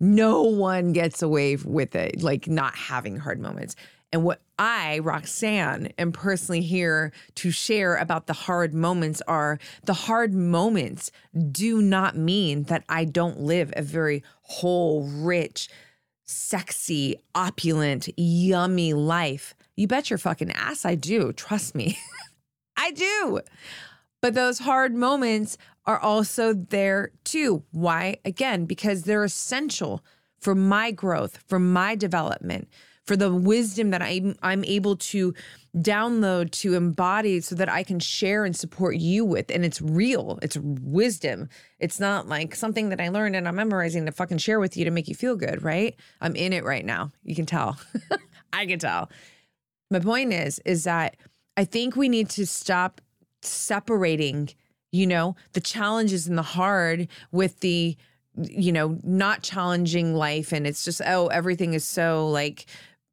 no 0.00 0.42
one 0.42 0.92
gets 0.92 1.22
away 1.22 1.56
with 1.56 1.94
it, 1.94 2.22
like 2.22 2.48
not 2.48 2.74
having 2.74 3.16
hard 3.16 3.40
moments. 3.40 3.76
And 4.12 4.24
what 4.24 4.40
I, 4.58 5.00
Roxanne, 5.00 5.92
am 5.98 6.12
personally 6.12 6.62
here 6.62 7.12
to 7.36 7.50
share 7.50 7.96
about 7.96 8.26
the 8.26 8.32
hard 8.32 8.72
moments 8.72 9.20
are 9.26 9.58
the 9.84 9.94
hard 9.94 10.32
moments 10.32 11.10
do 11.50 11.82
not 11.82 12.16
mean 12.16 12.64
that 12.64 12.84
I 12.88 13.04
don't 13.04 13.40
live 13.40 13.72
a 13.76 13.82
very 13.82 14.22
whole, 14.42 15.06
rich, 15.08 15.68
sexy, 16.24 17.16
opulent, 17.34 18.08
yummy 18.16 18.94
life. 18.94 19.54
You 19.76 19.86
bet 19.86 20.08
your 20.08 20.18
fucking 20.18 20.52
ass 20.52 20.84
I 20.84 20.94
do. 20.94 21.32
Trust 21.32 21.74
me. 21.74 21.98
I 22.76 22.92
do. 22.92 23.40
But 24.20 24.34
those 24.34 24.60
hard 24.60 24.94
moments 24.94 25.58
are 25.84 25.98
also 25.98 26.52
there 26.52 27.10
too. 27.24 27.62
Why? 27.70 28.16
Again, 28.24 28.66
because 28.66 29.02
they're 29.02 29.24
essential 29.24 30.02
for 30.40 30.54
my 30.54 30.90
growth, 30.90 31.38
for 31.46 31.58
my 31.58 31.94
development, 31.94 32.68
for 33.04 33.16
the 33.16 33.32
wisdom 33.32 33.90
that 33.90 34.02
I'm, 34.02 34.34
I'm 34.42 34.64
able 34.64 34.96
to 34.96 35.32
download, 35.76 36.50
to 36.50 36.74
embody 36.74 37.40
so 37.40 37.54
that 37.54 37.68
I 37.68 37.82
can 37.82 38.00
share 38.00 38.44
and 38.44 38.56
support 38.56 38.96
you 38.96 39.24
with. 39.24 39.50
And 39.50 39.64
it's 39.64 39.80
real, 39.80 40.38
it's 40.42 40.56
wisdom. 40.56 41.48
It's 41.78 42.00
not 42.00 42.26
like 42.26 42.54
something 42.54 42.88
that 42.88 43.00
I 43.00 43.08
learned 43.08 43.36
and 43.36 43.46
I'm 43.46 43.56
memorizing 43.56 44.06
to 44.06 44.12
fucking 44.12 44.38
share 44.38 44.58
with 44.58 44.76
you 44.76 44.84
to 44.86 44.90
make 44.90 45.08
you 45.08 45.14
feel 45.14 45.36
good, 45.36 45.62
right? 45.62 45.94
I'm 46.20 46.34
in 46.34 46.52
it 46.52 46.64
right 46.64 46.84
now. 46.84 47.12
You 47.22 47.34
can 47.34 47.46
tell. 47.46 47.78
I 48.52 48.66
can 48.66 48.78
tell. 48.78 49.10
My 49.90 50.00
point 50.00 50.32
is, 50.32 50.60
is 50.64 50.84
that 50.84 51.16
I 51.56 51.64
think 51.64 51.94
we 51.94 52.08
need 52.08 52.28
to 52.30 52.46
stop 52.46 53.00
separating 53.48 54.50
you 54.96 55.06
know, 55.06 55.36
the 55.52 55.60
challenges 55.60 56.26
and 56.26 56.38
the 56.38 56.42
hard 56.42 57.08
with 57.30 57.60
the, 57.60 57.96
you 58.36 58.72
know, 58.72 58.98
not 59.02 59.42
challenging 59.42 60.14
life. 60.14 60.52
And 60.52 60.66
it's 60.66 60.84
just, 60.84 61.00
oh, 61.06 61.26
everything 61.28 61.74
is 61.74 61.84
so 61.84 62.28
like 62.28 62.66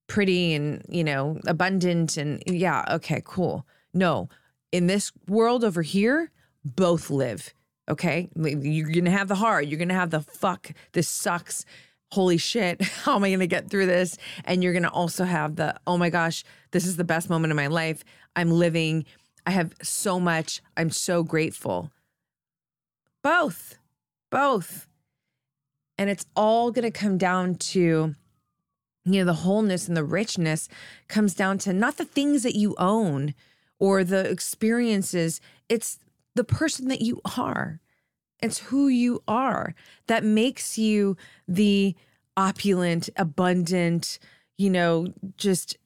pretty 0.07 0.53
and, 0.53 0.83
you 0.89 1.03
know, 1.03 1.39
abundant. 1.47 2.17
And 2.17 2.41
yeah, 2.47 2.85
okay, 2.89 3.21
cool. 3.25 3.65
No, 3.93 4.29
in 4.71 4.87
this 4.87 5.11
world 5.27 5.63
over 5.63 5.81
here, 5.81 6.31
both 6.63 7.09
live. 7.09 7.53
Okay. 7.89 8.29
You're 8.35 8.89
going 8.89 9.05
to 9.05 9.11
have 9.11 9.27
the 9.27 9.35
hard, 9.35 9.67
you're 9.67 9.77
going 9.77 9.89
to 9.89 9.95
have 9.95 10.11
the 10.11 10.21
fuck, 10.21 10.71
this 10.93 11.07
sucks. 11.07 11.65
Holy 12.11 12.37
shit, 12.37 12.79
how 13.03 13.15
am 13.15 13.23
I 13.23 13.29
going 13.29 13.39
to 13.39 13.47
get 13.47 13.69
through 13.69 13.87
this? 13.87 14.17
And 14.45 14.63
you're 14.63 14.71
going 14.71 14.83
to 14.83 14.89
also 14.89 15.25
have 15.25 15.55
the, 15.55 15.75
oh 15.87 15.97
my 15.97 16.09
gosh, 16.09 16.43
this 16.71 16.85
is 16.85 16.95
the 16.95 17.03
best 17.03 17.29
moment 17.29 17.51
of 17.51 17.57
my 17.57 17.67
life. 17.67 18.03
I'm 18.35 18.51
living 18.51 19.05
I 19.45 19.51
have 19.51 19.73
so 19.81 20.19
much. 20.19 20.61
I'm 20.77 20.89
so 20.89 21.23
grateful. 21.23 21.91
Both, 23.23 23.77
both. 24.29 24.87
And 25.97 26.09
it's 26.09 26.25
all 26.35 26.71
going 26.71 26.89
to 26.89 26.97
come 26.97 27.17
down 27.17 27.55
to, 27.55 28.15
you 29.05 29.19
know, 29.19 29.25
the 29.25 29.33
wholeness 29.33 29.87
and 29.87 29.95
the 29.95 30.03
richness 30.03 30.67
comes 31.07 31.35
down 31.35 31.57
to 31.59 31.73
not 31.73 31.97
the 31.97 32.05
things 32.05 32.43
that 32.43 32.55
you 32.55 32.75
own 32.77 33.33
or 33.79 34.03
the 34.03 34.29
experiences, 34.29 35.41
it's 35.67 35.99
the 36.35 36.43
person 36.43 36.87
that 36.87 37.01
you 37.01 37.21
are. 37.37 37.79
It's 38.41 38.59
who 38.59 38.87
you 38.87 39.23
are 39.27 39.75
that 40.07 40.23
makes 40.23 40.77
you 40.77 41.17
the 41.47 41.95
opulent, 42.35 43.09
abundant, 43.15 44.19
you 44.57 44.69
know, 44.69 45.13
just 45.37 45.77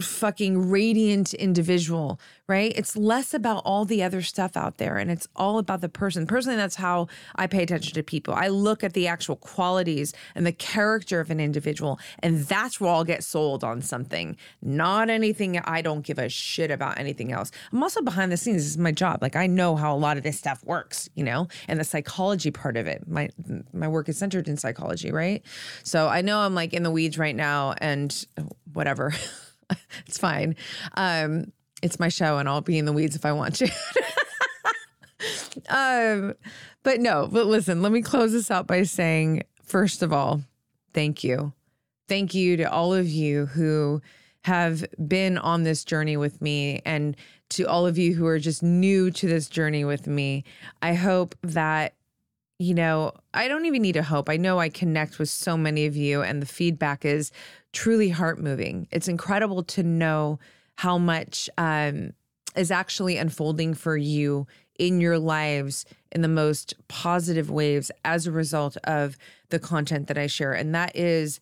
fucking 0.00 0.70
radiant 0.70 1.32
individual, 1.34 2.20
right? 2.48 2.72
It's 2.76 2.96
less 2.96 3.32
about 3.32 3.62
all 3.64 3.84
the 3.84 4.02
other 4.02 4.22
stuff 4.22 4.56
out 4.56 4.78
there 4.78 4.98
and 4.98 5.10
it's 5.10 5.28
all 5.36 5.58
about 5.58 5.80
the 5.80 5.88
person. 5.88 6.26
Personally, 6.26 6.56
that's 6.56 6.76
how 6.76 7.08
I 7.36 7.46
pay 7.46 7.62
attention 7.62 7.94
to 7.94 8.02
people. 8.02 8.34
I 8.34 8.48
look 8.48 8.82
at 8.82 8.92
the 8.92 9.06
actual 9.06 9.36
qualities 9.36 10.12
and 10.34 10.44
the 10.44 10.52
character 10.52 11.20
of 11.20 11.30
an 11.30 11.40
individual, 11.40 11.98
and 12.20 12.40
that's 12.44 12.80
where 12.80 12.90
I'll 12.90 13.04
get 13.04 13.24
sold 13.24 13.64
on 13.64 13.82
something, 13.82 14.36
not 14.62 15.08
anything. 15.10 15.58
I 15.58 15.82
don't 15.82 16.02
give 16.02 16.18
a 16.18 16.28
shit 16.28 16.70
about 16.70 16.98
anything 16.98 17.32
else. 17.32 17.50
I'm 17.72 17.82
also 17.82 18.02
behind 18.02 18.32
the 18.32 18.36
scenes. 18.36 18.62
This 18.62 18.72
is 18.72 18.78
my 18.78 18.92
job. 18.92 19.22
Like 19.22 19.36
I 19.36 19.46
know 19.46 19.76
how 19.76 19.94
a 19.94 19.98
lot 19.98 20.16
of 20.16 20.22
this 20.22 20.38
stuff 20.38 20.64
works, 20.64 21.08
you 21.14 21.24
know, 21.24 21.48
and 21.68 21.78
the 21.78 21.84
psychology 21.84 22.50
part 22.50 22.76
of 22.76 22.86
it. 22.86 23.06
My 23.08 23.28
my 23.72 23.88
work 23.88 24.08
is 24.08 24.18
centered 24.18 24.48
in 24.48 24.56
psychology, 24.56 25.12
right? 25.12 25.42
So 25.82 26.08
I 26.08 26.22
know 26.22 26.40
I'm 26.40 26.54
like 26.54 26.72
in 26.72 26.82
the 26.82 26.90
weeds 26.90 27.18
right 27.18 27.36
now 27.36 27.74
and 27.78 28.26
whatever. 28.72 29.14
it's 30.06 30.18
fine. 30.18 30.56
Um, 30.96 31.52
it's 31.82 31.98
my 31.98 32.08
show, 32.08 32.38
and 32.38 32.48
I'll 32.48 32.60
be 32.60 32.78
in 32.78 32.84
the 32.84 32.92
weeds 32.92 33.16
if 33.16 33.24
I 33.24 33.32
want 33.32 33.56
to. 33.56 33.70
um, 35.68 36.34
but 36.82 37.00
no, 37.00 37.28
but 37.30 37.46
listen, 37.46 37.82
let 37.82 37.92
me 37.92 38.02
close 38.02 38.32
this 38.32 38.50
out 38.50 38.66
by 38.66 38.82
saying, 38.84 39.42
first 39.62 40.02
of 40.02 40.12
all, 40.12 40.42
thank 40.92 41.24
you. 41.24 41.52
thank 42.08 42.34
you 42.34 42.56
to 42.56 42.64
all 42.64 42.94
of 42.94 43.08
you 43.08 43.46
who 43.46 44.00
have 44.42 44.84
been 45.08 45.38
on 45.38 45.64
this 45.64 45.84
journey 45.84 46.16
with 46.16 46.40
me 46.40 46.80
and 46.84 47.16
to 47.50 47.64
all 47.64 47.86
of 47.86 47.98
you 47.98 48.14
who 48.14 48.26
are 48.26 48.38
just 48.38 48.62
new 48.62 49.10
to 49.10 49.26
this 49.26 49.48
journey 49.48 49.84
with 49.84 50.06
me. 50.06 50.44
I 50.80 50.94
hope 50.94 51.34
that 51.42 51.94
you 52.58 52.74
know, 52.74 53.12
I 53.34 53.48
don't 53.48 53.66
even 53.66 53.82
need 53.82 53.92
to 53.92 54.02
hope. 54.02 54.28
I 54.28 54.36
know 54.36 54.58
I 54.58 54.68
connect 54.68 55.18
with 55.18 55.28
so 55.28 55.56
many 55.56 55.86
of 55.86 55.96
you, 55.96 56.22
and 56.22 56.40
the 56.40 56.46
feedback 56.46 57.04
is 57.04 57.30
truly 57.72 58.08
heart 58.08 58.38
moving. 58.38 58.88
It's 58.90 59.08
incredible 59.08 59.62
to 59.64 59.82
know 59.82 60.38
how 60.76 60.96
much 60.96 61.50
um, 61.58 62.12
is 62.56 62.70
actually 62.70 63.18
unfolding 63.18 63.74
for 63.74 63.96
you 63.96 64.46
in 64.78 65.00
your 65.00 65.18
lives 65.18 65.84
in 66.12 66.22
the 66.22 66.28
most 66.28 66.74
positive 66.88 67.50
ways 67.50 67.90
as 68.04 68.26
a 68.26 68.32
result 68.32 68.76
of 68.84 69.16
the 69.50 69.58
content 69.58 70.06
that 70.08 70.18
I 70.18 70.26
share. 70.26 70.52
And 70.52 70.74
that 70.74 70.96
is, 70.96 71.40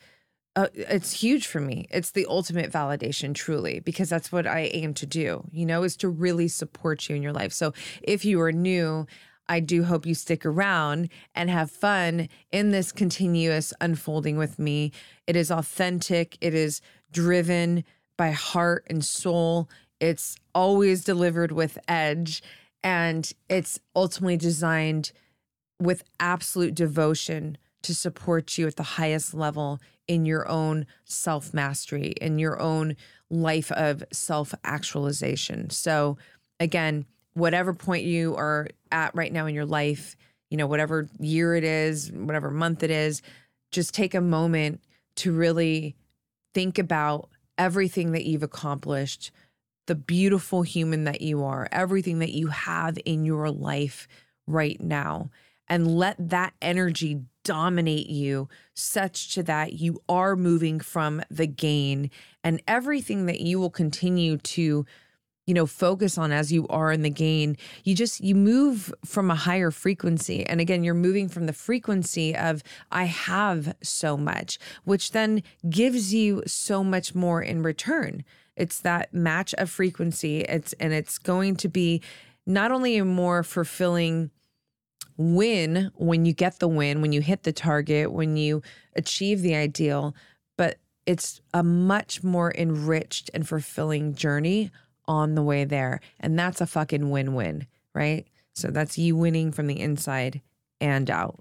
uh, 0.56 0.68
it's 0.74 1.12
huge 1.12 1.46
for 1.46 1.60
me. 1.60 1.86
It's 1.90 2.12
the 2.12 2.26
ultimate 2.26 2.70
validation, 2.70 3.34
truly, 3.34 3.80
because 3.80 4.08
that's 4.08 4.32
what 4.32 4.46
I 4.46 4.70
aim 4.72 4.94
to 4.94 5.06
do, 5.06 5.44
you 5.52 5.66
know, 5.66 5.82
is 5.82 5.96
to 5.98 6.08
really 6.08 6.48
support 6.48 7.08
you 7.08 7.16
in 7.16 7.22
your 7.22 7.32
life. 7.32 7.52
So 7.52 7.72
if 8.02 8.24
you 8.24 8.40
are 8.40 8.52
new, 8.52 9.06
I 9.48 9.60
do 9.60 9.84
hope 9.84 10.06
you 10.06 10.14
stick 10.14 10.46
around 10.46 11.10
and 11.34 11.50
have 11.50 11.70
fun 11.70 12.28
in 12.50 12.70
this 12.70 12.92
continuous 12.92 13.72
unfolding 13.80 14.36
with 14.36 14.58
me. 14.58 14.92
It 15.26 15.36
is 15.36 15.50
authentic, 15.50 16.38
it 16.40 16.54
is 16.54 16.80
driven 17.12 17.84
by 18.16 18.30
heart 18.30 18.86
and 18.88 19.04
soul. 19.04 19.68
It's 20.00 20.36
always 20.54 21.04
delivered 21.04 21.52
with 21.52 21.78
edge, 21.88 22.42
and 22.82 23.30
it's 23.48 23.78
ultimately 23.94 24.36
designed 24.36 25.12
with 25.80 26.04
absolute 26.20 26.74
devotion 26.74 27.58
to 27.82 27.94
support 27.94 28.56
you 28.56 28.66
at 28.66 28.76
the 28.76 28.82
highest 28.82 29.34
level 29.34 29.78
in 30.08 30.24
your 30.24 30.48
own 30.48 30.86
self 31.04 31.52
mastery, 31.52 32.14
in 32.20 32.38
your 32.38 32.60
own 32.60 32.96
life 33.30 33.70
of 33.72 34.02
self 34.12 34.54
actualization. 34.64 35.70
So, 35.70 36.18
again, 36.60 37.06
whatever 37.34 37.74
point 37.74 38.04
you 38.04 38.34
are 38.36 38.68
at 38.90 39.14
right 39.14 39.32
now 39.32 39.46
in 39.46 39.54
your 39.54 39.66
life, 39.66 40.16
you 40.50 40.56
know, 40.56 40.66
whatever 40.66 41.08
year 41.18 41.54
it 41.54 41.64
is, 41.64 42.10
whatever 42.12 42.50
month 42.50 42.82
it 42.82 42.90
is, 42.90 43.22
just 43.72 43.92
take 43.92 44.14
a 44.14 44.20
moment 44.20 44.80
to 45.16 45.32
really 45.32 45.96
think 46.54 46.78
about 46.78 47.28
everything 47.58 48.12
that 48.12 48.24
you've 48.24 48.42
accomplished, 48.42 49.30
the 49.86 49.94
beautiful 49.94 50.62
human 50.62 51.04
that 51.04 51.20
you 51.20 51.42
are, 51.44 51.68
everything 51.72 52.20
that 52.20 52.32
you 52.32 52.48
have 52.48 52.96
in 53.04 53.24
your 53.24 53.50
life 53.50 54.08
right 54.46 54.80
now, 54.80 55.30
and 55.68 55.96
let 55.96 56.16
that 56.18 56.52
energy 56.62 57.22
dominate 57.44 58.08
you 58.08 58.48
such 58.74 59.34
to 59.34 59.42
that 59.42 59.74
you 59.74 60.02
are 60.08 60.36
moving 60.36 60.80
from 60.80 61.22
the 61.30 61.46
gain. 61.46 62.10
And 62.42 62.62
everything 62.66 63.26
that 63.26 63.40
you 63.40 63.60
will 63.60 63.70
continue 63.70 64.38
to 64.38 64.86
you 65.46 65.54
know 65.54 65.66
focus 65.66 66.16
on 66.16 66.32
as 66.32 66.52
you 66.52 66.66
are 66.68 66.90
in 66.92 67.02
the 67.02 67.10
gain 67.10 67.56
you 67.84 67.94
just 67.94 68.20
you 68.20 68.34
move 68.34 68.92
from 69.04 69.30
a 69.30 69.34
higher 69.34 69.70
frequency. 69.70 70.44
And 70.46 70.60
again 70.60 70.84
you're 70.84 70.94
moving 70.94 71.28
from 71.28 71.46
the 71.46 71.52
frequency 71.52 72.34
of 72.34 72.62
i 72.90 73.04
have 73.04 73.74
so 73.82 74.16
much 74.16 74.58
which 74.84 75.12
then 75.12 75.42
gives 75.68 76.14
you 76.14 76.42
so 76.46 76.82
much 76.84 77.14
more 77.14 77.42
in 77.42 77.62
return. 77.62 78.24
It's 78.56 78.80
that 78.80 79.12
match 79.12 79.54
of 79.54 79.70
frequency. 79.70 80.40
It's 80.42 80.72
and 80.74 80.92
it's 80.92 81.18
going 81.18 81.56
to 81.56 81.68
be 81.68 82.02
not 82.46 82.70
only 82.70 82.96
a 82.96 83.04
more 83.04 83.42
fulfilling 83.42 84.30
win 85.16 85.90
when 85.94 86.24
you 86.24 86.32
get 86.32 86.58
the 86.58 86.68
win 86.68 87.00
when 87.00 87.12
you 87.12 87.20
hit 87.20 87.44
the 87.44 87.52
target 87.52 88.10
when 88.10 88.36
you 88.36 88.60
achieve 88.96 89.42
the 89.42 89.54
ideal 89.54 90.12
but 90.56 90.78
it's 91.06 91.40
a 91.52 91.62
much 91.62 92.24
more 92.24 92.52
enriched 92.56 93.30
and 93.32 93.48
fulfilling 93.48 94.14
journey 94.14 94.72
on 95.06 95.34
the 95.34 95.42
way 95.42 95.64
there. 95.64 96.00
And 96.20 96.38
that's 96.38 96.60
a 96.60 96.66
fucking 96.66 97.10
win 97.10 97.34
win, 97.34 97.66
right? 97.94 98.26
So 98.54 98.68
that's 98.68 98.98
you 98.98 99.16
winning 99.16 99.52
from 99.52 99.66
the 99.66 99.80
inside 99.80 100.40
and 100.80 101.10
out. 101.10 101.40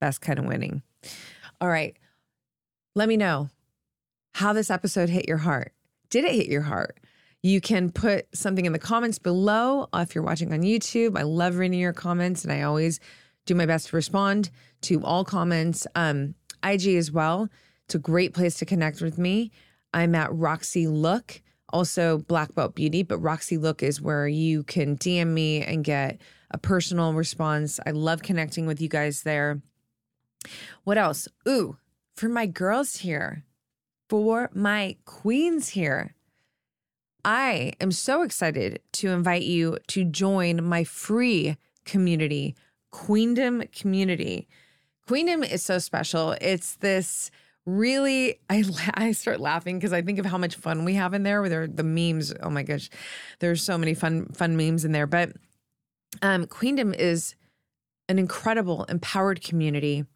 Best 0.00 0.20
kind 0.20 0.38
of 0.38 0.44
winning. 0.44 0.82
All 1.60 1.68
right. 1.68 1.96
Let 2.94 3.08
me 3.08 3.16
know 3.16 3.48
how 4.32 4.52
this 4.52 4.70
episode 4.70 5.08
hit 5.08 5.28
your 5.28 5.38
heart. 5.38 5.72
Did 6.10 6.24
it 6.24 6.34
hit 6.34 6.48
your 6.48 6.62
heart? 6.62 6.98
You 7.42 7.60
can 7.60 7.90
put 7.90 8.26
something 8.34 8.66
in 8.66 8.72
the 8.72 8.78
comments 8.78 9.18
below 9.18 9.88
if 9.94 10.14
you're 10.14 10.24
watching 10.24 10.52
on 10.52 10.62
YouTube. 10.62 11.16
I 11.16 11.22
love 11.22 11.56
reading 11.56 11.78
your 11.78 11.92
comments 11.92 12.44
and 12.44 12.52
I 12.52 12.62
always 12.62 12.98
do 13.46 13.54
my 13.54 13.66
best 13.66 13.88
to 13.88 13.96
respond 13.96 14.50
to 14.82 15.02
all 15.04 15.24
comments. 15.24 15.86
Um, 15.94 16.34
IG 16.64 16.88
as 16.96 17.12
well. 17.12 17.48
It's 17.84 17.94
a 17.94 17.98
great 17.98 18.34
place 18.34 18.56
to 18.58 18.66
connect 18.66 19.00
with 19.00 19.18
me. 19.18 19.50
I'm 19.94 20.14
at 20.14 20.34
Roxy 20.34 20.86
Look 20.86 21.40
also 21.70 22.18
Black 22.18 22.54
Belt 22.54 22.74
Beauty, 22.74 23.02
but 23.02 23.18
Roxy 23.18 23.56
Look 23.56 23.82
is 23.82 24.00
where 24.00 24.26
you 24.26 24.62
can 24.62 24.96
DM 24.96 25.28
me 25.28 25.62
and 25.62 25.84
get 25.84 26.20
a 26.50 26.58
personal 26.58 27.12
response. 27.12 27.78
I 27.84 27.90
love 27.90 28.22
connecting 28.22 28.66
with 28.66 28.80
you 28.80 28.88
guys 28.88 29.22
there. 29.22 29.60
What 30.84 30.98
else? 30.98 31.28
Ooh, 31.46 31.76
for 32.16 32.28
my 32.28 32.46
girls 32.46 32.96
here, 32.96 33.44
for 34.08 34.50
my 34.54 34.96
queens 35.04 35.70
here, 35.70 36.14
I 37.24 37.72
am 37.80 37.92
so 37.92 38.22
excited 38.22 38.80
to 38.92 39.10
invite 39.10 39.42
you 39.42 39.78
to 39.88 40.04
join 40.04 40.64
my 40.64 40.84
free 40.84 41.56
community, 41.84 42.54
Queendom 42.90 43.64
Community. 43.72 44.48
Queendom 45.06 45.42
is 45.42 45.62
so 45.62 45.78
special. 45.78 46.36
It's 46.40 46.76
this 46.76 47.30
really 47.68 48.40
I 48.48 48.64
I 48.94 49.12
start 49.12 49.40
laughing 49.40 49.78
because 49.78 49.92
I 49.92 50.02
think 50.02 50.18
of 50.18 50.26
how 50.26 50.38
much 50.38 50.56
fun 50.56 50.84
we 50.84 50.94
have 50.94 51.12
in 51.12 51.22
there 51.22 51.42
with 51.42 51.76
the 51.76 51.82
memes. 51.82 52.32
Oh 52.42 52.50
my 52.50 52.62
gosh. 52.62 52.88
There's 53.40 53.62
so 53.62 53.76
many 53.76 53.94
fun 53.94 54.26
fun 54.32 54.56
memes 54.56 54.84
in 54.84 54.92
there, 54.92 55.06
but 55.06 55.32
um 56.22 56.46
Queendom 56.46 56.94
is 56.94 57.34
an 58.08 58.18
incredible 58.18 58.84
empowered 58.84 59.42
community 59.42 60.06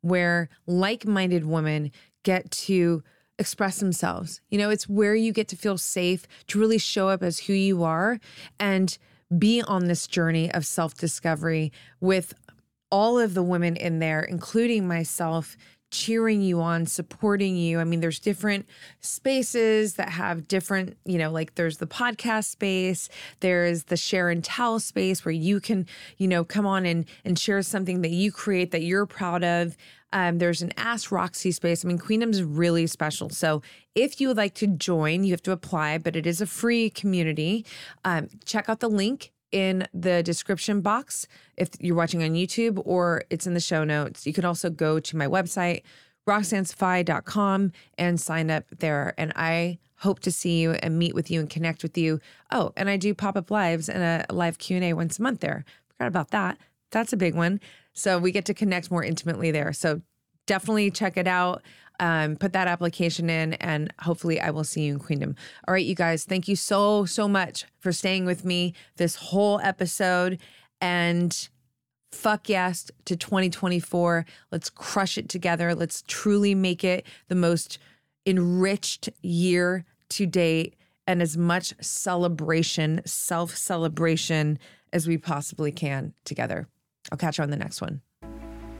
where 0.00 0.48
like-minded 0.66 1.44
women 1.44 1.92
get 2.22 2.50
to 2.50 3.02
express 3.38 3.78
themselves. 3.78 4.40
You 4.48 4.58
know, 4.58 4.70
it's 4.70 4.88
where 4.88 5.14
you 5.14 5.32
get 5.32 5.48
to 5.48 5.56
feel 5.56 5.76
safe 5.76 6.26
to 6.48 6.58
really 6.58 6.78
show 6.78 7.08
up 7.08 7.22
as 7.22 7.40
who 7.40 7.52
you 7.52 7.82
are 7.84 8.18
and 8.58 8.96
be 9.36 9.60
on 9.62 9.86
this 9.86 10.06
journey 10.06 10.50
of 10.52 10.64
self-discovery 10.64 11.72
with 12.00 12.32
all 12.90 13.18
of 13.18 13.34
the 13.34 13.42
women 13.42 13.76
in 13.76 13.98
there, 13.98 14.22
including 14.22 14.86
myself, 14.86 15.56
cheering 15.94 16.42
you 16.42 16.60
on, 16.60 16.84
supporting 16.84 17.56
you. 17.56 17.78
I 17.78 17.84
mean, 17.84 18.00
there's 18.00 18.18
different 18.18 18.66
spaces 19.00 19.94
that 19.94 20.10
have 20.10 20.48
different, 20.48 20.96
you 21.04 21.16
know, 21.16 21.30
like 21.30 21.54
there's 21.54 21.78
the 21.78 21.86
podcast 21.86 22.46
space, 22.46 23.08
there's 23.40 23.84
the 23.84 23.96
share 23.96 24.28
and 24.28 24.42
tell 24.42 24.80
space 24.80 25.24
where 25.24 25.32
you 25.32 25.60
can, 25.60 25.86
you 26.18 26.26
know, 26.28 26.44
come 26.44 26.66
on 26.66 26.84
and 26.84 27.06
and 27.24 27.38
share 27.38 27.62
something 27.62 28.02
that 28.02 28.10
you 28.10 28.32
create 28.32 28.72
that 28.72 28.82
you're 28.82 29.06
proud 29.06 29.44
of. 29.44 29.76
Um, 30.12 30.38
there's 30.38 30.62
an 30.62 30.72
Ask 30.76 31.10
Roxy 31.10 31.50
space. 31.50 31.84
I 31.84 31.88
mean, 31.88 31.98
Queendom's 31.98 32.42
really 32.42 32.86
special. 32.86 33.30
So 33.30 33.62
if 33.94 34.20
you 34.20 34.28
would 34.28 34.36
like 34.36 34.54
to 34.54 34.68
join, 34.68 35.24
you 35.24 35.32
have 35.32 35.42
to 35.42 35.52
apply, 35.52 35.98
but 35.98 36.14
it 36.14 36.24
is 36.24 36.40
a 36.40 36.46
free 36.46 36.88
community. 36.88 37.66
Um, 38.04 38.28
check 38.44 38.68
out 38.68 38.78
the 38.78 38.88
link 38.88 39.32
in 39.54 39.86
the 39.94 40.20
description 40.24 40.80
box 40.80 41.28
if 41.56 41.68
you're 41.78 41.94
watching 41.94 42.24
on 42.24 42.30
YouTube 42.30 42.82
or 42.84 43.22
it's 43.30 43.46
in 43.46 43.54
the 43.54 43.60
show 43.60 43.84
notes. 43.84 44.26
You 44.26 44.32
can 44.32 44.44
also 44.44 44.68
go 44.68 44.98
to 44.98 45.16
my 45.16 45.28
website, 45.28 45.82
roxansfi.com 46.28 47.70
and 47.96 48.20
sign 48.20 48.50
up 48.50 48.64
there. 48.80 49.14
And 49.16 49.32
I 49.36 49.78
hope 49.98 50.18
to 50.20 50.32
see 50.32 50.60
you 50.60 50.72
and 50.72 50.98
meet 50.98 51.14
with 51.14 51.30
you 51.30 51.38
and 51.38 51.48
connect 51.48 51.84
with 51.84 51.96
you. 51.96 52.18
Oh, 52.50 52.72
and 52.76 52.90
I 52.90 52.96
do 52.96 53.14
pop-up 53.14 53.48
lives 53.48 53.88
and 53.88 54.02
a 54.02 54.34
live 54.34 54.58
Q&A 54.58 54.92
once 54.92 55.20
a 55.20 55.22
month 55.22 55.38
there. 55.38 55.64
Forgot 55.86 56.08
about 56.08 56.30
that. 56.32 56.58
That's 56.90 57.12
a 57.12 57.16
big 57.16 57.36
one. 57.36 57.60
So 57.92 58.18
we 58.18 58.32
get 58.32 58.44
to 58.46 58.54
connect 58.54 58.90
more 58.90 59.04
intimately 59.04 59.52
there. 59.52 59.72
So 59.72 60.02
definitely 60.46 60.90
check 60.90 61.16
it 61.16 61.28
out. 61.28 61.62
Um, 62.00 62.36
put 62.36 62.52
that 62.52 62.66
application 62.66 63.30
in, 63.30 63.54
and 63.54 63.92
hopefully, 64.00 64.40
I 64.40 64.50
will 64.50 64.64
see 64.64 64.82
you 64.82 64.94
in 64.94 64.98
Queendom. 64.98 65.36
All 65.66 65.72
right, 65.72 65.84
you 65.84 65.94
guys, 65.94 66.24
thank 66.24 66.48
you 66.48 66.56
so, 66.56 67.04
so 67.04 67.28
much 67.28 67.66
for 67.78 67.92
staying 67.92 68.24
with 68.24 68.44
me 68.44 68.74
this 68.96 69.16
whole 69.16 69.60
episode. 69.60 70.38
And 70.80 71.48
fuck 72.10 72.48
yes 72.48 72.90
to 73.04 73.16
2024. 73.16 74.24
Let's 74.50 74.70
crush 74.70 75.18
it 75.18 75.28
together. 75.28 75.74
Let's 75.74 76.02
truly 76.06 76.54
make 76.54 76.84
it 76.84 77.06
the 77.28 77.34
most 77.34 77.78
enriched 78.26 79.10
year 79.22 79.84
to 80.10 80.26
date 80.26 80.74
and 81.06 81.20
as 81.20 81.36
much 81.36 81.74
celebration, 81.80 83.02
self 83.04 83.56
celebration 83.56 84.58
as 84.92 85.06
we 85.06 85.18
possibly 85.18 85.72
can 85.72 86.14
together. 86.24 86.68
I'll 87.12 87.18
catch 87.18 87.38
you 87.38 87.44
on 87.44 87.50
the 87.50 87.56
next 87.56 87.80
one. 87.80 88.00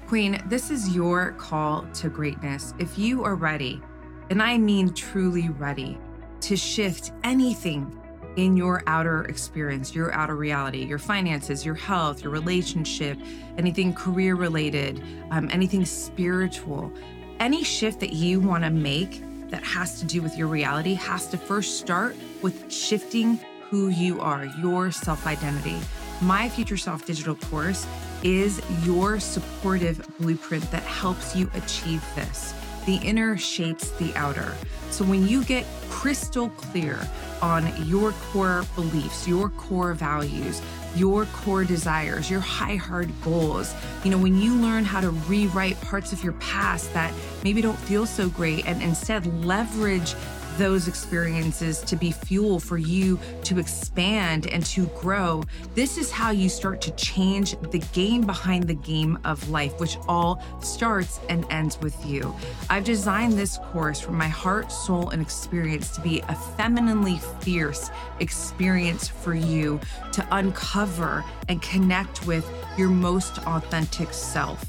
Queen, 0.06 0.42
this 0.46 0.70
is 0.70 0.94
your 0.94 1.32
call 1.32 1.86
to 1.94 2.10
greatness. 2.10 2.74
If 2.78 2.98
you 2.98 3.24
are 3.24 3.34
ready, 3.34 3.80
and 4.28 4.42
I 4.42 4.58
mean 4.58 4.92
truly 4.92 5.48
ready, 5.48 5.98
to 6.42 6.56
shift 6.56 7.12
anything 7.22 7.98
in 8.36 8.54
your 8.54 8.82
outer 8.86 9.22
experience, 9.24 9.94
your 9.94 10.12
outer 10.12 10.36
reality, 10.36 10.84
your 10.84 10.98
finances, 10.98 11.64
your 11.64 11.74
health, 11.74 12.22
your 12.22 12.32
relationship, 12.32 13.18
anything 13.56 13.94
career 13.94 14.34
related, 14.34 15.02
um, 15.30 15.48
anything 15.50 15.86
spiritual, 15.86 16.92
any 17.40 17.64
shift 17.64 17.98
that 18.00 18.12
you 18.12 18.40
want 18.40 18.62
to 18.62 18.70
make 18.70 19.22
that 19.48 19.64
has 19.64 20.00
to 20.00 20.04
do 20.04 20.20
with 20.20 20.36
your 20.36 20.48
reality 20.48 20.94
has 20.94 21.28
to 21.28 21.38
first 21.38 21.78
start 21.78 22.14
with 22.42 22.70
shifting 22.70 23.38
who 23.70 23.88
you 23.88 24.20
are, 24.20 24.44
your 24.60 24.90
self 24.90 25.26
identity. 25.26 25.78
My 26.20 26.48
Future 26.48 26.76
Self 26.76 27.06
digital 27.06 27.34
course 27.36 27.86
is 28.24 28.60
your 28.84 29.20
supportive 29.20 30.04
blueprint 30.18 30.68
that 30.70 30.82
helps 30.82 31.36
you 31.36 31.48
achieve 31.54 32.02
this. 32.16 32.54
The 32.86 32.96
inner 32.96 33.36
shapes 33.36 33.90
the 33.92 34.12
outer. 34.16 34.54
So 34.90 35.04
when 35.04 35.28
you 35.28 35.44
get 35.44 35.66
crystal 35.90 36.48
clear 36.50 36.98
on 37.42 37.72
your 37.86 38.12
core 38.12 38.64
beliefs, 38.74 39.28
your 39.28 39.50
core 39.50 39.94
values, 39.94 40.60
your 40.96 41.26
core 41.26 41.64
desires, 41.64 42.30
your 42.30 42.40
high 42.40 42.76
hard 42.76 43.10
goals. 43.22 43.74
You 44.04 44.10
know, 44.10 44.18
when 44.18 44.40
you 44.40 44.54
learn 44.54 44.84
how 44.84 45.00
to 45.00 45.10
rewrite 45.10 45.80
parts 45.80 46.12
of 46.12 46.22
your 46.22 46.34
past 46.34 46.92
that 46.94 47.12
maybe 47.42 47.60
don't 47.60 47.78
feel 47.78 48.06
so 48.06 48.28
great 48.28 48.66
and 48.66 48.80
instead 48.82 49.26
leverage 49.44 50.14
those 50.58 50.88
experiences 50.88 51.80
to 51.82 51.96
be 51.96 52.12
fuel 52.12 52.58
for 52.58 52.78
you 52.78 53.18
to 53.44 53.58
expand 53.58 54.46
and 54.46 54.64
to 54.66 54.86
grow. 55.00 55.42
This 55.74 55.98
is 55.98 56.10
how 56.10 56.30
you 56.30 56.48
start 56.48 56.80
to 56.82 56.90
change 56.92 57.56
the 57.70 57.78
game 57.92 58.22
behind 58.22 58.64
the 58.64 58.74
game 58.74 59.18
of 59.24 59.48
life, 59.50 59.78
which 59.80 59.96
all 60.08 60.42
starts 60.60 61.20
and 61.28 61.44
ends 61.50 61.78
with 61.80 61.94
you. 62.06 62.34
I've 62.70 62.84
designed 62.84 63.34
this 63.34 63.58
course 63.58 64.00
from 64.00 64.16
my 64.16 64.28
heart, 64.28 64.70
soul, 64.70 65.10
and 65.10 65.20
experience 65.20 65.90
to 65.90 66.00
be 66.00 66.20
a 66.28 66.34
femininely 66.56 67.18
fierce 67.40 67.90
experience 68.20 69.08
for 69.08 69.34
you 69.34 69.80
to 70.12 70.26
uncover 70.30 71.24
and 71.48 71.60
connect 71.62 72.26
with 72.26 72.48
your 72.76 72.88
most 72.88 73.38
authentic 73.38 74.12
self. 74.12 74.64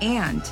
And 0.00 0.42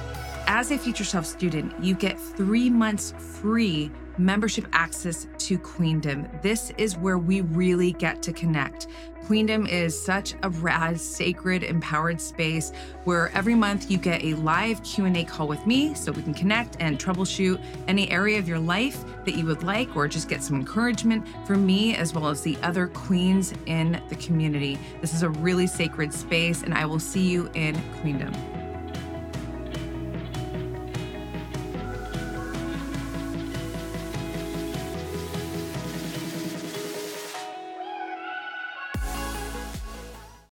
as 0.47 0.71
a 0.71 0.79
Future 0.79 1.05
Self 1.05 1.27
student, 1.27 1.73
you 1.83 1.95
get 1.95 2.19
three 2.19 2.71
months 2.71 3.13
free 3.19 3.91
membership 4.19 4.67
access 4.73 5.27
to 5.39 5.59
Queendom. 5.59 6.29
This 6.43 6.73
is 6.79 6.97
where 6.97 7.19
we 7.19 7.41
really 7.43 7.93
get 7.93 8.23
to 8.23 8.33
connect. 8.33 8.89
Queendom 9.27 9.67
is 9.67 10.01
such 10.01 10.35
a 10.45 10.51
rad, 10.51 11.01
sacred, 11.01 11.65
empowered 11.65 12.21
space 12.21 12.71
where 13.05 13.31
every 13.35 13.57
month 13.57 13.91
you 13.91 13.99
get 13.99 14.23
a 14.23 14.35
live 14.35 14.81
Q&A 14.85 15.25
call 15.25 15.49
with 15.49 15.67
me 15.67 15.95
so 15.95 16.13
we 16.13 16.23
can 16.23 16.33
connect 16.33 16.77
and 16.79 16.97
troubleshoot 16.97 17.61
any 17.89 18.09
area 18.11 18.39
of 18.39 18.47
your 18.47 18.61
life 18.61 19.05
that 19.25 19.35
you 19.35 19.45
would 19.45 19.65
like 19.65 19.97
or 19.97 20.07
just 20.07 20.29
get 20.29 20.45
some 20.45 20.57
encouragement 20.57 21.27
from 21.45 21.67
me 21.67 21.97
as 21.97 22.15
well 22.15 22.29
as 22.29 22.43
the 22.43 22.57
other 22.63 22.87
queens 22.87 23.53
in 23.67 24.01
the 24.09 24.17
community. 24.17 24.79
This 25.01 25.13
is 25.13 25.25
a 25.25 25.31
really 25.31 25.67
sacred 25.67 26.15
space 26.15 26.63
and 26.63 26.73
I 26.73 26.87
will 26.87 27.01
see 27.01 27.29
you 27.29 27.51
in 27.55 27.75
Queendom. 28.01 28.66